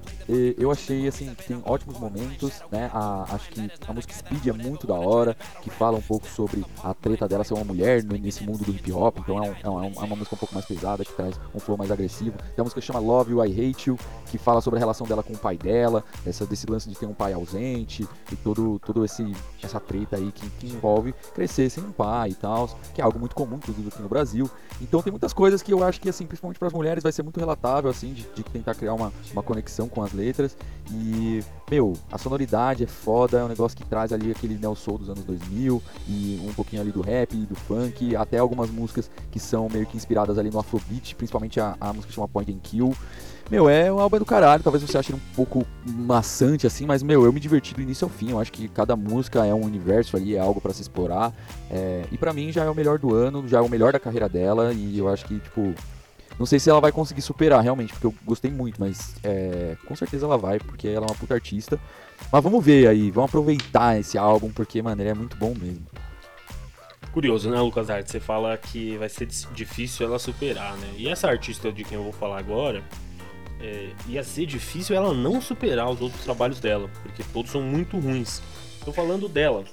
Eu 0.58 0.72
achei 0.72 1.06
assim 1.06 1.36
tem 1.46 1.62
ótimos 1.66 2.00
momentos, 2.00 2.62
né? 2.72 2.90
A, 2.94 3.26
acho 3.36 3.50
que 3.50 3.70
a 3.86 3.92
música 3.92 4.14
Speed 4.14 4.48
é 4.48 4.54
muito 4.54 4.88
da 4.88 4.94
hora, 4.94 5.36
que 5.62 5.70
fala 5.70 5.98
um 5.98 6.02
pouco 6.02 6.26
sobre 6.26 6.66
a 6.82 6.94
treta 6.94 7.28
dela 7.28 7.44
ser 7.44 7.56
uma 7.56 7.66
mulher 7.66 8.02
nesse 8.06 8.42
mundo 8.42 8.64
do 8.64 8.72
hip 8.72 8.90
hop. 8.94 9.18
Então 9.20 9.44
é, 9.44 9.50
um, 9.50 9.56
é, 9.62 9.70
uma, 9.70 9.86
é 9.86 10.06
uma 10.06 10.16
música 10.16 10.34
um 10.34 10.38
pouco 10.38 10.54
mais 10.54 10.66
pesada, 10.66 11.04
que 11.04 11.12
traz 11.12 11.38
um 11.54 11.60
flow 11.60 11.78
mais 11.78 11.92
agressivo. 11.92 12.38
Tem 12.38 12.54
uma 12.58 12.64
música 12.64 12.80
que 12.80 12.88
chama 12.88 13.00
Love 13.00 13.32
You, 13.32 13.46
I 13.46 13.52
Hate 13.52 13.90
You, 13.90 14.00
que 14.28 14.38
fala 14.38 14.62
sobre 14.62 14.78
a 14.78 14.80
relação 14.80 15.06
dela 15.06 15.24
com 15.24 15.34
o 15.34 15.38
pai 15.38 15.58
dela, 15.58 16.02
essa, 16.26 16.46
desse 16.46 16.66
lance 16.66 16.88
de 16.88 16.96
ter 16.96 17.06
um 17.06 17.14
pai 17.14 17.34
ausente 17.34 18.08
e 18.32 18.36
todo, 18.38 18.80
todo 18.80 19.04
esse 19.04 19.30
essa 19.62 19.82
treta 19.82 20.16
aí 20.16 20.32
que, 20.32 20.50
que 20.52 20.68
envolve 20.68 21.14
crescer 21.34 21.70
sem 21.70 21.84
um 21.84 21.92
pai 21.92 22.30
e 22.30 22.36
tal, 22.36 22.70
que 22.94 23.02
é 23.02 23.04
algo 23.04 23.20
muito 23.20 23.36
comum, 23.36 23.58
inclusive 23.58 23.90
aqui 23.90 24.02
no 24.02 24.08
Brasil. 24.08 24.50
Então 24.80 25.02
tem 25.02 25.12
muitas 25.12 25.34
coisas 25.34 25.62
que 25.62 25.74
eu 25.74 25.84
acho 25.84 26.00
que 26.00 26.08
assim, 26.08 26.26
principalmente 26.26 26.58
para 26.58 26.70
as 26.70 26.74
mulheres, 26.74 27.04
vai 27.04 27.12
ser 27.12 27.24
muito 27.24 27.38
relatável 27.42 27.90
assim 27.90 28.14
de, 28.14 28.26
de 28.34 28.44
tentar 28.44 28.69
criar 28.76 28.94
uma, 28.94 29.12
uma 29.32 29.44
conexão 29.44 29.88
com 29.88 30.02
as 30.02 30.14
letras. 30.14 30.56
E, 30.92 31.44
meu, 31.70 31.94
a 32.12 32.18
sonoridade 32.18 32.84
é 32.84 32.88
foda, 32.88 33.40
é 33.40 33.44
um 33.44 33.48
negócio 33.48 33.78
que 33.78 33.86
traz 33.86 34.12
ali 34.12 34.32
aquele 34.32 34.56
neo 34.56 34.76
soul 34.76 34.98
dos 34.98 35.10
anos 35.10 35.24
2000 35.24 35.82
e 36.08 36.42
um 36.48 36.54
pouquinho 36.54 36.82
ali 36.82 36.92
do 36.92 37.02
rap, 37.02 37.36
do 37.36 37.56
funk, 37.56 38.16
até 38.16 38.40
algumas 38.40 38.72
músicas 38.72 39.10
que 39.32 39.40
são 39.40 39.70
meio 39.70 39.86
que 39.86 39.96
inspiradas 39.96 40.38
ali 40.38 40.50
no 40.50 40.60
Afrobeat, 40.60 41.16
principalmente 41.16 41.60
a, 41.60 41.76
a 41.80 41.88
música 41.94 42.08
que 42.08 42.14
chama 42.14 42.28
Point 42.28 42.52
and 42.52 42.60
Kill. 42.64 42.96
Meu, 43.50 43.68
é 43.68 43.92
um 43.92 44.00
álbum 44.00 44.20
do 44.20 44.26
caralho, 44.26 44.62
talvez 44.62 44.84
você 44.84 44.96
ache 44.96 45.12
um 45.12 45.20
pouco 45.36 45.66
maçante 45.84 46.68
assim, 46.68 46.86
mas 46.86 47.02
meu, 47.02 47.26
eu 47.26 47.34
me 47.34 47.40
diverti 47.40 47.74
do 47.74 47.82
início 47.82 48.06
ao 48.06 48.10
fim. 48.10 48.30
Eu 48.30 48.40
acho 48.40 48.52
que 48.52 48.68
cada 48.68 48.96
música 48.96 49.44
é 49.44 49.54
um 49.54 49.66
universo 49.66 50.16
ali, 50.16 50.36
é 50.36 50.40
algo 50.40 50.62
para 50.62 50.72
se 50.72 50.84
explorar. 50.84 51.34
É, 51.70 52.04
e 52.12 52.18
para 52.18 52.32
mim 52.32 52.52
já 52.52 52.64
é 52.64 52.70
o 52.70 52.76
melhor 52.76 53.00
do 53.00 53.14
ano, 53.16 53.48
já 53.48 53.58
é 53.58 53.62
o 53.62 53.68
melhor 53.68 53.92
da 53.92 54.00
carreira 54.00 54.30
dela 54.30 54.72
e 54.72 55.00
eu 55.00 55.08
acho 55.08 55.26
que, 55.26 55.40
tipo, 55.40 55.74
não 56.40 56.46
sei 56.46 56.58
se 56.58 56.70
ela 56.70 56.80
vai 56.80 56.94
conseguir 56.94 57.22
superar 57.22 57.62
realmente, 57.62 57.92
porque 57.92 58.08
eu 58.08 58.16
gostei 58.24 58.50
muito, 58.50 58.80
mas 58.80 59.14
é, 59.26 59.76
com 59.86 59.94
certeza 59.94 60.26
ela 60.26 60.38
vai, 60.38 60.58
porque 60.58 60.88
ela 60.88 61.06
é 61.06 61.10
uma 61.10 61.16
puta 61.16 61.34
artista. 61.34 61.78
Mas 62.32 62.42
vamos 62.42 62.64
ver 62.64 62.88
aí, 62.88 63.12
vamos 63.12 63.30
aproveitar 63.30 64.00
esse 64.00 64.18
álbum, 64.18 64.50
porque, 64.50 64.82
mano, 64.82 65.02
ele 65.02 65.10
é 65.10 65.14
muito 65.14 65.36
bom 65.36 65.54
mesmo. 65.54 65.86
Curioso, 67.12 67.50
né, 67.50 67.60
Lucas 67.60 67.90
Arte? 67.90 68.10
Você 68.10 68.22
fala 68.22 68.56
que 68.56 68.96
vai 68.98 69.10
ser 69.10 69.28
difícil 69.54 70.06
ela 70.06 70.18
superar, 70.18 70.78
né? 70.78 70.94
E 70.96 71.10
essa 71.10 71.28
artista 71.28 71.74
de 71.74 71.84
quem 71.84 71.98
eu 71.98 72.04
vou 72.04 72.14
falar 72.14 72.40
agora, 72.40 72.84
é, 73.60 73.90
ia 74.08 74.24
ser 74.24 74.46
difícil 74.46 74.96
ela 74.96 75.14
não 75.14 75.42
superar 75.42 75.90
os 75.90 76.00
outros 76.00 76.24
trabalhos 76.24 76.62
dela, 76.62 76.90
porque 77.04 77.22
todos 77.34 77.52
são 77.52 77.62
muito 77.62 78.00
ruins. 78.00 78.42
Tô 78.86 78.94
falando 78.94 79.28
dela, 79.28 79.66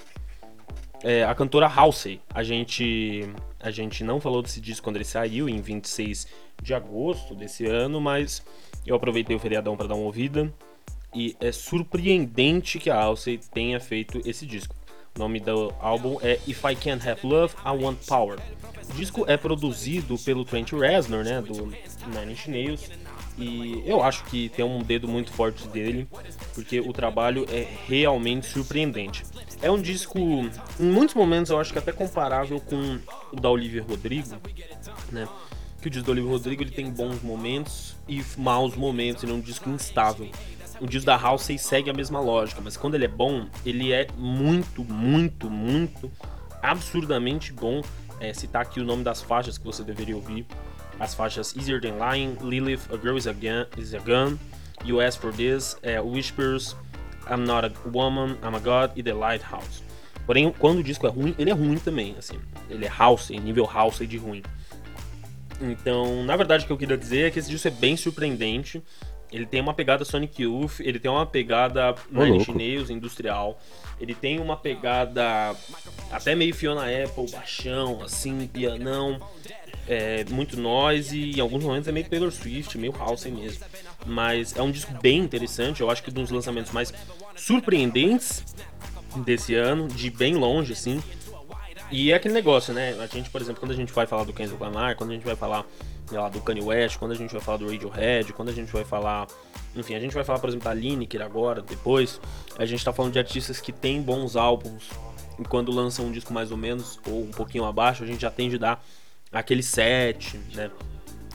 é, 1.04 1.22
a 1.22 1.34
cantora 1.34 1.68
Halsey. 1.68 2.20
A 2.34 2.42
gente, 2.42 3.28
a 3.60 3.70
gente 3.70 4.02
não 4.02 4.20
falou 4.20 4.42
desse 4.42 4.60
disco 4.60 4.82
quando 4.82 4.96
ele 4.96 5.04
saiu, 5.04 5.48
em 5.48 5.60
26 5.60 6.26
de 6.62 6.74
agosto 6.74 7.34
desse 7.34 7.66
ano, 7.66 8.00
mas 8.00 8.42
eu 8.86 8.96
aproveitei 8.96 9.34
o 9.34 9.38
feriadão 9.38 9.76
para 9.76 9.88
dar 9.88 9.94
uma 9.94 10.04
ouvida 10.04 10.52
e 11.14 11.36
é 11.40 11.50
surpreendente 11.50 12.78
que 12.78 12.90
a 12.90 13.00
Halsey 13.00 13.38
tenha 13.52 13.80
feito 13.80 14.20
esse 14.24 14.44
disco. 14.44 14.74
O 15.16 15.18
nome 15.18 15.40
do 15.40 15.72
álbum 15.80 16.18
é 16.20 16.38
If 16.46 16.62
I 16.64 16.76
Can't 16.76 17.08
Have 17.08 17.26
Love, 17.26 17.54
I 17.64 17.70
Want 17.70 17.98
Power. 18.06 18.38
O 18.90 18.92
disco 18.92 19.24
é 19.26 19.36
produzido 19.36 20.18
pelo 20.18 20.44
Trent 20.44 20.72
Reznor, 20.72 21.24
né, 21.24 21.40
do 21.40 21.66
Nine 22.06 22.32
Inch 22.32 22.48
Nails, 22.48 22.90
e 23.38 23.82
eu 23.86 24.02
acho 24.02 24.24
que 24.24 24.50
tem 24.50 24.64
um 24.64 24.82
dedo 24.82 25.08
muito 25.08 25.32
forte 25.32 25.66
dele, 25.68 26.06
porque 26.54 26.80
o 26.80 26.92
trabalho 26.92 27.46
é 27.50 27.66
realmente 27.86 28.46
surpreendente. 28.46 29.24
É 29.62 29.70
um 29.70 29.80
disco, 29.80 30.18
em 30.18 30.84
muitos 30.84 31.14
momentos 31.14 31.50
eu 31.50 31.58
acho 31.58 31.72
que 31.72 31.78
até 31.78 31.92
comparável 31.92 32.60
com 32.60 32.98
o 33.32 33.40
da 33.40 33.48
Olivia 33.48 33.82
Rodrigo, 33.82 34.36
né? 35.10 35.26
O 35.86 35.90
disco 35.90 36.04
da 36.04 36.12
Olivia 36.12 36.30
Rodrigo 36.30 36.62
ele 36.64 36.70
tem 36.72 36.90
bons 36.90 37.22
momentos 37.22 37.94
e 38.08 38.20
maus 38.36 38.74
momentos, 38.74 39.22
ele 39.22 39.30
é 39.30 39.34
um 39.36 39.40
disco 39.40 39.70
instável. 39.70 40.28
O 40.80 40.86
disco 40.86 41.06
da 41.06 41.16
House 41.16 41.48
segue 41.58 41.88
a 41.88 41.94
mesma 41.94 42.18
lógica, 42.18 42.60
mas 42.60 42.76
quando 42.76 42.96
ele 42.96 43.04
é 43.04 43.08
bom, 43.08 43.46
ele 43.64 43.92
é 43.92 44.08
muito, 44.18 44.84
muito, 44.84 45.48
muito, 45.48 46.10
absurdamente 46.60 47.52
bom. 47.52 47.82
É, 48.18 48.32
citar 48.32 48.62
aqui 48.62 48.80
o 48.80 48.84
nome 48.84 49.04
das 49.04 49.22
faixas 49.22 49.58
que 49.58 49.64
você 49.64 49.84
deveria 49.84 50.16
ouvir 50.16 50.44
as 50.98 51.14
faixas 51.14 51.54
Easier 51.54 51.80
Than 51.80 51.94
Lying, 51.98 52.36
Lilith, 52.40 52.88
A 52.90 52.96
Girl 52.96 53.16
Is 53.16 53.26
a 53.26 53.32
Gun, 53.32 53.66
is 53.76 53.94
a 53.94 53.98
gun 53.98 54.38
You 54.84 55.00
Ask 55.00 55.20
For 55.20 55.32
This, 55.32 55.76
é, 55.82 56.00
Whispers, 56.00 56.74
I'm 57.30 57.44
Not 57.44 57.66
a 57.66 57.88
Woman, 57.88 58.38
I'm 58.42 58.56
a 58.56 58.58
God 58.58 58.96
e 58.96 59.02
The 59.04 59.12
Lighthouse. 59.12 59.84
Porém, 60.26 60.52
quando 60.58 60.80
o 60.80 60.82
disco 60.82 61.06
é 61.06 61.10
ruim, 61.10 61.34
ele 61.38 61.50
é 61.50 61.52
ruim 61.52 61.78
também, 61.78 62.16
assim. 62.18 62.40
Ele 62.68 62.84
é 62.84 62.88
house, 62.88 63.30
nível 63.30 63.64
house 63.72 63.98
de 63.98 64.16
ruim. 64.16 64.42
Então, 65.60 66.22
na 66.24 66.36
verdade, 66.36 66.64
o 66.64 66.66
que 66.66 66.72
eu 66.72 66.78
queria 66.78 66.96
dizer 66.96 67.26
é 67.26 67.30
que 67.30 67.38
esse 67.38 67.50
disco 67.50 67.68
é 67.68 67.70
bem 67.70 67.96
surpreendente. 67.96 68.82
Ele 69.32 69.44
tem 69.46 69.60
uma 69.60 69.74
pegada 69.74 70.04
Sonic 70.04 70.42
Youth, 70.42 70.80
ele 70.80 71.00
tem 71.00 71.10
uma 71.10 71.26
pegada 71.26 71.94
Nine 72.10 72.38
Inch 72.38 72.90
industrial. 72.90 73.60
Ele 74.00 74.14
tem 74.14 74.38
uma 74.38 74.56
pegada 74.56 75.56
até 76.10 76.34
meio 76.34 76.54
Fiona 76.54 76.82
Apple, 76.82 77.30
baixão, 77.30 78.02
assim, 78.02 78.46
pianão 78.46 79.20
é, 79.88 80.24
muito 80.30 80.58
noise 80.58 81.16
e 81.16 81.36
em 81.36 81.40
alguns 81.40 81.64
momentos 81.64 81.88
é 81.88 81.92
meio 81.92 82.08
Taylor 82.08 82.30
Swift, 82.30 82.76
meio 82.76 82.92
house 82.92 83.24
mesmo. 83.26 83.64
Mas 84.04 84.54
é 84.56 84.62
um 84.62 84.70
disco 84.70 84.92
bem 85.00 85.18
interessante, 85.20 85.80
eu 85.80 85.90
acho 85.90 86.02
que 86.02 86.10
um 86.10 86.14
dos 86.22 86.30
lançamentos 86.30 86.72
mais 86.72 86.92
surpreendentes 87.36 88.44
desse 89.24 89.54
ano, 89.54 89.88
de 89.88 90.10
bem 90.10 90.34
longe, 90.34 90.72
assim. 90.72 91.02
E 91.90 92.10
é 92.12 92.14
aquele 92.14 92.34
negócio, 92.34 92.74
né? 92.74 92.96
A 93.00 93.06
gente, 93.06 93.30
por 93.30 93.40
exemplo, 93.40 93.60
quando 93.60 93.72
a 93.72 93.76
gente 93.76 93.92
vai 93.92 94.06
falar 94.06 94.24
do 94.24 94.32
Kendrick 94.32 94.62
Lamar, 94.62 94.96
quando 94.96 95.10
a 95.10 95.14
gente 95.14 95.24
vai 95.24 95.36
falar 95.36 95.64
lá, 96.10 96.28
do 96.28 96.40
Kanye 96.40 96.62
West, 96.62 96.98
quando 96.98 97.12
a 97.12 97.14
gente 97.14 97.32
vai 97.32 97.40
falar 97.40 97.58
do 97.58 97.66
Radiohead, 97.70 98.32
quando 98.32 98.48
a 98.48 98.52
gente 98.52 98.72
vai 98.72 98.84
falar... 98.84 99.26
Enfim, 99.74 99.94
a 99.94 100.00
gente 100.00 100.14
vai 100.14 100.24
falar, 100.24 100.38
por 100.38 100.48
exemplo, 100.48 100.64
da 100.64 100.74
Lineker 100.74 101.20
agora, 101.20 101.60
depois. 101.60 102.20
A 102.58 102.64
gente 102.64 102.84
tá 102.84 102.92
falando 102.92 103.12
de 103.12 103.18
artistas 103.18 103.60
que 103.60 103.72
têm 103.72 104.00
bons 104.00 104.34
álbuns. 104.36 104.88
E 105.38 105.44
quando 105.44 105.70
lançam 105.70 106.06
um 106.06 106.12
disco 106.12 106.32
mais 106.32 106.50
ou 106.50 106.56
menos, 106.56 106.98
ou 107.06 107.22
um 107.22 107.30
pouquinho 107.30 107.64
abaixo, 107.64 108.02
a 108.02 108.06
gente 108.06 108.22
já 108.22 108.30
tende 108.30 108.56
a 108.56 108.58
dar 108.58 108.84
aquele 109.30 109.62
set, 109.62 110.40
né? 110.54 110.70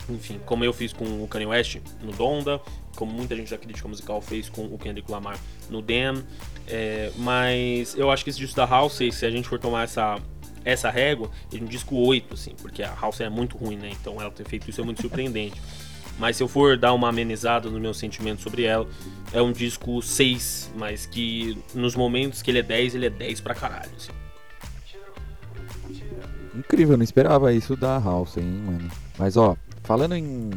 Enfim, 0.10 0.40
como 0.46 0.66
eu 0.66 0.74
fiz 0.74 0.92
com 0.92 1.24
o 1.24 1.28
Kanye 1.28 1.46
West 1.46 1.78
no 2.02 2.12
Donda, 2.12 2.60
como 2.96 3.12
muita 3.12 3.36
gente 3.36 3.52
da 3.52 3.58
crítica 3.58 3.88
musical 3.88 4.20
fez 4.22 4.50
com 4.50 4.66
o 4.66 4.78
Kendrick 4.78 5.10
Lamar 5.10 5.38
no 5.70 5.82
Damn. 5.82 6.26
É, 6.68 7.12
mas 7.18 7.96
eu 7.96 8.10
acho 8.10 8.24
que 8.24 8.30
esse 8.32 8.40
disco 8.40 8.56
da 8.56 8.66
House, 8.66 8.98
se 9.12 9.26
a 9.26 9.30
gente 9.30 9.48
for 9.48 9.60
tomar 9.60 9.84
essa, 9.84 10.18
essa 10.64 10.90
régua, 10.90 11.30
é 11.52 11.58
um 11.58 11.66
disco 11.66 11.96
8, 11.96 12.34
assim, 12.34 12.56
porque 12.62 12.84
a 12.84 12.94
House 12.94 13.22
é 13.22 13.30
muito 13.30 13.58
ruim, 13.58 13.76
né? 13.76 13.90
Então 13.92 14.20
ela 14.22 14.32
ter 14.32 14.48
feito 14.48 14.70
isso 14.70 14.82
é 14.82 14.84
muito 14.84 15.02
surpreendente. 15.02 15.62
Mas 16.20 16.38
se 16.38 16.44
eu 16.44 16.48
for 16.48 16.78
dar 16.78 16.94
uma 16.94 17.10
amenizada 17.10 17.70
no 17.70 17.80
meu 17.80 17.94
sentimento 17.94 18.42
sobre 18.42 18.64
ela, 18.64 18.88
é 19.34 19.42
um 19.42 19.52
disco 19.52 20.02
6, 20.02 20.72
mas 20.78 21.06
que 21.06 21.58
nos 21.74 21.96
momentos 21.96 22.42
que 22.42 22.52
ele 22.52 22.60
é 22.60 22.64
10, 22.64 22.96
ele 22.96 23.06
é 23.08 23.10
10 23.10 23.42
pra 23.42 23.56
caralho. 23.56 23.90
Assim. 23.96 24.12
Incrível, 26.56 26.98
não 26.98 27.04
esperava 27.04 27.54
isso 27.54 27.76
da 27.76 27.98
House, 27.98 28.38
hein, 28.38 28.44
mano. 28.44 28.92
Mas 29.18 29.38
ó, 29.38 29.56
falando 29.84 30.14
em, 30.14 30.52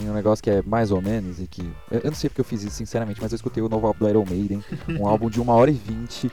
em, 0.00 0.08
um 0.08 0.14
negócio 0.14 0.42
que 0.42 0.50
é 0.50 0.62
mais 0.62 0.90
ou 0.90 1.00
menos 1.00 1.38
e 1.38 1.46
que. 1.46 1.62
Eu, 1.90 2.00
eu, 2.00 2.10
não 2.10 2.14
sei 2.14 2.30
porque 2.30 2.40
eu 2.40 2.44
fiz 2.44 2.62
isso, 2.62 2.76
sinceramente, 2.76 3.20
mas 3.20 3.30
eu 3.30 3.36
escutei 3.36 3.62
o 3.62 3.68
novo 3.68 3.86
álbum 3.86 4.04
do 4.04 4.08
Iron 4.08 4.24
Maiden, 4.24 4.64
um 4.98 5.06
álbum 5.06 5.28
de 5.28 5.40
1 5.40 5.48
hora 5.48 5.70
e 5.70 5.74
20 5.74 6.30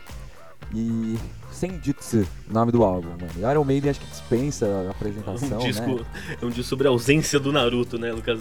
e. 0.73 1.17
Senjutsu, 1.61 2.27
nome 2.49 2.71
do 2.71 2.83
álbum, 2.83 3.09
mano. 3.09 3.51
Iron 3.51 3.63
Maiden 3.63 3.91
acho 3.91 3.99
que 3.99 4.07
dispensa 4.07 4.65
a 4.65 4.89
apresentação. 4.89 5.59
Um 5.59 5.63
disco, 5.63 5.91
né? 5.91 6.05
é 6.41 6.45
um 6.45 6.49
disco 6.49 6.63
sobre 6.63 6.87
a 6.87 6.89
ausência 6.89 7.39
do 7.39 7.51
Naruto, 7.51 7.99
né, 7.99 8.11
Lucas? 8.11 8.39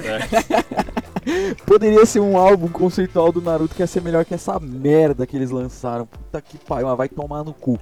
Poderia 1.66 2.06
ser 2.06 2.20
um 2.20 2.38
álbum 2.38 2.68
conceitual 2.68 3.30
do 3.30 3.42
Naruto 3.42 3.74
que 3.74 3.82
ia 3.82 3.86
ser 3.86 4.00
melhor 4.00 4.24
que 4.24 4.32
essa 4.32 4.58
merda 4.58 5.26
que 5.26 5.36
eles 5.36 5.50
lançaram. 5.50 6.06
Puta 6.06 6.40
que 6.40 6.56
pariu, 6.56 6.86
mas 6.86 6.96
vai 6.96 7.10
tomar 7.10 7.44
no 7.44 7.52
cu. 7.52 7.78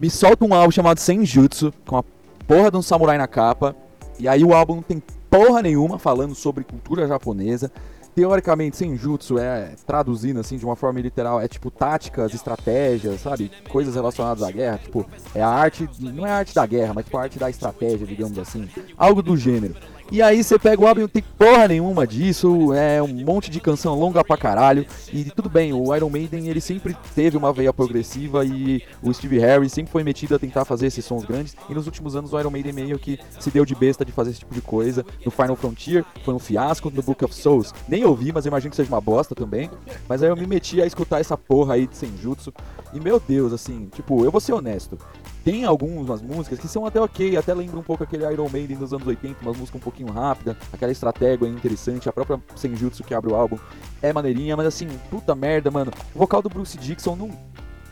Me 0.00 0.08
solta 0.08 0.46
um 0.46 0.54
álbum 0.54 0.70
chamado 0.70 0.98
Senjutsu, 0.98 1.70
com 1.86 1.98
a 1.98 2.04
porra 2.48 2.70
de 2.70 2.78
um 2.78 2.82
samurai 2.82 3.18
na 3.18 3.28
capa. 3.28 3.76
E 4.18 4.26
aí 4.26 4.42
o 4.42 4.54
álbum 4.54 4.76
não 4.76 4.82
tem 4.82 5.02
porra 5.28 5.60
nenhuma 5.60 5.98
falando 5.98 6.34
sobre 6.34 6.64
cultura 6.64 7.06
japonesa. 7.06 7.70
Teoricamente, 8.14 8.76
Senjutsu 8.76 9.38
é 9.38 9.74
traduzindo 9.86 10.38
assim 10.38 10.56
de 10.56 10.64
uma 10.64 10.76
forma 10.76 11.00
literal, 11.00 11.40
é 11.40 11.48
tipo 11.48 11.70
táticas, 11.70 12.32
estratégias, 12.32 13.20
sabe? 13.20 13.50
Coisas 13.68 13.94
relacionadas 13.96 14.42
à 14.42 14.50
guerra, 14.50 14.78
tipo, 14.78 15.04
é 15.34 15.42
a 15.42 15.48
arte, 15.48 15.88
não 15.98 16.24
é 16.24 16.30
a 16.30 16.36
arte 16.36 16.54
da 16.54 16.64
guerra, 16.64 16.94
mas 16.94 17.04
tipo 17.04 17.16
a 17.16 17.22
arte 17.22 17.38
da 17.38 17.50
estratégia, 17.50 18.06
digamos 18.06 18.38
assim. 18.38 18.68
Algo 18.96 19.20
do 19.20 19.36
gênero. 19.36 19.74
E 20.10 20.22
aí 20.22 20.44
você 20.44 20.58
pega 20.58 20.82
o 20.82 20.86
álbum 20.86 21.00
e 21.00 21.02
não 21.02 21.08
tem 21.08 21.24
porra 21.38 21.68
nenhuma 21.68 22.06
disso, 22.06 22.72
é 22.72 23.02
um 23.02 23.08
monte 23.24 23.50
de 23.50 23.60
canção 23.60 23.98
longa 23.98 24.22
pra 24.22 24.36
caralho. 24.36 24.86
E 25.12 25.24
tudo 25.24 25.48
bem, 25.48 25.72
o 25.72 25.94
Iron 25.94 26.10
Maiden 26.10 26.48
ele 26.48 26.60
sempre 26.60 26.96
teve 27.14 27.36
uma 27.36 27.52
veia 27.52 27.72
progressiva 27.72 28.44
e 28.44 28.82
o 29.02 29.12
Steve 29.12 29.38
Harris 29.38 29.72
sempre 29.72 29.90
foi 29.90 30.04
metido 30.04 30.34
a 30.34 30.38
tentar 30.38 30.64
fazer 30.64 30.86
esses 30.86 31.04
sons 31.04 31.24
grandes. 31.24 31.56
E 31.68 31.74
nos 31.74 31.86
últimos 31.86 32.14
anos 32.14 32.32
o 32.32 32.38
Iron 32.38 32.50
Maiden 32.50 32.72
meio 32.72 32.98
que 32.98 33.18
se 33.40 33.50
deu 33.50 33.64
de 33.64 33.74
besta 33.74 34.04
de 34.04 34.12
fazer 34.12 34.30
esse 34.30 34.40
tipo 34.40 34.54
de 34.54 34.60
coisa. 34.60 35.04
No 35.24 35.30
Final 35.30 35.56
Frontier 35.56 36.04
foi 36.24 36.34
um 36.34 36.38
fiasco, 36.38 36.90
no 36.90 37.02
Book 37.02 37.24
of 37.24 37.34
Souls 37.34 37.72
nem 37.88 38.04
ouvi, 38.04 38.32
mas 38.32 38.46
imagino 38.46 38.70
que 38.70 38.76
seja 38.76 38.90
uma 38.90 39.00
bosta 39.00 39.34
também. 39.34 39.70
Mas 40.08 40.22
aí 40.22 40.28
eu 40.28 40.36
me 40.36 40.46
meti 40.46 40.80
a 40.80 40.86
escutar 40.86 41.20
essa 41.20 41.36
porra 41.36 41.74
aí 41.74 41.86
de 41.86 41.96
Senjutsu. 41.96 42.52
E 42.92 43.00
meu 43.00 43.18
Deus, 43.18 43.52
assim, 43.52 43.88
tipo, 43.94 44.24
eu 44.24 44.30
vou 44.30 44.40
ser 44.40 44.52
honesto. 44.52 44.98
Tem 45.44 45.64
algumas 45.66 46.22
músicas 46.22 46.58
que 46.58 46.66
são 46.66 46.86
até 46.86 46.98
ok, 46.98 47.36
até 47.36 47.52
lembram 47.52 47.80
um 47.80 47.82
pouco 47.82 48.02
aquele 48.02 48.24
Iron 48.32 48.48
Maiden 48.48 48.78
dos 48.78 48.94
anos 48.94 49.06
80, 49.06 49.36
umas 49.42 49.56
músicas 49.58 49.78
um 49.78 49.84
pouquinho 49.84 50.10
rápida, 50.10 50.56
aquela 50.72 50.90
estratégia 50.90 51.46
interessante, 51.46 52.08
a 52.08 52.12
própria 52.12 52.40
Senjutsu 52.56 53.04
que 53.04 53.12
abre 53.12 53.30
o 53.30 53.34
álbum 53.36 53.58
é 54.00 54.10
maneirinha, 54.10 54.56
mas 54.56 54.66
assim, 54.66 54.88
puta 55.10 55.34
merda, 55.34 55.70
mano. 55.70 55.92
O 56.14 56.18
vocal 56.18 56.40
do 56.40 56.48
Bruce 56.48 56.78
Dixon 56.78 57.14
não, 57.14 57.30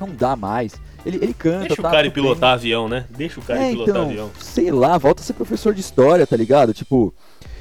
não 0.01 0.09
dá 0.15 0.35
mais. 0.35 0.73
Ele, 1.05 1.19
ele 1.19 1.35
canta, 1.35 1.67
Deixa 1.69 1.83
tá, 1.83 1.89
o 1.89 1.93
cara 1.93 2.11
pilotar 2.11 2.51
bem. 2.51 2.55
avião, 2.55 2.89
né? 2.89 3.07
Deixa 3.11 3.39
o 3.39 3.43
cara 3.43 3.61
É, 3.63 3.71
pilotar 3.71 3.91
então, 3.97 4.09
avião. 4.09 4.31
sei 4.39 4.71
lá, 4.71 4.97
volta 4.97 5.21
a 5.21 5.25
ser 5.25 5.35
professor 5.35 5.75
de 5.75 5.81
história, 5.81 6.27
tá 6.27 6.37
ligado? 6.37 6.73
Tipo, 6.73 7.13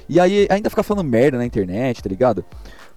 e 0.07 0.19
aí 0.21 0.47
ainda 0.49 0.69
fica 0.69 0.83
falando 0.83 1.05
merda 1.05 1.37
na 1.37 1.45
internet, 1.45 2.01
tá 2.01 2.07
ligado? 2.07 2.45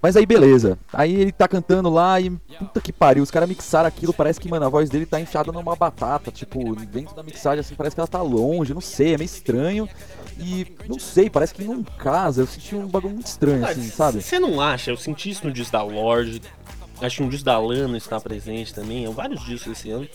Mas 0.05 0.19
aí 0.19 0.27
beleza. 0.27 0.79
Aí 0.93 1.15
ele 1.15 1.33
tá 1.33 1.49
cantando 1.49 1.89
lá 1.89 2.21
e 2.21 2.29
puta 2.29 2.79
que 2.79 2.93
pariu, 2.93 3.23
os 3.23 3.31
caras 3.31 3.49
mixaram 3.49 3.89
aquilo, 3.89 4.13
parece 4.13 4.39
que, 4.39 4.47
mano, 4.47 4.67
a 4.67 4.69
voz 4.69 4.91
dele 4.91 5.07
tá 5.07 5.19
enfiada 5.19 5.51
numa 5.51 5.75
batata, 5.75 6.31
tipo, 6.31 6.77
dentro 6.77 7.17
da 7.17 7.23
mixagem 7.23 7.61
assim, 7.61 7.75
parece 7.75 7.97
que 7.97 8.01
ela 8.01 8.07
tá 8.07 8.21
longe, 8.21 8.75
não 8.75 8.83
sei, 8.83 9.15
é 9.15 9.17
meio 9.17 9.25
estranho. 9.25 9.89
E 10.39 10.67
não 10.87 10.99
sei, 10.99 11.31
parece 11.31 11.55
que 11.55 11.65
não 11.65 11.83
casa, 11.83 12.43
eu 12.43 12.47
senti 12.47 12.75
um 12.75 12.87
bagulho 12.87 13.15
muito 13.15 13.29
estranho 13.29 13.65
assim, 13.65 13.89
sabe? 13.89 14.21
Você 14.21 14.39
não 14.39 14.61
acha? 14.61 14.91
Eu 14.91 14.99
senti 14.99 15.31
isso 15.31 15.47
no 15.47 15.51
disco 15.51 15.73
da 15.73 15.83
Lorde. 15.83 16.43
Acho 17.01 17.17
que 17.17 17.23
um 17.23 17.29
disco 17.31 17.47
da 17.47 17.59
Lana 17.59 17.97
está 17.97 18.21
presente 18.21 18.75
também. 18.75 19.11
Vários 19.11 19.43
discos 19.43 19.73
esse 19.73 19.91
ano 19.91 20.07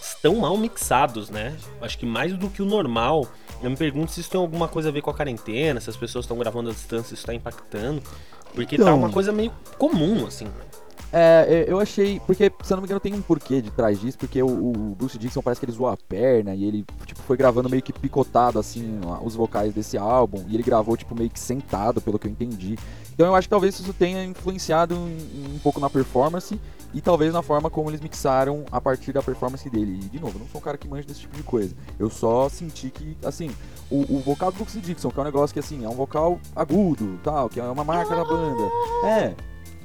estão 0.00 0.36
mal 0.36 0.56
mixados, 0.56 1.28
né? 1.28 1.56
Acho 1.82 1.98
que 1.98 2.06
mais 2.06 2.32
do 2.36 2.48
que 2.48 2.62
o 2.62 2.64
normal. 2.64 3.26
Eu 3.60 3.70
me 3.70 3.76
pergunto 3.76 4.12
se 4.12 4.20
isso 4.20 4.30
tem 4.30 4.40
alguma 4.40 4.68
coisa 4.68 4.90
a 4.90 4.92
ver 4.92 5.00
com 5.00 5.10
a 5.10 5.14
quarentena, 5.14 5.80
se 5.80 5.90
as 5.90 5.96
pessoas 5.96 6.24
estão 6.24 6.38
gravando 6.38 6.70
à 6.70 6.72
distância, 6.72 7.14
isso 7.14 7.26
tá 7.26 7.34
impactando. 7.34 8.00
Porque 8.54 8.76
tá 8.76 8.82
Então. 8.84 8.96
uma 8.98 9.10
coisa 9.10 9.32
meio 9.32 9.52
comum, 9.78 10.26
assim. 10.26 10.46
É, 11.16 11.46
é, 11.48 11.72
eu 11.72 11.78
achei. 11.78 12.20
Porque, 12.26 12.50
se 12.62 12.72
eu 12.72 12.76
não 12.76 12.82
me 12.82 12.86
engano, 12.86 12.98
tem 12.98 13.14
um 13.14 13.22
porquê 13.22 13.62
de 13.62 13.70
trás 13.70 14.00
disso, 14.00 14.18
porque 14.18 14.42
o, 14.42 14.48
o 14.48 14.72
Bruce 14.96 15.16
Dixon 15.16 15.42
parece 15.42 15.60
que 15.60 15.64
ele 15.64 15.72
zoou 15.72 15.88
a 15.88 15.96
perna 15.96 16.54
e 16.56 16.64
ele, 16.64 16.84
tipo, 17.06 17.22
foi 17.22 17.36
gravando 17.36 17.70
meio 17.70 17.82
que 17.82 17.92
picotado, 17.92 18.58
assim, 18.58 18.98
os 19.22 19.36
vocais 19.36 19.72
desse 19.72 19.96
álbum. 19.96 20.44
E 20.48 20.54
ele 20.54 20.62
gravou, 20.64 20.96
tipo, 20.96 21.14
meio 21.14 21.30
que 21.30 21.38
sentado, 21.38 22.00
pelo 22.00 22.18
que 22.18 22.26
eu 22.26 22.32
entendi. 22.32 22.76
Então 23.14 23.26
eu 23.26 23.34
acho 23.34 23.46
que 23.46 23.50
talvez 23.50 23.78
isso 23.78 23.92
tenha 23.92 24.24
influenciado 24.24 24.94
em- 24.94 25.54
um 25.54 25.58
pouco 25.60 25.78
na 25.80 25.88
performance 25.88 26.60
e 26.92 27.00
talvez 27.00 27.32
na 27.32 27.42
forma 27.42 27.70
como 27.70 27.88
eles 27.90 28.00
mixaram 28.00 28.64
a 28.70 28.80
partir 28.80 29.12
da 29.12 29.22
performance 29.22 29.68
dele. 29.70 30.00
E, 30.04 30.08
de 30.08 30.20
novo, 30.20 30.36
eu 30.36 30.40
não 30.40 30.48
sou 30.48 30.60
um 30.60 30.64
cara 30.64 30.76
que 30.76 30.86
manja 30.88 31.06
desse 31.06 31.20
tipo 31.20 31.36
de 31.36 31.42
coisa. 31.42 31.74
Eu 31.98 32.10
só 32.10 32.48
senti 32.48 32.90
que, 32.90 33.16
assim, 33.24 33.50
o, 33.90 34.16
o 34.16 34.20
vocal 34.20 34.50
do 34.52 34.58
Bruce 34.58 34.80
Dixon, 34.80 35.10
que 35.10 35.18
é 35.18 35.22
um 35.22 35.24
negócio 35.24 35.52
que, 35.54 35.60
assim, 35.60 35.84
é 35.84 35.88
um 35.88 35.94
vocal 35.94 36.38
agudo, 36.54 37.18
tal, 37.22 37.48
que 37.48 37.58
é 37.60 37.64
uma 37.64 37.84
marca 37.84 38.14
da 38.14 38.24
banda. 38.24 38.62
É, 39.06 39.34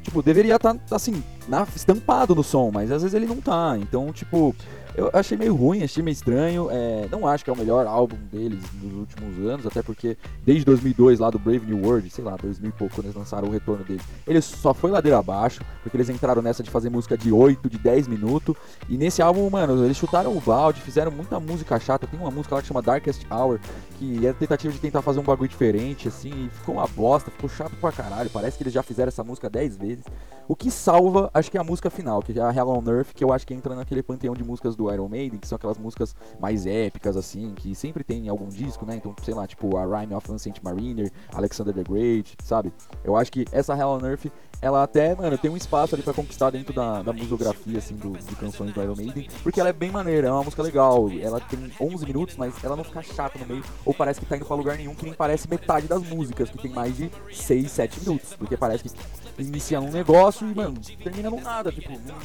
tipo, 0.04 0.22
deveria 0.22 0.56
estar, 0.56 0.76
assim, 0.92 1.24
na- 1.48 1.68
estampado 1.76 2.34
no 2.36 2.44
som, 2.44 2.70
mas 2.72 2.92
às 2.92 3.02
vezes 3.04 3.15
ele 3.15 3.26
não 3.26 3.38
tá. 3.42 3.76
Então, 3.80 4.12
tipo, 4.13 4.56
eu 5.00 5.10
achei 5.14 5.38
meio 5.38 5.56
ruim, 5.56 5.84
achei 5.84 6.04
meio 6.04 6.14
estranho. 6.14 6.70
é, 6.72 7.08
não 7.10 7.26
acho 7.28 7.44
que 7.44 7.50
é 7.50 7.54
o 7.54 7.58
melhor 7.58 7.88
álbum 7.88 8.18
deles 8.32 8.60
dos 8.74 8.94
últimos 8.94 9.48
anos, 9.48 9.66
até 9.66 9.82
porque 9.82 10.18
desde 10.46 10.66
2002, 10.66 11.20
lá 11.20 11.30
do 11.30 11.40
Brave 11.40 11.66
New 11.66 11.86
World, 11.86 12.10
sei 12.10 12.24
lá, 12.24 12.36
2000 12.36 12.70
e 12.70 12.74
pouco, 12.74 12.96
quando 12.96 13.06
eles 13.06 13.16
lançaram 13.16 13.48
o 13.48 13.52
retorno 13.52 13.84
deles, 13.84 14.04
ele 14.28 14.42
só 14.42 14.74
foi 14.74 14.92
ladeira 14.92 15.18
abaixo, 15.18 15.62
porque 15.82 15.96
eles 15.96 16.10
entraram 16.10 16.42
nessa 16.42 16.62
de 16.62 16.70
fazer 16.70 16.90
música 16.90 17.18
de 17.18 17.32
8, 17.32 17.70
de 17.70 17.78
10 17.78 18.08
minutos. 18.08 18.56
E 18.90 18.98
nesse 18.98 19.22
álbum, 19.22 19.50
mano, 19.50 19.84
eles 19.86 19.98
chutaram 19.98 20.36
o 20.36 20.42
balde, 20.42 20.82
fizeram 20.82 21.12
muita 21.12 21.40
música 21.40 21.80
chata. 21.80 22.06
Tem 22.06 22.20
uma 22.20 22.32
música 22.32 22.56
lá 22.56 22.62
que 22.62 22.68
chama 22.68 22.82
Darkest 22.82 23.26
Hour, 23.32 23.60
que 23.98 24.26
é 24.26 24.34
tentativa 24.34 24.74
de 24.74 24.80
tentar 24.80 25.02
fazer 25.02 25.20
um 25.20 25.24
bagulho 25.24 25.50
diferente, 25.50 26.08
assim, 26.08 26.48
e 26.48 26.50
ficou 26.50 26.76
uma 26.76 26.88
bosta, 26.88 27.32
ficou 27.32 27.50
chato 27.50 27.76
pra 27.80 27.92
caralho. 27.92 28.30
Parece 28.30 28.58
que 28.58 28.64
eles 28.64 28.74
já 28.74 28.84
fizeram 28.84 29.10
essa 29.10 29.24
música 29.24 29.50
10 29.50 29.78
vezes. 29.78 30.06
O 30.48 30.56
que 30.56 30.72
salva, 30.72 31.30
acho 31.34 31.52
que 31.52 31.58
é 31.58 31.62
a 31.62 31.64
música 31.64 31.90
final, 31.92 32.22
que 32.24 32.38
é 32.38 32.42
a 32.42 32.52
Hell 32.52 32.70
on 32.70 32.84
Earth, 32.88 33.14
que 33.14 33.24
eu 33.24 33.32
acho 33.32 33.46
que 33.46 33.54
entra 33.54 33.76
naquele 33.76 34.02
panteão 34.02 34.34
de 34.34 34.44
músicas 34.44 34.76
do 34.76 34.88
Iron 34.93 35.08
Maiden, 35.08 35.39
que 35.39 35.47
são 35.47 35.56
aquelas 35.56 35.78
músicas 35.78 36.15
mais 36.39 36.65
épicas, 36.65 37.15
assim, 37.17 37.54
que 37.56 37.73
sempre 37.75 38.04
tem 38.04 38.25
em 38.25 38.30
algum 38.30 38.47
disco, 38.47 38.86
né? 38.86 38.95
Então, 38.95 39.15
sei 39.23 39.34
lá, 39.34 39.47
tipo 39.47 39.78
a 39.78 39.86
Rhyme 39.86 40.13
of 40.13 40.32
Ancient 40.32 40.58
Mariner, 40.63 41.12
Alexander 41.34 41.73
the 41.73 41.84
Great, 41.84 42.36
sabe? 42.43 42.73
Eu 43.04 43.15
acho 43.15 43.32
que 43.32 43.45
essa 43.52 43.75
Hell 43.75 43.89
on 43.89 44.06
Earth, 44.06 44.28
ela 44.62 44.84
até, 44.84 45.15
mano, 45.15 45.38
tem 45.38 45.50
um 45.50 45.58
espaço 45.58 45.95
ali 45.95 46.04
pra 46.04 46.13
conquistar 46.13 46.50
dentro 46.50 46.74
da, 46.74 47.02
da 47.02 47.13
musografia, 47.13 47.78
assim, 47.78 47.95
do, 47.95 48.17
de 48.17 48.36
canções 48.36 48.74
do 48.74 48.82
Iron 48.82 48.95
Maiden, 48.95 49.28
porque 49.41 49.60
ela 49.60 49.69
é 49.69 49.74
bem 49.74 49.91
maneira, 49.91 50.28
é 50.28 50.32
uma 50.32 50.43
música 50.43 50.62
legal, 50.62 51.10
ela 51.22 51.39
tem 51.39 51.72
11 51.80 52.06
minutos, 52.06 52.36
mas 52.38 52.54
ela 52.63 52.76
não 52.76 52.84
fica 52.84 53.02
chata 53.02 53.39
no 53.39 53.45
meio, 53.45 53.63
ou 53.86 53.93
parece 53.93 54.19
que 54.19 54.26
tá 54.26 54.36
indo 54.36 54.45
pra 54.45 54.56
lugar 54.56 54.78
nenhum, 54.78 54.93
que 54.93 55.06
nem 55.06 55.13
parece 55.13 55.50
metade 55.50 55.88
das 55.88 56.04
músicas, 56.04 56.50
que 56.50 56.58
tem 56.58 56.72
mais 56.72 56.95
de 56.95 57.10
6, 57.32 57.72
7 57.72 58.00
minutos, 58.02 58.34
porque 58.36 58.58
parece 58.58 58.84
que 58.84 58.91
inicia 59.38 59.80
um 59.80 59.91
negócio 59.91 60.50
e, 60.50 60.54
mano, 60.54 60.78
termina 61.04 61.30
no 61.30 61.39
nada, 61.39 61.72
tipo, 61.72 61.91
não, 61.91 62.17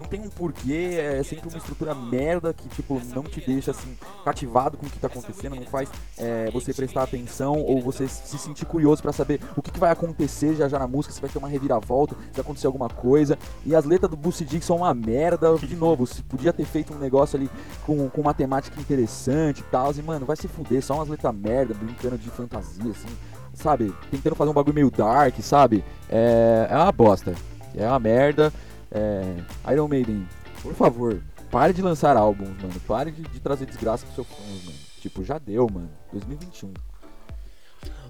não 0.00 0.06
tem 0.06 0.20
um 0.20 0.28
porquê, 0.28 0.98
é 0.98 1.22
sempre 1.22 1.48
uma 1.48 1.58
estrutura 1.58 1.94
merda 1.94 2.52
que, 2.52 2.68
tipo, 2.68 3.00
não 3.14 3.22
te 3.22 3.40
deixa, 3.40 3.70
assim, 3.70 3.96
cativado 4.24 4.76
com 4.76 4.86
o 4.86 4.90
que 4.90 4.98
tá 4.98 5.06
acontecendo, 5.06 5.56
não 5.56 5.64
faz 5.64 5.88
é, 6.18 6.50
você 6.50 6.74
prestar 6.74 7.04
atenção 7.04 7.54
ou 7.54 7.80
você 7.80 8.06
se 8.06 8.38
sentir 8.38 8.66
curioso 8.66 9.02
pra 9.02 9.12
saber 9.12 9.40
o 9.56 9.62
que, 9.62 9.70
que 9.70 9.80
vai 9.80 9.90
acontecer 9.90 10.54
já 10.54 10.68
já 10.68 10.78
na 10.78 10.86
música, 10.86 11.14
se 11.14 11.20
vai 11.20 11.30
ter 11.30 11.38
uma 11.38 11.48
reviravolta, 11.48 11.77
se 11.82 11.88
vai 11.88 12.40
acontecer 12.40 12.66
alguma 12.66 12.88
coisa. 12.88 13.38
E 13.64 13.74
as 13.74 13.84
letras 13.84 14.10
do 14.10 14.16
Bruce 14.16 14.44
Dixon 14.44 14.68
são 14.68 14.76
uma 14.78 14.92
merda, 14.92 15.56
de 15.56 15.76
novo, 15.76 16.06
se 16.06 16.22
podia 16.22 16.52
ter 16.52 16.64
feito 16.64 16.92
um 16.92 16.98
negócio 16.98 17.38
ali 17.38 17.50
com, 17.86 18.08
com 18.08 18.20
uma 18.20 18.34
temática 18.34 18.80
interessante 18.80 19.60
e 19.60 19.64
tal, 19.64 19.92
e, 19.94 20.02
mano, 20.02 20.26
vai 20.26 20.36
se 20.36 20.46
fuder, 20.46 20.82
só 20.82 20.94
umas 20.94 21.08
letras 21.08 21.34
merda, 21.34 21.74
brincando 21.74 22.18
de 22.18 22.28
fantasia, 22.30 22.90
assim, 22.90 23.08
sabe? 23.54 23.94
Tentando 24.10 24.36
fazer 24.36 24.50
um 24.50 24.54
bagulho 24.54 24.74
meio 24.74 24.90
dark, 24.90 25.38
sabe? 25.40 25.84
É, 26.08 26.68
é 26.70 26.76
uma 26.76 26.92
bosta, 26.92 27.34
é 27.74 27.86
uma 27.86 27.98
merda. 27.98 28.52
É, 28.90 29.36
Iron 29.72 29.88
Maiden, 29.88 30.26
por 30.62 30.74
favor, 30.74 31.20
pare 31.50 31.72
de 31.72 31.82
lançar 31.82 32.16
álbuns, 32.16 32.50
mano. 32.60 32.80
Pare 32.86 33.10
de, 33.10 33.22
de 33.22 33.40
trazer 33.40 33.66
desgraça 33.66 34.04
pros 34.04 34.14
seus 34.14 34.26
fãs, 34.26 34.64
mano. 34.64 34.78
Tipo, 35.00 35.22
já 35.22 35.38
deu, 35.38 35.68
mano. 35.72 35.90
2021. 36.12 36.72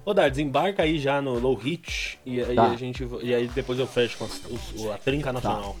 Ô, 0.09 0.13
Dar, 0.13 0.27
desembarca 0.27 0.81
aí 0.81 0.97
já 0.97 1.21
no 1.21 1.37
Low 1.37 1.53
Hit 1.53 2.17
e 2.25 2.41
aí 2.41 2.55
Tá. 2.55 2.71
a 2.71 2.75
gente. 2.75 3.07
E 3.21 3.31
aí 3.31 3.47
depois 3.47 3.77
eu 3.77 3.85
fecho 3.85 4.17
com 4.17 4.25
os- 4.25 4.87
a 4.91 4.97
trinca 4.97 5.31
nacional. 5.31 5.75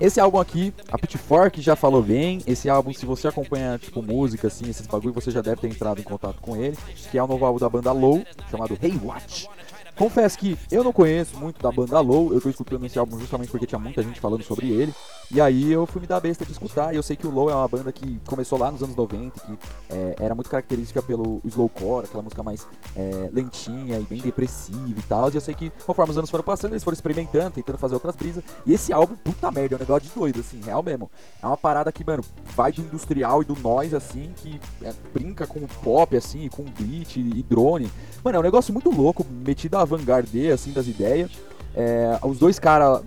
Esse 0.00 0.20
álbum 0.20 0.38
aqui, 0.38 0.72
a 0.92 0.96
Pitchfork 0.96 1.60
já 1.60 1.74
falou 1.74 2.00
bem. 2.00 2.40
Esse 2.46 2.68
álbum, 2.70 2.92
se 2.94 3.04
você 3.04 3.26
acompanha, 3.26 3.76
tipo, 3.76 4.00
música, 4.00 4.46
assim, 4.46 4.70
esses 4.70 4.86
bagulho, 4.86 5.12
você 5.12 5.32
já 5.32 5.40
deve 5.40 5.60
ter 5.60 5.66
entrado 5.66 6.00
em 6.00 6.04
contato 6.04 6.40
com 6.40 6.54
ele. 6.54 6.78
Que 7.10 7.18
é 7.18 7.22
o 7.24 7.26
novo 7.26 7.44
álbum 7.44 7.58
da 7.58 7.68
banda 7.68 7.90
Low, 7.90 8.24
chamado 8.48 8.78
Hey 8.80 8.96
Watch. 9.02 9.48
Confesso 9.96 10.38
que 10.38 10.58
eu 10.70 10.82
não 10.82 10.92
conheço 10.92 11.36
muito 11.36 11.62
da 11.62 11.70
banda 11.70 12.00
Low, 12.00 12.32
eu 12.32 12.40
tô 12.40 12.48
escutando 12.48 12.84
esse 12.84 12.98
álbum 12.98 13.18
justamente 13.18 13.50
porque 13.50 13.66
tinha 13.66 13.78
muita 13.78 14.02
gente 14.02 14.20
falando 14.20 14.42
sobre 14.42 14.70
ele. 14.70 14.92
E 15.30 15.40
aí 15.40 15.72
eu 15.72 15.86
fui 15.86 16.00
me 16.00 16.06
dar 16.06 16.16
a 16.16 16.20
besta 16.20 16.44
de 16.44 16.52
escutar, 16.52 16.92
e 16.92 16.96
eu 16.96 17.02
sei 17.02 17.16
que 17.16 17.26
o 17.26 17.30
Low 17.30 17.48
é 17.50 17.54
uma 17.54 17.66
banda 17.66 17.90
que 17.92 18.20
começou 18.26 18.58
lá 18.58 18.70
nos 18.70 18.82
anos 18.82 18.94
90, 18.94 19.40
que 19.40 19.58
é, 19.90 20.16
era 20.18 20.34
muito 20.34 20.50
característica 20.50 21.00
pelo 21.00 21.40
slowcore, 21.44 22.04
aquela 22.04 22.22
música 22.22 22.42
mais 22.42 22.66
é, 22.96 23.30
lentinha 23.32 23.98
e 23.98 24.02
bem 24.02 24.20
depressiva 24.20 24.98
e 24.98 25.02
tal. 25.02 25.30
E 25.30 25.36
eu 25.36 25.40
sei 25.40 25.54
que 25.54 25.70
conforme 25.86 26.10
os 26.10 26.18
anos 26.18 26.30
foram 26.30 26.44
passando, 26.44 26.72
eles 26.72 26.84
foram 26.84 26.94
experimentando, 26.94 27.52
tentando 27.52 27.78
fazer 27.78 27.94
outras 27.94 28.16
brisas. 28.16 28.44
E 28.66 28.74
esse 28.74 28.92
álbum, 28.92 29.14
puta 29.16 29.50
merda, 29.50 29.74
é 29.74 29.76
um 29.76 29.80
negócio 29.80 30.08
de 30.08 30.14
doido, 30.14 30.40
assim, 30.40 30.60
real 30.60 30.82
mesmo. 30.82 31.10
É 31.42 31.46
uma 31.46 31.56
parada 31.56 31.90
que, 31.90 32.04
mano, 32.04 32.22
vai 32.54 32.72
do 32.72 32.82
industrial 32.82 33.42
e 33.42 33.44
do 33.44 33.56
noise, 33.60 33.94
assim, 33.94 34.32
que 34.36 34.60
é, 34.82 34.92
brinca 35.12 35.46
com 35.46 35.60
pop, 35.82 36.16
assim, 36.16 36.48
com 36.48 36.64
beat 36.64 37.16
e, 37.16 37.42
drone. 37.42 37.90
Mano, 38.22 38.36
é 38.36 38.40
um 38.40 38.44
negócio 38.44 38.72
muito 38.72 38.90
louco, 38.90 39.24
metido 39.30 39.76
vanguarda, 39.84 40.28
assim, 40.52 40.72
das 40.72 40.86
ideias. 40.86 41.30
É, 41.76 42.20
os 42.22 42.38
dois 42.38 42.58
caras, 42.60 43.02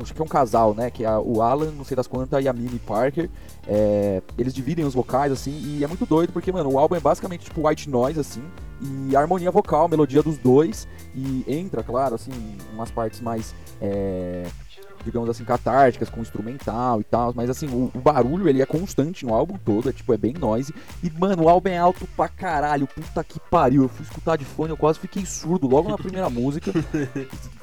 acho 0.00 0.14
que 0.14 0.20
é 0.20 0.24
um 0.24 0.28
casal, 0.28 0.74
né? 0.74 0.90
Que 0.90 1.04
é 1.04 1.18
o 1.18 1.42
Alan, 1.42 1.70
não 1.72 1.84
sei 1.84 1.94
das 1.94 2.06
quantas, 2.06 2.42
e 2.42 2.48
a 2.48 2.52
Mimi 2.52 2.78
Parker. 2.78 3.28
É, 3.68 4.22
eles 4.38 4.54
dividem 4.54 4.84
os 4.84 4.94
vocais, 4.94 5.30
assim, 5.30 5.52
e 5.52 5.84
é 5.84 5.86
muito 5.86 6.06
doido, 6.06 6.32
porque, 6.32 6.50
mano, 6.50 6.72
o 6.72 6.78
álbum 6.78 6.96
é 6.96 7.00
basicamente 7.00 7.44
tipo 7.44 7.68
white 7.68 7.90
noise, 7.90 8.18
assim, 8.18 8.42
e 8.80 9.14
a 9.14 9.20
harmonia 9.20 9.50
vocal, 9.50 9.84
a 9.84 9.88
melodia 9.88 10.22
dos 10.22 10.38
dois, 10.38 10.88
e 11.14 11.44
entra, 11.46 11.82
claro, 11.82 12.14
assim, 12.14 12.30
umas 12.72 12.90
partes 12.90 13.20
mais. 13.20 13.54
É, 13.80 14.46
digamos 15.04 15.28
assim, 15.30 15.44
catárticas, 15.44 16.08
com 16.10 16.20
instrumental 16.20 17.00
e 17.00 17.04
tal, 17.04 17.32
mas 17.34 17.48
assim, 17.50 17.66
o, 17.68 17.90
o 17.94 17.98
barulho 18.00 18.48
ele 18.48 18.60
é 18.62 18.66
constante 18.66 19.24
no 19.26 19.34
álbum 19.34 19.56
todo, 19.64 19.88
é 19.88 19.92
tipo, 19.92 20.12
é 20.12 20.16
bem 20.16 20.32
noise. 20.34 20.74
E, 21.02 21.10
mano, 21.10 21.44
o 21.44 21.48
álbum 21.48 21.68
é 21.70 21.78
alto 21.78 22.06
pra 22.16 22.28
caralho, 22.28 22.86
puta 22.86 23.22
que 23.24 23.38
pariu. 23.50 23.82
Eu 23.84 23.88
fui 23.88 24.04
escutar 24.04 24.36
de 24.36 24.44
fone, 24.44 24.70
eu 24.70 24.76
quase 24.76 24.98
fiquei 24.98 25.24
surdo 25.24 25.66
logo 25.68 25.88
na 25.88 25.96
primeira 25.96 26.28
música. 26.30 26.72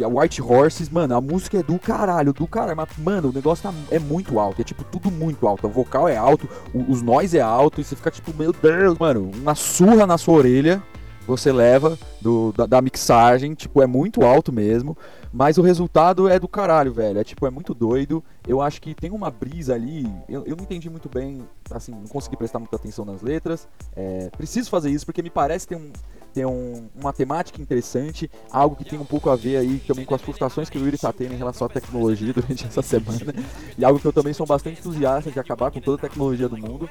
A 0.03 0.07
White 0.07 0.41
Horses, 0.41 0.89
mano, 0.89 1.15
a 1.15 1.21
música 1.21 1.57
é 1.59 1.63
do 1.63 1.77
caralho, 1.79 2.33
do 2.33 2.47
caralho, 2.47 2.77
mas, 2.77 2.89
mano, 2.97 3.29
o 3.29 3.33
negócio 3.33 3.63
tá, 3.63 3.73
é 3.91 3.99
muito 3.99 4.39
alto, 4.39 4.61
é 4.61 4.63
tipo, 4.63 4.83
tudo 4.83 5.09
muito 5.11 5.47
alto. 5.47 5.67
O 5.67 5.69
vocal 5.69 6.07
é 6.07 6.17
alto, 6.17 6.47
o- 6.73 6.91
os 6.91 7.01
noise 7.01 7.37
é 7.37 7.41
alto, 7.41 7.81
e 7.81 7.83
você 7.83 7.95
fica 7.95 8.11
tipo, 8.11 8.33
meu 8.37 8.51
Deus, 8.53 8.97
mano, 8.97 9.29
uma 9.35 9.55
surra 9.55 10.05
na 10.07 10.17
sua 10.17 10.35
orelha. 10.35 10.81
Você 11.27 11.51
leva 11.51 11.99
do, 12.21 12.53
da, 12.53 12.65
da 12.65 12.81
mixagem, 12.81 13.53
tipo, 13.53 13.81
é 13.81 13.85
muito 13.85 14.23
alto 14.23 14.51
mesmo. 14.51 14.97
Mas 15.31 15.57
o 15.57 15.61
resultado 15.61 16.27
é 16.27 16.39
do 16.39 16.47
caralho, 16.47 16.93
velho. 16.93 17.19
É 17.19 17.23
tipo, 17.23 17.45
é 17.45 17.49
muito 17.49 17.73
doido. 17.73 18.23
Eu 18.47 18.61
acho 18.61 18.81
que 18.81 18.95
tem 18.95 19.11
uma 19.11 19.29
brisa 19.29 19.75
ali. 19.75 20.09
Eu, 20.27 20.45
eu 20.45 20.55
não 20.55 20.63
entendi 20.63 20.89
muito 20.89 21.09
bem, 21.09 21.47
assim, 21.69 21.91
não 21.91 22.07
consegui 22.07 22.37
prestar 22.37 22.59
muita 22.59 22.77
atenção 22.77 23.03
nas 23.03 23.21
letras. 23.21 23.67
É, 23.95 24.29
preciso 24.35 24.69
fazer 24.69 24.89
isso 24.89 25.05
porque 25.05 25.21
me 25.21 25.29
parece 25.29 25.67
ter, 25.67 25.75
um, 25.75 25.91
ter 26.33 26.45
um, 26.45 26.89
uma 26.95 27.11
temática 27.11 27.61
interessante. 27.61 28.31
Algo 28.49 28.75
que 28.75 28.85
tem 28.85 28.97
um 28.97 29.05
pouco 29.05 29.29
a 29.29 29.35
ver 29.35 29.57
aí 29.57 29.79
também 29.85 30.05
com 30.05 30.15
as 30.15 30.21
frustrações 30.21 30.69
que 30.69 30.77
o 30.77 30.81
Yuri 30.83 30.97
tá 30.97 31.11
tendo 31.11 31.33
em 31.33 31.37
relação 31.37 31.67
à 31.67 31.69
tecnologia 31.69 32.31
durante 32.33 32.65
essa 32.65 32.81
semana. 32.81 33.33
E 33.77 33.83
algo 33.83 33.99
que 33.99 34.07
eu 34.07 34.13
também 34.13 34.33
sou 34.33 34.45
bastante 34.45 34.79
entusiasta 34.79 35.29
de 35.29 35.39
acabar 35.39 35.71
com 35.71 35.81
toda 35.81 35.97
a 35.97 36.09
tecnologia 36.09 36.47
do 36.47 36.57
mundo. 36.57 36.89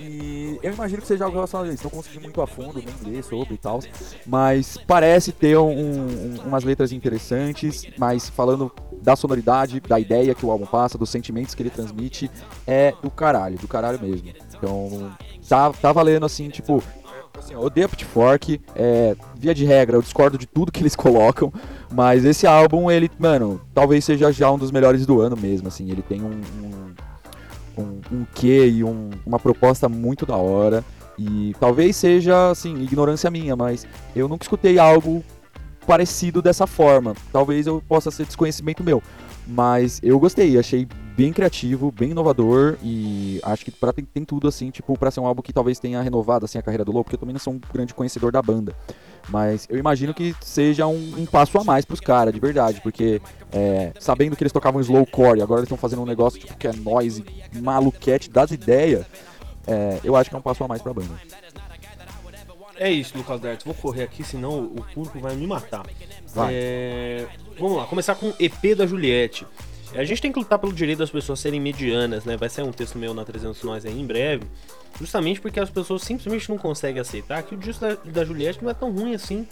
E 0.00 0.58
eu 0.62 0.72
imagino 0.72 1.00
que 1.02 1.08
seja 1.08 1.24
algo 1.24 1.36
relacionado 1.36 1.70
a 1.70 1.72
isso. 1.74 1.84
Não 1.84 1.90
consegui 1.90 2.20
muito 2.20 2.40
a 2.40 2.46
fundo 2.46 2.82
nem 3.04 3.12
ler 3.14 3.22
sobre 3.22 3.54
e 3.54 3.58
tal. 3.58 3.80
Mas 4.26 4.76
parece 4.86 5.32
ter 5.32 5.56
um- 5.58 5.70
um- 5.70 6.36
umas 6.46 6.64
letras 6.64 6.92
interessantes. 6.92 7.86
Mas 7.98 8.28
falando 8.28 8.70
da 9.02 9.14
sonoridade, 9.16 9.80
da 9.80 9.98
ideia 10.00 10.34
que 10.34 10.44
o 10.44 10.50
álbum 10.50 10.66
passa, 10.66 10.96
dos 10.98 11.10
sentimentos 11.10 11.54
que 11.54 11.62
ele 11.62 11.70
transmite, 11.70 12.30
é 12.66 12.92
do 13.02 13.10
caralho, 13.10 13.58
do 13.58 13.68
caralho 13.68 14.00
mesmo. 14.00 14.28
Então, 14.56 15.12
tá, 15.48 15.72
tá 15.72 15.92
valendo 15.92 16.24
assim, 16.26 16.48
tipo. 16.48 16.82
Assim, 17.36 17.52
eu 17.54 17.60
odeio 17.62 17.86
a 17.86 17.88
Pitchfork, 17.88 18.60
é, 18.76 19.16
via 19.36 19.52
de 19.52 19.64
regra, 19.64 19.96
eu 19.96 20.02
discordo 20.02 20.38
de 20.38 20.46
tudo 20.46 20.70
que 20.70 20.80
eles 20.80 20.94
colocam, 20.96 21.52
mas 21.92 22.24
esse 22.24 22.46
álbum, 22.46 22.88
ele, 22.88 23.10
mano, 23.18 23.60
talvez 23.74 24.04
seja 24.04 24.30
já 24.30 24.50
um 24.52 24.56
dos 24.56 24.70
melhores 24.70 25.04
do 25.04 25.20
ano 25.20 25.36
mesmo, 25.36 25.66
assim, 25.66 25.90
ele 25.90 26.00
tem 26.00 26.22
um, 26.22 26.28
um, 26.30 26.94
um, 27.76 28.00
um 28.12 28.26
quê 28.34 28.66
e 28.66 28.84
um- 28.84 29.10
uma 29.26 29.38
proposta 29.38 29.88
muito 29.88 30.24
da 30.26 30.36
hora. 30.36 30.84
E 31.18 31.54
talvez 31.60 31.96
seja, 31.96 32.50
assim, 32.50 32.74
ignorância 32.82 33.30
minha, 33.30 33.54
mas 33.54 33.86
eu 34.16 34.28
nunca 34.28 34.44
escutei 34.44 34.78
algo 34.78 35.24
parecido 35.86 36.42
dessa 36.42 36.66
forma. 36.66 37.14
Talvez 37.32 37.66
eu 37.66 37.82
possa 37.86 38.10
ser 38.10 38.26
desconhecimento 38.26 38.82
meu. 38.82 39.02
Mas 39.46 40.00
eu 40.02 40.18
gostei, 40.18 40.58
achei 40.58 40.88
bem 41.16 41.32
criativo, 41.32 41.92
bem 41.92 42.10
inovador 42.10 42.76
e 42.82 43.38
acho 43.42 43.64
que 43.64 43.70
pra, 43.70 43.92
tem, 43.92 44.04
tem 44.04 44.24
tudo 44.24 44.48
assim, 44.48 44.70
tipo, 44.70 44.98
pra 44.98 45.10
ser 45.10 45.20
um 45.20 45.26
álbum 45.26 45.42
que 45.42 45.52
talvez 45.52 45.78
tenha 45.78 46.00
renovado 46.00 46.44
assim 46.44 46.58
a 46.58 46.62
carreira 46.62 46.84
do 46.84 46.90
Low, 46.90 47.04
porque 47.04 47.14
eu 47.14 47.20
também 47.20 47.34
não 47.34 47.40
sou 47.40 47.52
um 47.52 47.60
grande 47.72 47.94
conhecedor 47.94 48.32
da 48.32 48.42
banda. 48.42 48.74
Mas 49.28 49.66
eu 49.70 49.78
imagino 49.78 50.12
que 50.12 50.34
seja 50.40 50.86
um, 50.86 51.14
um 51.18 51.26
passo 51.26 51.58
a 51.58 51.64
mais 51.64 51.84
pros 51.84 52.00
caras, 52.00 52.32
de 52.32 52.40
verdade, 52.40 52.80
porque 52.82 53.20
é, 53.52 53.92
sabendo 53.98 54.36
que 54.36 54.42
eles 54.42 54.52
tocavam 54.52 54.80
slowcore 54.80 55.38
e 55.38 55.42
agora 55.42 55.60
eles 55.60 55.66
estão 55.66 55.78
fazendo 55.78 56.02
um 56.02 56.06
negócio 56.06 56.38
tipo, 56.38 56.56
que 56.56 56.68
é 56.68 56.72
noise, 56.72 57.24
maluquete 57.54 58.30
das 58.30 58.50
ideias, 58.50 59.06
é, 59.66 60.00
eu 60.04 60.14
acho 60.14 60.28
que 60.28 60.36
é 60.36 60.38
um 60.38 60.42
passo 60.42 60.62
a 60.62 60.68
mais 60.68 60.82
pra 60.82 60.92
banda. 60.92 61.14
É 62.76 62.90
isso, 62.90 63.16
Lucas 63.16 63.40
Dertz. 63.40 63.64
Vou 63.64 63.74
correr 63.74 64.02
aqui, 64.02 64.24
senão 64.24 64.64
o 64.64 64.84
público 64.92 65.18
vai 65.20 65.34
me 65.36 65.46
matar. 65.46 65.86
Vai. 66.34 66.52
É, 66.54 67.26
Vamos 67.58 67.76
lá, 67.76 67.86
começar 67.86 68.16
com 68.16 68.30
o 68.30 68.34
EP 68.38 68.76
da 68.76 68.86
Juliette. 68.86 69.46
A 69.94 70.02
gente 70.02 70.20
tem 70.20 70.32
que 70.32 70.38
lutar 70.38 70.58
pelo 70.58 70.72
direito 70.72 70.98
das 70.98 71.10
pessoas 71.10 71.38
serem 71.38 71.60
medianas, 71.60 72.24
né? 72.24 72.36
Vai 72.36 72.48
sair 72.48 72.64
um 72.64 72.72
texto 72.72 72.98
meu 72.98 73.14
na 73.14 73.24
300 73.24 73.62
Nós 73.62 73.86
aí 73.86 73.98
em 73.98 74.04
breve. 74.04 74.44
Justamente 74.98 75.40
porque 75.40 75.58
as 75.58 75.70
pessoas 75.70 76.02
simplesmente 76.02 76.48
não 76.48 76.56
conseguem 76.56 77.00
aceitar 77.00 77.42
que 77.42 77.54
o 77.54 77.58
disco 77.58 77.84
da, 77.84 77.94
da 77.94 78.24
Juliette 78.24 78.62
não 78.62 78.70
é 78.70 78.74
tão 78.74 78.92
ruim 78.92 79.14
assim. 79.14 79.46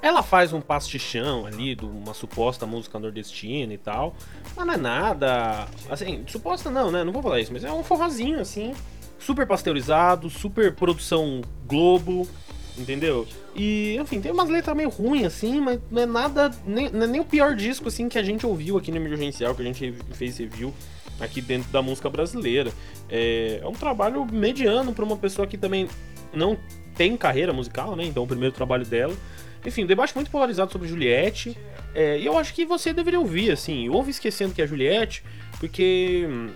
Ela 0.00 0.22
faz 0.22 0.52
um 0.52 0.60
pastichão 0.60 1.46
ali 1.46 1.74
de 1.74 1.84
uma 1.84 2.12
suposta 2.12 2.66
música 2.66 2.98
nordestina 2.98 3.72
e 3.72 3.78
tal. 3.78 4.14
Mas 4.54 4.66
não 4.66 4.74
é 4.74 4.76
nada. 4.76 5.66
Assim, 5.88 6.24
suposta 6.26 6.70
não, 6.70 6.90
né? 6.90 7.02
Não 7.02 7.12
vou 7.12 7.22
falar 7.22 7.40
isso, 7.40 7.52
mas 7.52 7.64
é 7.64 7.72
um 7.72 7.82
forrozinho 7.82 8.38
assim. 8.38 8.74
Super 9.18 9.46
pasteurizado, 9.46 10.28
super 10.28 10.74
produção 10.74 11.40
Globo, 11.66 12.28
entendeu? 12.76 13.26
E, 13.54 13.96
enfim, 14.00 14.20
tem 14.20 14.32
umas 14.32 14.48
letras 14.48 14.76
meio 14.76 14.88
ruins 14.88 15.26
assim, 15.26 15.60
mas 15.60 15.80
não 15.90 16.02
é 16.02 16.06
nada. 16.06 16.50
Nem, 16.66 16.86
é 16.86 17.06
nem 17.06 17.20
o 17.20 17.24
pior 17.24 17.54
disco 17.54 17.88
assim 17.88 18.08
que 18.08 18.18
a 18.18 18.22
gente 18.22 18.46
ouviu 18.46 18.76
aqui 18.76 18.90
no 18.90 18.96
Emergencial, 18.96 19.54
que 19.54 19.62
a 19.62 19.64
gente 19.64 19.94
fez 20.12 20.38
review 20.38 20.72
aqui 21.20 21.40
dentro 21.40 21.70
da 21.70 21.80
música 21.82 22.10
brasileira. 22.10 22.72
É, 23.08 23.60
é 23.62 23.66
um 23.66 23.72
trabalho 23.72 24.24
mediano 24.24 24.92
para 24.92 25.04
uma 25.04 25.16
pessoa 25.16 25.46
que 25.46 25.56
também 25.56 25.88
não 26.32 26.58
tem 26.96 27.16
carreira 27.16 27.52
musical, 27.52 27.96
né? 27.96 28.04
Então, 28.04 28.22
o 28.22 28.26
primeiro 28.26 28.54
trabalho 28.54 28.84
dela. 28.84 29.14
Enfim, 29.64 29.84
um 29.84 29.86
debate 29.86 30.14
muito 30.14 30.30
polarizado 30.30 30.70
sobre 30.70 30.88
Juliette. 30.88 31.56
É, 31.94 32.18
e 32.18 32.26
eu 32.26 32.36
acho 32.36 32.52
que 32.52 32.66
você 32.66 32.92
deveria 32.92 33.18
ouvir, 33.18 33.50
assim. 33.50 33.88
Ouve 33.88 34.10
esquecendo 34.10 34.52
que 34.52 34.60
é 34.60 34.66
Juliette, 34.66 35.24
porque 35.58 36.26
hum, 36.28 36.50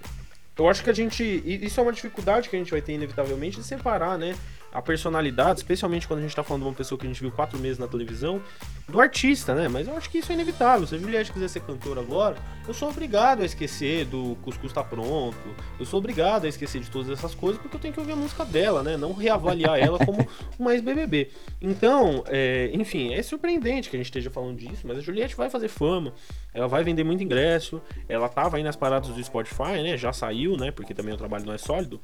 eu 0.58 0.68
acho 0.68 0.82
que 0.82 0.90
a 0.90 0.92
gente. 0.92 1.22
Isso 1.46 1.80
é 1.80 1.82
uma 1.82 1.92
dificuldade 1.92 2.48
que 2.48 2.56
a 2.56 2.58
gente 2.58 2.70
vai 2.70 2.82
ter, 2.82 2.92
inevitavelmente, 2.92 3.58
de 3.58 3.64
separar, 3.64 4.18
né? 4.18 4.34
A 4.72 4.82
personalidade, 4.82 5.60
especialmente 5.60 6.06
quando 6.06 6.20
a 6.20 6.22
gente 6.22 6.36
tá 6.36 6.42
falando 6.42 6.62
de 6.62 6.68
uma 6.68 6.74
pessoa 6.74 6.98
que 6.98 7.06
a 7.06 7.08
gente 7.08 7.20
viu 7.20 7.30
quatro 7.32 7.58
meses 7.58 7.78
na 7.78 7.88
televisão, 7.88 8.42
do 8.88 9.00
artista, 9.00 9.54
né? 9.54 9.68
Mas 9.68 9.86
eu 9.86 9.96
acho 9.96 10.10
que 10.10 10.18
isso 10.18 10.32
é 10.32 10.34
inevitável. 10.34 10.86
Se 10.86 10.94
a 10.94 10.98
Juliette 10.98 11.32
quiser 11.32 11.48
ser 11.48 11.60
cantora 11.60 12.00
agora, 12.00 12.36
eu 12.66 12.72
sou 12.72 12.88
obrigado 12.88 13.42
a 13.42 13.44
esquecer 13.44 14.06
do 14.06 14.36
Cuscuz 14.42 14.72
Tá 14.72 14.82
Pronto. 14.82 15.36
Eu 15.78 15.84
sou 15.84 15.98
obrigado 15.98 16.44
a 16.44 16.48
esquecer 16.48 16.80
de 16.80 16.90
todas 16.90 17.10
essas 17.10 17.34
coisas 17.34 17.60
porque 17.60 17.76
eu 17.76 17.80
tenho 17.80 17.92
que 17.92 18.00
ouvir 18.00 18.12
a 18.12 18.16
música 18.16 18.44
dela, 18.44 18.82
né? 18.82 18.96
Não 18.96 19.12
reavaliar 19.12 19.78
ela 19.78 19.98
como 20.04 20.26
uma 20.58 20.72
ex-BBB. 20.72 21.30
Então, 21.60 22.24
é, 22.26 22.70
enfim, 22.72 23.12
é 23.12 23.22
surpreendente 23.22 23.90
que 23.90 23.96
a 23.96 23.98
gente 23.98 24.06
esteja 24.06 24.30
falando 24.30 24.56
disso, 24.56 24.86
mas 24.86 24.98
a 24.98 25.00
Juliette 25.00 25.36
vai 25.36 25.50
fazer 25.50 25.68
fama, 25.68 26.12
ela 26.54 26.68
vai 26.68 26.82
vender 26.82 27.04
muito 27.04 27.22
ingresso, 27.22 27.80
ela 28.08 28.28
tava 28.28 28.56
aí 28.56 28.62
nas 28.62 28.76
paradas 28.76 29.10
do 29.10 29.22
Spotify, 29.22 29.82
né? 29.82 29.96
Já 29.96 30.12
saiu, 30.12 30.56
né? 30.56 30.70
Porque 30.70 30.94
também 30.94 31.12
o 31.12 31.16
trabalho 31.16 31.44
não 31.44 31.52
é 31.52 31.58
sólido. 31.58 32.00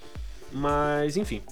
Mas, 0.53 1.16
enfim. 1.16 1.42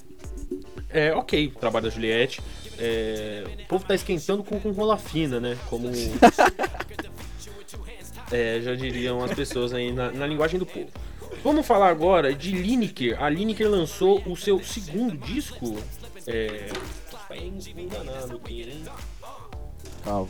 É 0.92 1.14
ok 1.14 1.52
o 1.54 1.58
trabalho 1.58 1.84
da 1.86 1.90
Juliette. 1.90 2.40
É, 2.78 3.44
o 3.64 3.66
povo 3.66 3.84
tá 3.84 3.94
esquentando 3.94 4.44
com, 4.44 4.60
com 4.60 4.72
rola 4.72 4.96
fina, 4.96 5.40
né? 5.40 5.58
Como. 5.68 5.90
É, 8.30 8.62
já 8.62 8.74
diriam 8.74 9.22
as 9.22 9.34
pessoas 9.34 9.74
aí 9.74 9.92
na, 9.92 10.10
na 10.10 10.26
linguagem 10.26 10.58
do 10.58 10.64
povo. 10.64 10.88
Vamos 11.44 11.66
falar 11.66 11.90
agora 11.90 12.34
de 12.34 12.50
Lineker. 12.50 13.22
A 13.22 13.28
Lineker 13.28 13.68
lançou 13.68 14.22
o 14.24 14.34
seu 14.34 14.58
segundo 14.64 15.18
disco. 15.18 15.76
É. 16.26 16.70
Tá 17.28 17.36
enganado? 17.36 18.40
Calma. 20.02 20.28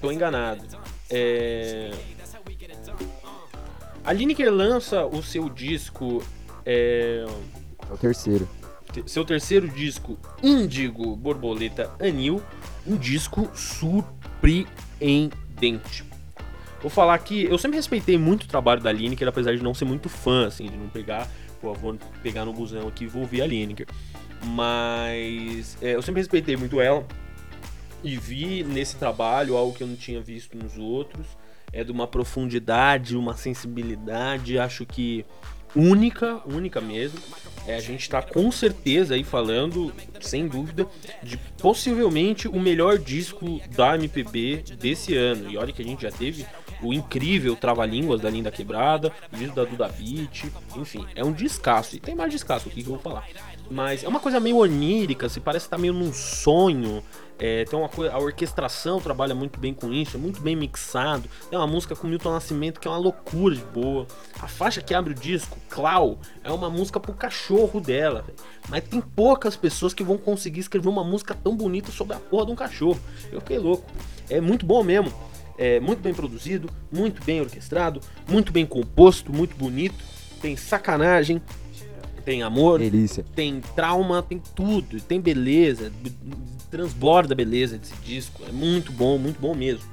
Tô 0.00 0.10
enganado. 0.10 0.64
É... 1.10 1.90
A 4.06 4.12
Lineker 4.12 4.52
lança 4.52 5.04
o 5.04 5.20
seu 5.20 5.50
disco. 5.50 6.22
É... 6.64 7.26
É 7.90 7.92
o 7.92 7.98
terceiro. 7.98 8.48
seu 9.04 9.24
terceiro 9.24 9.68
disco, 9.68 10.16
Índigo 10.40 11.16
Borboleta 11.16 11.90
Anil, 12.00 12.40
um 12.86 12.96
disco 12.96 13.50
surpreendente. 13.52 16.04
Vou 16.80 16.90
falar 16.90 17.18
que 17.18 17.44
eu 17.44 17.58
sempre 17.58 17.78
respeitei 17.78 18.16
muito 18.16 18.44
o 18.44 18.48
trabalho 18.48 18.80
da 18.80 18.92
Lineker, 18.92 19.26
apesar 19.26 19.56
de 19.56 19.62
não 19.62 19.74
ser 19.74 19.86
muito 19.86 20.08
fã, 20.08 20.46
assim, 20.46 20.66
de 20.66 20.76
não 20.76 20.88
pegar, 20.88 21.28
pô, 21.60 21.74
vou 21.74 21.98
pegar 22.22 22.44
no 22.44 22.52
busão 22.52 22.86
aqui 22.86 23.02
e 23.04 23.08
vou 23.08 23.22
ouvir 23.22 23.42
a 23.42 23.46
Lineker. 23.46 23.88
Mas 24.44 25.76
é, 25.82 25.96
eu 25.96 26.02
sempre 26.02 26.20
respeitei 26.20 26.56
muito 26.56 26.80
ela 26.80 27.04
e 28.04 28.16
vi 28.16 28.62
nesse 28.62 28.94
trabalho 28.96 29.56
algo 29.56 29.76
que 29.76 29.82
eu 29.82 29.88
não 29.88 29.96
tinha 29.96 30.20
visto 30.20 30.56
nos 30.56 30.78
outros. 30.78 31.26
É 31.72 31.84
de 31.84 31.92
uma 31.92 32.06
profundidade, 32.06 33.16
uma 33.16 33.36
sensibilidade, 33.36 34.58
acho 34.58 34.86
que 34.86 35.24
única, 35.74 36.40
única 36.46 36.80
mesmo. 36.80 37.18
É, 37.66 37.74
a 37.74 37.80
gente 37.80 38.02
está 38.02 38.22
com 38.22 38.50
certeza 38.52 39.14
aí 39.14 39.24
falando, 39.24 39.92
sem 40.20 40.46
dúvida, 40.46 40.86
de 41.22 41.36
possivelmente 41.58 42.46
o 42.46 42.60
melhor 42.60 42.96
disco 42.96 43.60
da 43.74 43.96
MPB 43.96 44.62
desse 44.78 45.16
ano. 45.16 45.50
E 45.50 45.58
olha 45.58 45.72
que 45.72 45.82
a 45.82 45.84
gente 45.84 46.02
já 46.02 46.10
teve 46.10 46.46
o 46.80 46.92
incrível 46.92 47.56
Trava-Línguas 47.56 48.20
da 48.20 48.30
Linda 48.30 48.50
Quebrada, 48.50 49.12
o 49.32 49.36
disco 49.36 49.56
da 49.56 49.64
Duda 49.64 49.88
Beat, 49.88 50.44
enfim, 50.76 51.04
é 51.14 51.24
um 51.24 51.32
descasso. 51.32 51.96
E 51.96 52.00
tem 52.00 52.14
mais 52.14 52.30
descasso 52.32 52.68
aqui 52.68 52.82
que 52.82 52.88
eu 52.88 52.94
vou 52.94 53.02
falar. 53.02 53.26
Mas 53.68 54.04
é 54.04 54.08
uma 54.08 54.20
coisa 54.20 54.38
meio 54.38 54.58
onírica, 54.58 55.28
se 55.28 55.40
parece 55.40 55.66
estar 55.66 55.76
tá 55.76 55.80
meio 55.80 55.92
num 55.92 56.12
sonho. 56.12 57.02
É, 57.38 57.64
tem 57.64 57.78
uma 57.78 57.88
coisa, 57.88 58.14
a 58.14 58.18
orquestração 58.18 58.98
trabalha 58.98 59.34
muito 59.34 59.60
bem 59.60 59.74
com 59.74 59.92
isso, 59.92 60.16
é 60.16 60.20
muito 60.20 60.40
bem 60.40 60.56
mixado. 60.56 61.28
Tem 61.50 61.58
uma 61.58 61.66
música 61.66 61.94
com 61.94 62.06
Milton 62.06 62.32
Nascimento 62.32 62.80
que 62.80 62.88
é 62.88 62.90
uma 62.90 62.98
loucura 62.98 63.54
de 63.54 63.64
boa. 63.64 64.06
A 64.40 64.48
faixa 64.48 64.80
que 64.80 64.94
abre 64.94 65.12
o 65.12 65.14
disco, 65.14 65.58
Clau, 65.68 66.18
é 66.42 66.50
uma 66.50 66.70
música 66.70 66.98
pro 66.98 67.12
cachorro 67.12 67.80
dela. 67.80 68.22
Véio. 68.22 68.38
Mas 68.68 68.84
tem 68.84 69.00
poucas 69.00 69.54
pessoas 69.54 69.92
que 69.92 70.02
vão 70.02 70.16
conseguir 70.16 70.60
escrever 70.60 70.88
uma 70.88 71.04
música 71.04 71.34
tão 71.34 71.54
bonita 71.54 71.92
sobre 71.92 72.16
a 72.16 72.20
porra 72.20 72.46
de 72.46 72.52
um 72.52 72.56
cachorro. 72.56 73.00
Eu 73.30 73.40
fiquei 73.40 73.58
louco. 73.58 73.84
É 74.30 74.40
muito 74.40 74.64
bom 74.64 74.82
mesmo. 74.82 75.12
É 75.58 75.80
muito 75.80 76.00
bem 76.00 76.12
produzido, 76.12 76.68
muito 76.92 77.24
bem 77.24 77.40
orquestrado, 77.40 78.00
muito 78.28 78.52
bem 78.52 78.66
composto, 78.66 79.32
muito 79.32 79.56
bonito. 79.56 80.04
Tem 80.42 80.54
sacanagem, 80.54 81.40
tem 82.26 82.42
amor, 82.42 82.80
Delícia. 82.80 83.24
tem 83.36 83.60
trauma, 83.76 84.20
tem 84.20 84.42
tudo, 84.54 85.00
tem 85.00 85.20
beleza, 85.20 85.92
transborda 86.68 87.32
a 87.32 87.36
beleza 87.36 87.78
desse 87.78 87.94
disco. 88.04 88.42
É 88.46 88.50
muito 88.50 88.90
bom, 88.90 89.16
muito 89.16 89.40
bom 89.40 89.54
mesmo. 89.54 89.84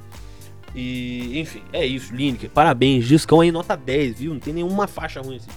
E, 0.76 1.40
enfim, 1.40 1.62
é 1.72 1.86
isso, 1.86 2.14
Lineker. 2.14 2.50
Parabéns, 2.50 3.08
discão 3.08 3.40
aí 3.40 3.52
nota 3.52 3.76
10, 3.78 4.20
viu? 4.20 4.34
Não 4.34 4.40
tem 4.40 4.52
nenhuma 4.52 4.88
faixa 4.88 5.22
ruim 5.22 5.36
assim. 5.36 5.52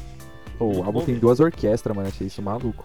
Pô, 0.58 0.66
o 0.66 0.84
álbum 0.84 0.98
tem 1.00 1.14
mesmo. 1.14 1.22
duas 1.22 1.40
orquestras, 1.40 1.96
mano, 1.96 2.08
achei 2.08 2.26
isso 2.26 2.42
maluco. 2.42 2.84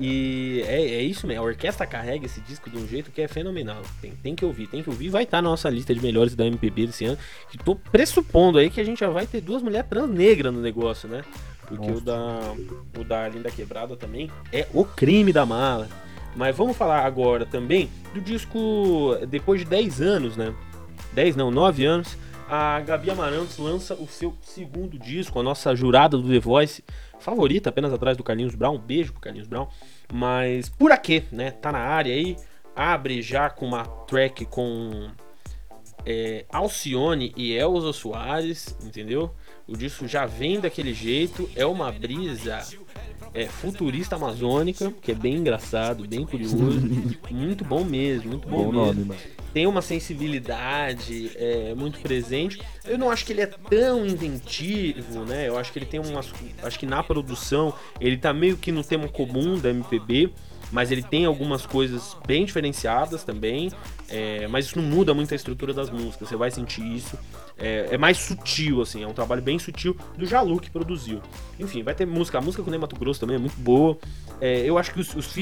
E 0.00 0.62
é, 0.66 0.80
é 0.80 1.02
isso 1.02 1.26
mesmo, 1.26 1.42
a 1.42 1.46
orquestra 1.46 1.86
carrega 1.86 2.24
esse 2.24 2.40
disco 2.40 2.70
de 2.70 2.76
um 2.76 2.86
jeito 2.86 3.10
que 3.10 3.20
é 3.20 3.26
fenomenal. 3.26 3.82
Tem, 4.00 4.12
tem 4.12 4.34
que 4.34 4.44
ouvir, 4.44 4.68
tem 4.68 4.82
que 4.82 4.90
ouvir. 4.90 5.08
Vai 5.08 5.24
estar 5.24 5.38
tá 5.38 5.42
na 5.42 5.48
nossa 5.48 5.68
lista 5.68 5.92
de 5.92 6.00
melhores 6.00 6.36
da 6.36 6.46
MPB 6.46 6.86
desse 6.86 7.04
ano. 7.04 7.18
E 7.52 7.58
tô 7.58 7.74
pressupondo 7.74 8.58
aí 8.58 8.70
que 8.70 8.80
a 8.80 8.84
gente 8.84 9.00
já 9.00 9.10
vai 9.10 9.26
ter 9.26 9.40
duas 9.40 9.62
mulheres 9.62 9.88
trans 9.88 10.08
negras 10.08 10.54
no 10.54 10.60
negócio, 10.60 11.08
né? 11.08 11.24
Porque 11.66 11.90
o 11.90 12.00
da, 12.00 12.54
o 12.98 13.04
da 13.04 13.28
Linda 13.28 13.50
Quebrada 13.50 13.96
também 13.96 14.30
é 14.52 14.66
o 14.72 14.84
crime 14.84 15.32
da 15.32 15.44
mala. 15.44 15.88
Mas 16.36 16.56
vamos 16.56 16.76
falar 16.76 17.04
agora 17.04 17.44
também 17.44 17.90
do 18.14 18.20
disco 18.20 19.18
depois 19.28 19.60
de 19.60 19.66
10 19.66 20.00
anos, 20.00 20.36
né? 20.36 20.54
10 21.12 21.34
não, 21.34 21.50
9 21.50 21.84
anos. 21.84 22.16
A 22.48 22.80
Gabi 22.80 23.10
Amarantos 23.10 23.58
lança 23.58 23.94
o 23.94 24.06
seu 24.06 24.34
segundo 24.40 24.98
disco, 24.98 25.38
a 25.38 25.42
nossa 25.42 25.76
jurada 25.76 26.16
do 26.16 26.26
The 26.26 26.38
Voice, 26.38 26.82
favorita, 27.18 27.70
apenas 27.70 27.92
atrás 27.92 28.16
do 28.16 28.24
Carlinhos 28.24 28.54
Brown. 28.54 28.76
Um 28.76 28.80
beijo 28.80 29.12
pro 29.12 29.20
Carlinhos 29.20 29.48
Brown. 29.48 29.68
Mas 30.12 30.68
por 30.68 30.92
aqui, 30.92 31.24
né? 31.30 31.50
Tá 31.50 31.72
na 31.72 31.80
área 31.80 32.14
aí. 32.14 32.36
Abre 32.74 33.20
já 33.22 33.50
com 33.50 33.66
uma 33.66 33.84
track 33.84 34.44
com 34.46 35.10
é, 36.06 36.44
Alcione 36.48 37.32
e 37.36 37.52
Elza 37.52 37.92
Soares, 37.92 38.76
entendeu? 38.82 39.34
O 39.66 39.76
disco 39.76 40.06
já 40.08 40.24
vem 40.24 40.60
daquele 40.60 40.94
jeito, 40.94 41.48
é 41.54 41.66
uma 41.66 41.92
brisa 41.92 42.60
é, 43.34 43.46
futurista 43.46 44.16
amazônica, 44.16 44.90
que 45.02 45.12
é 45.12 45.14
bem 45.14 45.36
engraçado, 45.36 46.06
bem 46.06 46.24
curioso, 46.24 46.80
muito 47.30 47.64
bom 47.64 47.84
mesmo, 47.84 48.30
muito 48.30 48.48
bom, 48.48 48.70
bom 48.70 48.86
mesmo. 48.86 49.04
Nome, 49.04 49.20
Tem 49.52 49.66
uma 49.66 49.82
sensibilidade 49.82 51.30
é, 51.36 51.74
muito 51.74 52.00
presente. 52.00 52.60
Eu 52.84 52.98
não 52.98 53.10
acho 53.10 53.24
que 53.24 53.32
ele 53.32 53.40
é 53.40 53.46
tão 53.46 54.06
inventivo, 54.06 55.24
né? 55.24 55.48
Eu 55.48 55.58
acho 55.58 55.72
que 55.72 55.78
ele 55.78 55.86
tem 55.86 56.00
umas, 56.00 56.32
acho 56.62 56.78
que 56.78 56.86
na 56.86 57.02
produção 57.02 57.74
ele 58.00 58.16
tá 58.16 58.32
meio 58.32 58.56
que 58.56 58.70
no 58.70 58.84
tema 58.84 59.08
comum 59.08 59.58
da 59.58 59.70
MPB 59.70 60.32
mas 60.70 60.90
ele 60.90 61.02
tem 61.02 61.24
algumas 61.24 61.64
coisas 61.64 62.16
bem 62.26 62.44
diferenciadas 62.44 63.24
também, 63.24 63.70
é, 64.08 64.46
mas 64.48 64.66
isso 64.66 64.80
não 64.80 64.86
muda 64.86 65.14
muito 65.14 65.32
a 65.32 65.36
estrutura 65.36 65.72
das 65.72 65.90
músicas, 65.90 66.28
você 66.28 66.36
vai 66.36 66.50
sentir 66.50 66.84
isso. 66.84 67.18
É, 67.58 67.88
é, 67.92 67.98
mais 67.98 68.18
sutil, 68.18 68.80
assim, 68.82 69.02
é 69.02 69.06
um 69.06 69.12
trabalho 69.12 69.42
bem 69.42 69.58
sutil 69.58 69.96
do 70.16 70.26
Jalu 70.26 70.60
que 70.60 70.70
produziu. 70.70 71.20
Enfim, 71.58 71.82
vai 71.82 71.94
ter 71.94 72.06
música, 72.06 72.38
a 72.38 72.40
música 72.40 72.62
com 72.62 72.68
o 72.68 72.70
Ney 72.70 72.80
Mato 72.80 72.96
Grosso 72.96 73.20
também 73.20 73.36
é 73.36 73.38
muito 73.38 73.56
boa. 73.56 73.98
É, 74.40 74.60
eu 74.60 74.78
acho 74.78 74.92
que 74.92 75.00
os, 75.00 75.14
os 75.14 75.36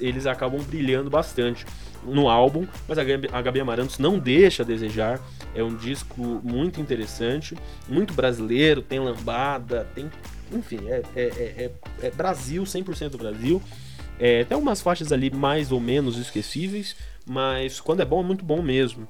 eles 0.00 0.26
acabam 0.26 0.60
brilhando 0.62 1.08
bastante 1.08 1.64
no 2.04 2.28
álbum, 2.28 2.66
mas 2.86 2.98
a 2.98 3.04
Gabi, 3.42 3.60
Amarantos 3.60 3.98
não 3.98 4.18
deixa 4.18 4.62
a 4.62 4.66
desejar. 4.66 5.20
É 5.54 5.62
um 5.62 5.76
disco 5.76 6.40
muito 6.42 6.80
interessante, 6.80 7.56
muito 7.88 8.12
brasileiro, 8.12 8.82
tem 8.82 8.98
lambada, 8.98 9.86
tem. 9.94 10.10
Enfim, 10.52 10.80
é, 10.86 11.02
é, 11.14 11.22
é, 11.22 11.70
é 12.02 12.10
Brasil, 12.10 12.62
100% 12.62 13.16
Brasil. 13.16 13.62
É, 14.18 14.44
tem 14.44 14.54
algumas 14.54 14.80
faixas 14.80 15.12
ali 15.12 15.30
mais 15.30 15.70
ou 15.70 15.80
menos 15.80 16.16
esquecíveis, 16.16 16.96
mas 17.26 17.80
quando 17.80 18.00
é 18.00 18.04
bom, 18.04 18.20
é 18.20 18.24
muito 18.24 18.44
bom 18.44 18.62
mesmo. 18.62 19.06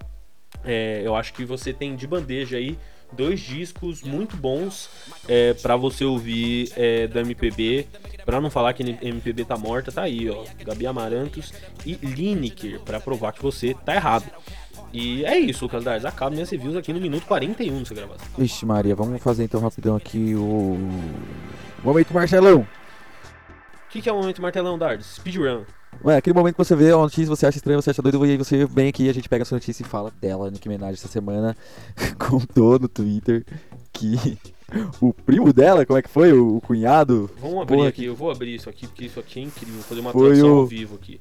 É, 0.65 1.03
eu 1.05 1.15
acho 1.15 1.33
que 1.33 1.45
você 1.45 1.73
tem 1.73 1.97
de 1.97 2.07
bandeja 2.07 2.57
aí 2.57 2.79
dois 3.13 3.41
discos 3.41 4.03
muito 4.03 4.37
bons 4.37 4.91
é, 5.27 5.55
para 5.55 5.77
você 5.77 6.05
ouvir 6.05 6.71
é, 6.77 7.07
da 7.07 7.21
MPB. 7.21 7.87
Para 8.29 8.43
não 8.43 8.51
falar 8.51 8.75
que 8.75 8.83
MPB 8.83 9.47
tá 9.47 9.57
morta, 9.57 9.91
tá 9.91 10.03
aí, 10.03 10.29
ó. 10.29 10.45
Gabi 10.63 10.87
Amarantos 10.87 11.51
e 11.87 11.95
Lineker, 11.95 12.79
para 12.81 13.01
provar 13.01 13.33
que 13.33 13.43
você 13.43 13.73
tá 13.73 13.95
errado. 13.95 14.27
E 14.93 15.25
é 15.25 15.39
isso, 15.39 15.65
Lucas 15.65 15.83
Dardes. 15.83 16.05
Acaba 16.05 16.33
minhas 16.33 16.51
reviews 16.51 16.77
aqui 16.77 16.93
no 16.93 17.01
minuto 17.01 17.27
41 17.27 17.79
dessa 17.79 17.95
gravação. 17.95 18.27
Vixe, 18.37 18.67
Maria, 18.67 18.95
vamos 18.95 19.23
fazer 19.23 19.45
então 19.45 19.63
rapidão 19.63 19.97
aqui 19.97 20.35
o. 20.35 20.77
Momento 21.83 22.13
Marcelão. 22.13 22.61
O 22.61 23.89
que, 23.89 24.03
que, 24.03 24.11
é 24.11 24.13
o 24.13 24.19
momento 24.19 24.43
martelão, 24.43 24.77
Dardos? 24.77 25.07
Speedrun. 25.15 25.65
Ué, 26.05 26.19
aquele 26.19 26.37
momento 26.37 26.57
que 26.57 26.63
você 26.63 26.77
vê 26.77 26.93
uma 26.93 27.05
notícia, 27.05 27.35
você 27.35 27.47
acha 27.47 27.57
estranho, 27.57 27.81
você 27.81 27.89
acha 27.89 28.03
doido, 28.03 28.27
e 28.27 28.33
aí 28.33 28.37
você 28.37 28.67
vem 28.67 28.89
aqui 28.89 29.05
e 29.05 29.09
a 29.09 29.15
gente 29.15 29.27
pega 29.27 29.41
essa 29.41 29.55
notícia 29.55 29.83
e 29.83 29.87
fala 29.87 30.13
dela, 30.21 30.51
Nicki 30.51 30.69
Minaj, 30.69 30.93
essa 30.93 31.09
semana, 31.09 31.57
contou 32.21 32.79
no 32.79 32.89
Twitter 32.89 33.43
que 33.91 34.39
o 35.01 35.13
primo 35.13 35.53
dela, 35.53 35.87
como 35.87 35.99
é 35.99 36.03
que 36.03 36.11
foi? 36.11 36.33
O, 36.33 36.61
cunhado? 36.61 37.31
Vamos 37.41 37.63
abrir 37.63 37.77
Porra, 37.77 37.89
aqui, 37.89 38.05
eu 38.05 38.15
vou 38.15 38.31
abrir 38.31 38.55
isso 38.55 38.69
aqui, 38.69 38.87
porque 38.87 39.07
isso 39.07 39.19
aqui 39.19 39.41
é 39.41 39.43
incrível. 39.45 39.75
Vou 39.77 39.85
fazer 39.85 40.01
uma 40.01 40.13
tradução 40.13 40.53
o... 40.53 40.59
ao 40.59 40.67
vivo 40.67 40.95
aqui. 40.97 41.21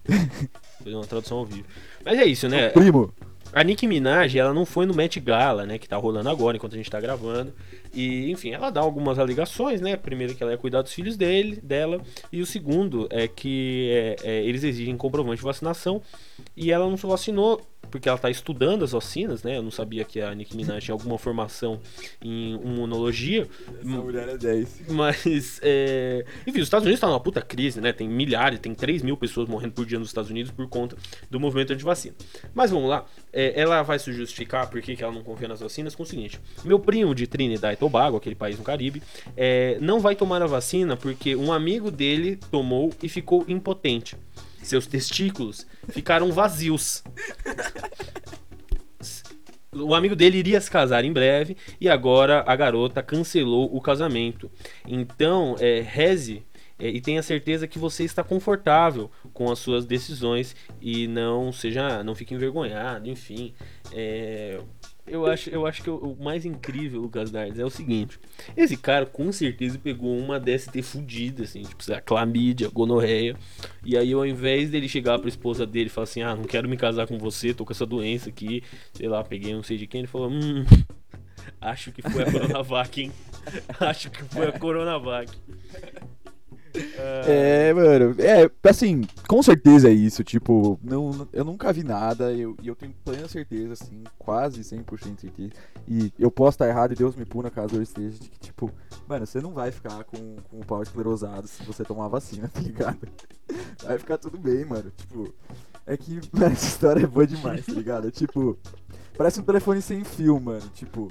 fazer 0.83 0.95
uma 0.95 1.05
tradução 1.05 1.37
ao 1.37 1.45
vivo. 1.45 1.65
Mas 2.03 2.19
é 2.19 2.25
isso, 2.25 2.47
né? 2.49 2.69
O 2.69 2.73
primo. 2.73 3.13
A 3.53 3.63
Nicki 3.63 3.87
Minaj, 3.87 4.37
ela 4.37 4.53
não 4.53 4.65
foi 4.65 4.85
no 4.85 4.93
Met 4.93 5.19
Gala, 5.19 5.65
né, 5.65 5.77
que 5.77 5.87
tá 5.87 5.95
rolando 5.95 6.29
agora, 6.29 6.57
enquanto 6.57 6.73
a 6.73 6.77
gente 6.77 6.91
tá 6.91 6.99
gravando. 6.99 7.53
E, 7.97 8.29
enfim, 8.29 8.51
ela 8.51 8.69
dá 8.69 8.79
algumas 8.79 9.17
alegações, 9.17 9.81
né? 9.81 9.97
Primeiro 9.97 10.35
que 10.35 10.43
ela 10.43 10.51
ia 10.51 10.57
cuidar 10.57 10.83
dos 10.83 10.93
filhos 10.93 11.17
dele, 11.17 11.59
dela, 11.63 11.99
e 12.31 12.43
o 12.43 12.45
segundo 12.45 13.07
é 13.09 13.27
que 13.27 13.89
é, 13.91 14.15
é, 14.23 14.43
eles 14.43 14.63
exigem 14.63 14.95
comprovante 14.95 15.37
de 15.37 15.43
vacinação 15.43 15.99
e 16.55 16.71
ela 16.71 16.87
não 16.87 16.95
se 16.95 17.07
vacinou 17.07 17.59
porque 17.89 18.07
ela 18.07 18.17
está 18.17 18.29
estudando 18.29 18.83
as 18.83 18.91
vacinas, 18.91 19.43
né? 19.43 19.57
Eu 19.57 19.63
não 19.63 19.71
sabia 19.71 20.03
que 20.03 20.19
a 20.21 20.33
Nicki 20.33 20.55
Minaj 20.55 20.83
tinha 20.83 20.93
alguma 20.93 21.17
formação 21.17 21.79
em 22.21 22.55
imunologia. 22.55 23.47
Essa 23.79 23.87
mulher 23.87 24.29
é 24.29 24.37
10. 24.37 24.81
Mas, 24.89 25.59
é... 25.63 26.25
enfim, 26.45 26.59
os 26.59 26.65
Estados 26.65 26.85
Unidos 26.85 26.97
estão 26.97 27.09
tá 27.09 27.13
numa 27.13 27.19
puta 27.19 27.41
crise, 27.41 27.79
né? 27.79 27.93
Tem 27.93 28.07
milhares, 28.07 28.59
tem 28.59 28.73
3 28.73 29.01
mil 29.01 29.17
pessoas 29.17 29.47
morrendo 29.47 29.73
por 29.73 29.85
dia 29.85 29.97
nos 29.97 30.09
Estados 30.09 30.29
Unidos 30.29 30.51
por 30.51 30.67
conta 30.67 30.97
do 31.29 31.39
movimento 31.39 31.73
anti-vacina. 31.73 32.15
Mas 32.53 32.71
vamos 32.71 32.89
lá, 32.89 33.05
é, 33.31 33.59
ela 33.59 33.81
vai 33.83 33.97
se 33.99 34.11
justificar 34.11 34.69
por 34.69 34.81
que 34.81 35.01
ela 35.01 35.13
não 35.13 35.23
confia 35.23 35.47
nas 35.47 35.61
vacinas 35.61 35.95
com 35.95 36.03
o 36.03 36.05
seguinte: 36.05 36.39
meu 36.63 36.79
primo 36.79 37.15
de 37.15 37.25
Trinidad 37.25 37.77
Tobago, 37.87 38.17
aquele 38.17 38.35
país 38.35 38.57
no 38.57 38.63
Caribe, 38.65 39.01
é, 39.35 39.77
não 39.79 40.01
vai 40.01 40.13
tomar 40.13 40.41
a 40.41 40.45
vacina 40.45 40.97
porque 40.97 41.35
um 41.35 41.53
amigo 41.53 41.89
dele 41.89 42.37
tomou 42.51 42.91
e 43.01 43.07
ficou 43.07 43.45
impotente. 43.47 44.17
Seus 44.61 44.85
testículos 44.85 45.65
ficaram 45.87 46.29
vazios. 46.31 47.01
O 49.71 49.93
amigo 49.95 50.15
dele 50.15 50.37
iria 50.37 50.59
se 50.59 50.69
casar 50.69 51.05
em 51.05 51.13
breve 51.13 51.55
e 51.79 51.87
agora 51.87 52.43
a 52.45 52.55
garota 52.55 53.01
cancelou 53.01 53.73
o 53.73 53.79
casamento. 53.79 54.51
Então, 54.85 55.55
é, 55.59 55.81
reze 55.81 56.43
é, 56.79 56.89
e 56.89 56.99
tenha 56.99 57.23
certeza 57.23 57.67
que 57.67 57.79
você 57.79 58.03
está 58.03 58.23
confortável 58.23 59.09
com 59.33 59.51
as 59.51 59.59
suas 59.59 59.85
decisões 59.85 60.55
e 60.81 61.07
não 61.07 61.51
seja, 61.51 62.03
não 62.03 62.15
fique 62.15 62.33
envergonhado, 62.33 63.09
enfim. 63.09 63.53
É, 63.93 64.59
Eu 65.07 65.25
acho, 65.25 65.49
eu 65.49 65.65
acho 65.65 65.81
que 65.81 65.89
o, 65.89 66.17
mais 66.19 66.45
incrível, 66.45 66.99
Lucas 67.01 67.31
Nardes, 67.31 67.59
é 67.59 67.65
o 67.65 67.69
seguinte: 67.69 68.19
esse 68.55 68.75
cara 68.75 69.05
com 69.05 69.31
certeza 69.31 69.79
pegou 69.79 70.17
uma 70.17 70.39
DST 70.39 70.81
fudida, 70.81 71.43
assim, 71.43 71.61
tipo, 71.61 71.83
lá, 71.89 72.01
clamídia, 72.01 72.69
gonorreia. 72.69 73.35
E 73.85 73.97
aí, 73.97 74.11
ao 74.11 74.25
invés 74.25 74.69
dele 74.69 74.89
chegar 74.89 75.17
pra 75.17 75.29
esposa 75.29 75.65
dele 75.65 75.87
e 75.87 75.89
falar 75.89 76.03
assim: 76.03 76.21
ah, 76.21 76.35
não 76.35 76.43
quero 76.43 76.67
me 76.67 76.75
casar 76.75 77.07
com 77.07 77.17
você, 77.17 77.53
tô 77.53 77.65
com 77.65 77.71
essa 77.71 77.85
doença 77.85 78.29
aqui, 78.29 78.61
sei 78.93 79.07
lá, 79.07 79.23
peguei 79.23 79.53
não 79.53 79.63
sei 79.63 79.77
de 79.77 79.87
quem, 79.87 80.01
ele 80.01 80.07
falou: 80.07 80.29
hum, 80.29 80.65
acho 81.61 81.91
que 81.93 82.01
foi 82.01 82.23
a 82.23 82.31
Coronavac, 82.31 83.01
hein? 83.01 83.11
acho 83.79 84.11
que 84.11 84.23
foi 84.25 84.47
a 84.47 84.51
Coronavac. 84.51 85.31
É, 87.27 87.73
mano, 87.73 88.15
é, 88.19 88.49
assim, 88.69 89.01
com 89.27 89.41
certeza 89.41 89.89
é 89.89 89.91
isso, 89.91 90.23
tipo, 90.23 90.79
não, 90.83 91.27
eu 91.33 91.43
nunca 91.43 91.71
vi 91.73 91.83
nada, 91.83 92.31
e 92.31 92.41
eu, 92.41 92.55
eu 92.63 92.75
tenho 92.75 92.93
plena 93.03 93.27
certeza, 93.27 93.73
assim, 93.73 94.03
quase 94.17 94.61
100% 94.61 95.19
certeza, 95.19 95.51
e 95.87 96.11
eu 96.17 96.31
posso 96.31 96.55
estar 96.55 96.67
errado 96.67 96.91
e 96.93 96.95
Deus 96.95 97.15
me 97.15 97.25
puna 97.25 97.49
caso 97.49 97.75
eu 97.75 97.81
esteja, 97.81 98.17
de 98.19 98.29
que, 98.29 98.39
tipo, 98.39 98.71
mano, 99.07 99.25
você 99.25 99.41
não 99.41 99.53
vai 99.53 99.71
ficar 99.71 100.03
com, 100.03 100.35
com 100.49 100.59
o 100.59 100.65
pau 100.65 100.81
esclerosado 100.81 101.47
se 101.47 101.63
você 101.63 101.83
tomar 101.83 102.07
vacina, 102.07 102.47
tá 102.53 102.59
ligado? 102.59 103.07
Vai 103.83 103.97
ficar 103.97 104.17
tudo 104.17 104.37
bem, 104.37 104.65
mano, 104.65 104.91
tipo, 104.95 105.33
é 105.85 105.95
que, 105.97 106.19
mano, 106.31 106.53
essa 106.53 106.67
história 106.67 107.03
é 107.03 107.07
boa 107.07 107.25
demais, 107.25 107.65
tá 107.65 107.73
ligado? 107.73 108.11
Tipo, 108.11 108.57
parece 109.17 109.39
um 109.39 109.43
telefone 109.43 109.81
sem 109.81 110.03
fio, 110.03 110.39
mano, 110.39 110.67
tipo, 110.73 111.09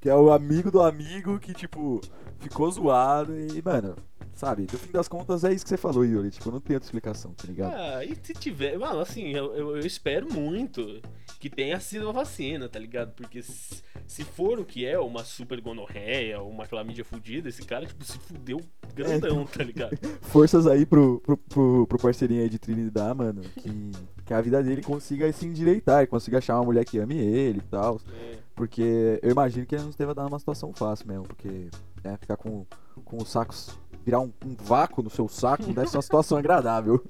que 0.00 0.08
é 0.08 0.14
o 0.14 0.30
amigo 0.30 0.70
do 0.70 0.80
amigo 0.80 1.38
que, 1.38 1.52
tipo, 1.52 2.00
ficou 2.38 2.70
zoado 2.70 3.36
e, 3.38 3.60
mano, 3.62 3.96
sabe, 4.38 4.68
no 4.72 4.78
fim 4.78 4.92
das 4.92 5.08
contas 5.08 5.42
é 5.42 5.52
isso 5.52 5.64
que 5.64 5.68
você 5.68 5.76
falou, 5.76 6.04
Yuri. 6.04 6.30
Tipo, 6.30 6.52
não 6.52 6.60
tem 6.60 6.76
outra 6.76 6.86
explicação, 6.86 7.32
tá 7.32 7.44
ligado? 7.48 7.74
Ah, 7.74 8.04
e 8.04 8.14
se 8.22 8.32
tiver. 8.32 8.78
Mano, 8.78 9.00
assim, 9.00 9.30
eu, 9.34 9.52
eu, 9.54 9.76
eu 9.76 9.86
espero 9.86 10.32
muito 10.32 11.02
que 11.40 11.50
tenha 11.50 11.78
sido 11.80 12.08
a 12.08 12.12
vacina, 12.12 12.68
tá 12.68 12.78
ligado? 12.78 13.12
Porque 13.14 13.42
se, 13.42 13.82
se 14.06 14.22
for 14.24 14.60
o 14.60 14.64
que 14.64 14.86
é, 14.86 14.98
uma 14.98 15.24
super 15.24 15.60
gonorreia, 15.60 16.40
uma 16.40 16.66
clamídia 16.66 17.04
fudida, 17.04 17.48
esse 17.48 17.62
cara, 17.62 17.84
tipo, 17.84 18.04
se 18.04 18.16
fudeu 18.18 18.60
grandão, 18.94 19.44
tá 19.44 19.64
ligado? 19.64 19.98
Forças 20.22 20.68
aí 20.68 20.86
pro, 20.86 21.20
pro, 21.20 21.36
pro, 21.36 21.86
pro 21.88 21.98
parceirinho 21.98 22.42
aí 22.42 22.48
de 22.48 22.60
Trinidad, 22.60 23.16
mano, 23.16 23.42
que, 23.42 23.90
que 24.24 24.32
a 24.32 24.40
vida 24.40 24.62
dele 24.62 24.82
consiga 24.82 25.30
se 25.32 25.46
endireitar 25.46 26.04
e 26.04 26.06
consiga 26.06 26.38
achar 26.38 26.54
uma 26.56 26.64
mulher 26.64 26.84
que 26.84 26.98
ame 26.98 27.16
ele 27.16 27.58
e 27.58 27.68
tal. 27.68 28.00
É. 28.08 28.38
Porque 28.54 29.20
eu 29.22 29.30
imagino 29.30 29.66
que 29.66 29.74
ele 29.74 29.82
não 29.82 29.90
esteve 29.90 30.14
dando 30.14 30.28
uma 30.28 30.38
situação 30.38 30.72
fácil 30.72 31.06
mesmo, 31.06 31.24
porque 31.24 31.68
né, 32.02 32.16
ficar 32.16 32.36
com, 32.36 32.66
com 33.04 33.16
os 33.16 33.30
sacos, 33.30 33.78
virar 34.08 34.20
um, 34.20 34.32
um 34.42 34.56
vácuo 34.58 35.02
no 35.02 35.10
seu 35.10 35.28
saco 35.28 35.64
não 35.64 35.74
deve 35.74 35.90
ser 35.90 35.98
uma 35.98 36.02
situação 36.02 36.38
agradável. 36.38 37.04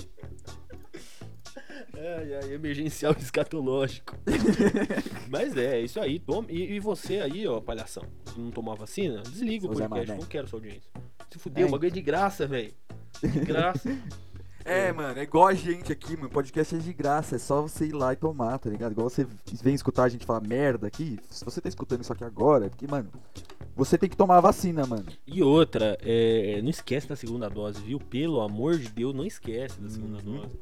Ai, 1.95 2.35
ai, 2.35 2.53
emergencial 2.53 3.13
escatológico. 3.19 4.17
Mas 5.31 5.57
é, 5.57 5.79
é 5.79 5.81
isso 5.81 6.01
aí. 6.01 6.19
Tome, 6.19 6.53
e, 6.53 6.75
e 6.75 6.81
você 6.81 7.21
aí, 7.21 7.47
ó, 7.47 7.61
palhação, 7.61 8.03
que 8.27 8.41
não 8.41 8.51
tomou 8.51 8.75
a 8.75 8.77
vacina, 8.77 9.23
desliga 9.23 9.67
o 9.67 9.69
podcast, 9.73 10.11
não 10.11 10.27
quero 10.27 10.49
sua 10.49 10.59
audiência. 10.59 10.91
Se 11.31 11.39
fudeu, 11.39 11.67
É. 11.67 11.69
o 11.69 11.71
bagulho 11.71 11.89
é 11.89 11.93
de 11.93 12.03
graça, 12.03 12.49
velho. 12.49 12.73
De 13.23 13.41
graça. 13.41 13.89
É, 14.65 14.93
mano, 14.93 15.19
é 15.19 15.23
igual 15.23 15.47
a 15.47 15.55
gente 15.55 15.91
aqui, 15.91 16.15
mano. 16.15 16.29
Podcast 16.29 16.75
é 16.77 16.79
de 16.79 16.93
graça, 16.93 17.37
é 17.37 17.39
só 17.39 17.63
você 17.63 17.87
ir 17.87 17.93
lá 17.93 18.13
e 18.13 18.17
tomar, 18.17 18.59
tá 18.59 18.69
ligado? 18.69 18.93
Igual 18.93 19.09
você 19.09 19.27
vem 19.63 19.75
escutar 19.75 20.03
a 20.03 20.09
gente 20.11 20.27
falar 20.27 20.43
merda 20.43 20.87
aqui. 20.87 21.19
Se 21.31 21.43
você 21.43 21.59
tá 21.59 21.71
escutando 21.71 22.03
isso 22.03 22.13
aqui 22.13 22.23
agora, 22.23 22.67
é 22.67 22.69
porque, 22.69 22.87
mano, 22.87 23.09
você 23.79 23.97
tem 23.97 24.09
que 24.09 24.17
tomar 24.17 24.37
a 24.39 24.41
vacina, 24.41 24.85
mano. 24.87 25.07
E 25.27 25.43
outra, 25.43 25.97
é, 26.03 26.61
não 26.61 26.69
esquece 26.69 27.09
da 27.09 27.17
segunda 27.17 27.49
dose, 27.49 27.81
viu? 27.81 27.99
Pelo 27.99 28.41
amor 28.41 28.77
de 28.77 28.89
Deus, 28.89 29.15
não 29.15 29.25
esquece 29.25 29.81
da 29.81 29.89
segunda 29.89 30.19
Uhum. 30.19 30.41
dose. 30.43 30.59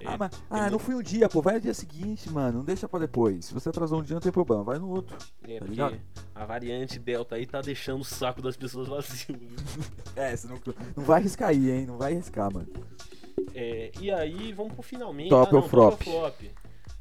É, 0.00 0.06
ah, 0.06 0.16
mas, 0.18 0.30
tem 0.30 0.40
ah, 0.50 0.56
não 0.64 0.70
muito- 0.70 0.78
fui 0.80 0.94
um 0.94 1.02
dia, 1.02 1.28
pô. 1.28 1.40
Vai 1.42 1.54
no 1.54 1.60
dia 1.60 1.74
seguinte, 1.74 2.30
mano. 2.30 2.58
Não 2.58 2.64
deixa 2.64 2.88
pra 2.88 2.98
depois. 3.00 3.46
Se 3.46 3.54
você 3.54 3.68
atrasou 3.68 4.00
um 4.00 4.02
dia, 4.02 4.14
não 4.14 4.20
tem 4.20 4.32
problema. 4.32 4.62
Vai 4.62 4.78
no 4.78 4.88
outro. 4.90 5.16
É, 5.44 5.54
tá 5.54 5.58
porque 5.58 5.70
ligado? 5.70 6.00
a 6.34 6.44
variante 6.44 6.98
Delta 6.98 7.34
aí 7.36 7.46
tá 7.46 7.60
deixando 7.60 8.00
o 8.00 8.04
saco 8.04 8.40
das 8.42 8.56
pessoas 8.56 8.88
vazio. 8.88 9.36
É, 10.16 10.34
você 10.34 10.46
não, 10.48 10.58
não 10.96 11.04
vai 11.04 11.20
arriscar 11.20 11.50
aí, 11.50 11.70
hein? 11.70 11.86
Não 11.86 11.98
vai 11.98 12.12
arriscar, 12.14 12.52
mano. 12.52 12.68
É, 13.54 13.90
e 14.00 14.10
aí, 14.10 14.52
vamos 14.52 14.72
pro 14.72 14.82
finalmente. 14.82 15.28
Top 15.30 15.50
ah, 15.52 15.56
ou 15.56 15.62
não, 15.62 15.68
flop? 15.68 16.02
Top 16.04 16.50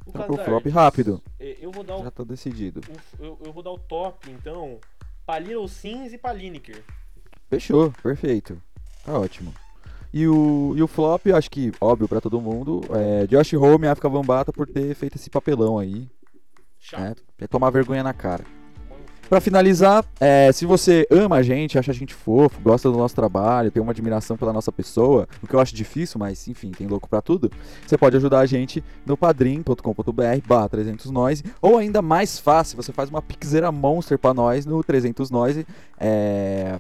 ou. 0.07 0.33
O 0.33 0.37
flop 0.37 0.67
rápido. 0.67 1.21
é, 1.39 1.57
eu 1.59 1.71
vou 1.71 1.83
dar 1.83 1.95
o, 1.97 2.03
Já 2.03 2.11
tá 2.11 2.23
decidido. 2.23 2.81
o- 3.19 3.23
eu, 3.23 3.39
eu 3.45 3.51
vou 3.53 3.63
dar 3.63 3.71
o 3.71 3.79
top, 3.79 4.29
então. 4.29 4.79
Little 5.39 5.67
Sims 5.67 6.13
e 6.13 6.17
pra 6.17 6.33
Lineker. 6.33 6.83
Fechou, 7.49 7.91
perfeito. 8.03 8.61
Tá 9.03 9.17
ótimo. 9.19 9.53
E 10.13 10.27
o, 10.27 10.73
e 10.77 10.81
o 10.81 10.87
flop, 10.87 11.27
acho 11.27 11.51
que 11.51 11.71
óbvio 11.81 12.07
pra 12.07 12.21
todo 12.21 12.39
mundo, 12.39 12.81
é 12.91 13.27
Josh 13.27 13.53
Home 13.53 13.85
e 13.85 13.89
África 13.89 14.09
Bambata 14.09 14.53
por 14.53 14.65
ter 14.67 14.95
feito 14.95 15.17
esse 15.17 15.29
papelão 15.29 15.77
aí, 15.77 16.09
Chato. 16.79 17.01
né? 17.01 17.15
É 17.39 17.47
tomar 17.47 17.69
vergonha 17.69 18.01
na 18.01 18.13
cara. 18.13 18.45
Pra 19.29 19.41
finalizar, 19.41 20.05
é, 20.19 20.51
se 20.51 20.65
você 20.65 21.07
ama 21.09 21.37
a 21.37 21.41
gente, 21.41 21.79
acha 21.79 21.91
a 21.91 21.93
gente 21.95 22.13
fofo, 22.13 22.61
gosta 22.61 22.91
do 22.91 22.97
nosso 22.97 23.15
trabalho, 23.15 23.71
tem 23.71 23.81
uma 23.81 23.91
admiração 23.91 24.37
pela 24.37 24.53
nossa 24.53 24.71
pessoa, 24.71 25.27
o 25.41 25.47
que 25.47 25.55
eu 25.55 25.59
acho 25.59 25.73
difícil, 25.73 26.19
mas 26.19 26.47
enfim, 26.47 26.69
tem 26.69 26.85
louco 26.85 27.09
pra 27.09 27.21
tudo, 27.21 27.51
você 27.85 27.97
pode 27.97 28.15
ajudar 28.17 28.39
a 28.39 28.45
gente 28.45 28.83
no 29.03 29.17
padrim.com.br 29.17 30.47
barra 30.47 30.69
300 30.69 31.09
noise, 31.09 31.43
ou 31.59 31.77
ainda 31.77 32.03
mais 32.03 32.37
fácil, 32.37 32.77
você 32.77 32.91
faz 32.91 33.09
uma 33.09 33.21
pixeira 33.21 33.71
monster 33.71 34.19
pra 34.19 34.33
nós 34.33 34.65
no 34.65 34.83
300 34.83 35.31
noise, 35.31 35.65
é... 35.99 36.79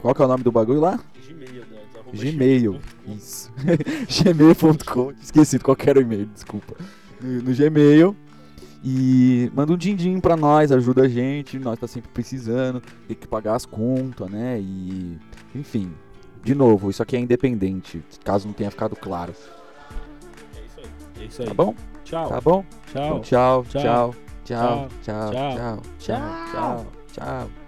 Qual 0.00 0.14
que 0.14 0.20
é 0.20 0.24
o 0.26 0.28
nome 0.28 0.44
do 0.44 0.52
bagulho 0.52 0.80
lá? 0.80 1.00
Gmail, 1.26 1.64
né? 1.64 1.80
Gmail. 2.12 2.78
Isso. 3.06 3.50
gmail.com. 4.22 5.12
Esqueci 5.22 5.58
qual 5.58 5.74
que 5.74 5.88
era 5.88 5.98
o 5.98 6.02
e-mail, 6.02 6.26
desculpa. 6.26 6.76
No, 7.22 7.42
no 7.42 7.54
Gmail. 7.54 8.14
E 8.86 9.50
manda 9.54 9.72
um 9.72 9.76
din-din 9.78 10.20
pra 10.20 10.36
nós, 10.36 10.70
ajuda 10.70 11.04
a 11.04 11.08
gente. 11.08 11.58
Nós 11.58 11.78
tá 11.78 11.86
sempre 11.86 12.10
precisando. 12.12 12.82
Tem 13.08 13.16
que 13.16 13.26
pagar 13.26 13.54
as 13.54 13.64
contas, 13.64 14.28
né? 14.30 14.60
E. 14.60 15.18
Enfim. 15.54 15.90
De 16.42 16.54
novo, 16.54 16.90
isso 16.90 17.02
aqui 17.02 17.16
é 17.16 17.18
independente. 17.20 18.04
Caso 18.22 18.46
não 18.46 18.52
tenha 18.52 18.70
ficado 18.70 18.94
claro. 18.94 19.32
É 20.54 20.60
isso 20.60 20.80
aí. 20.80 21.22
É 21.22 21.24
isso 21.24 21.42
aí. 21.42 21.48
Tá 21.48 21.54
bom? 21.54 21.74
Tchau. 22.04 22.28
Tá 22.28 22.40
bom? 22.42 22.64
Tchau. 22.92 23.06
Então, 23.06 23.20
tchau, 23.22 23.64
Tchau. 23.70 23.80
tchau, 23.80 24.14
tchau, 24.44 24.44
Tchau. 24.44 24.88
tchau, 25.02 25.30
Tchau. 25.30 25.30
tchau, 25.32 25.82
tchau, 25.98 26.16
tchau, 26.52 26.86
tchau. 27.14 27.63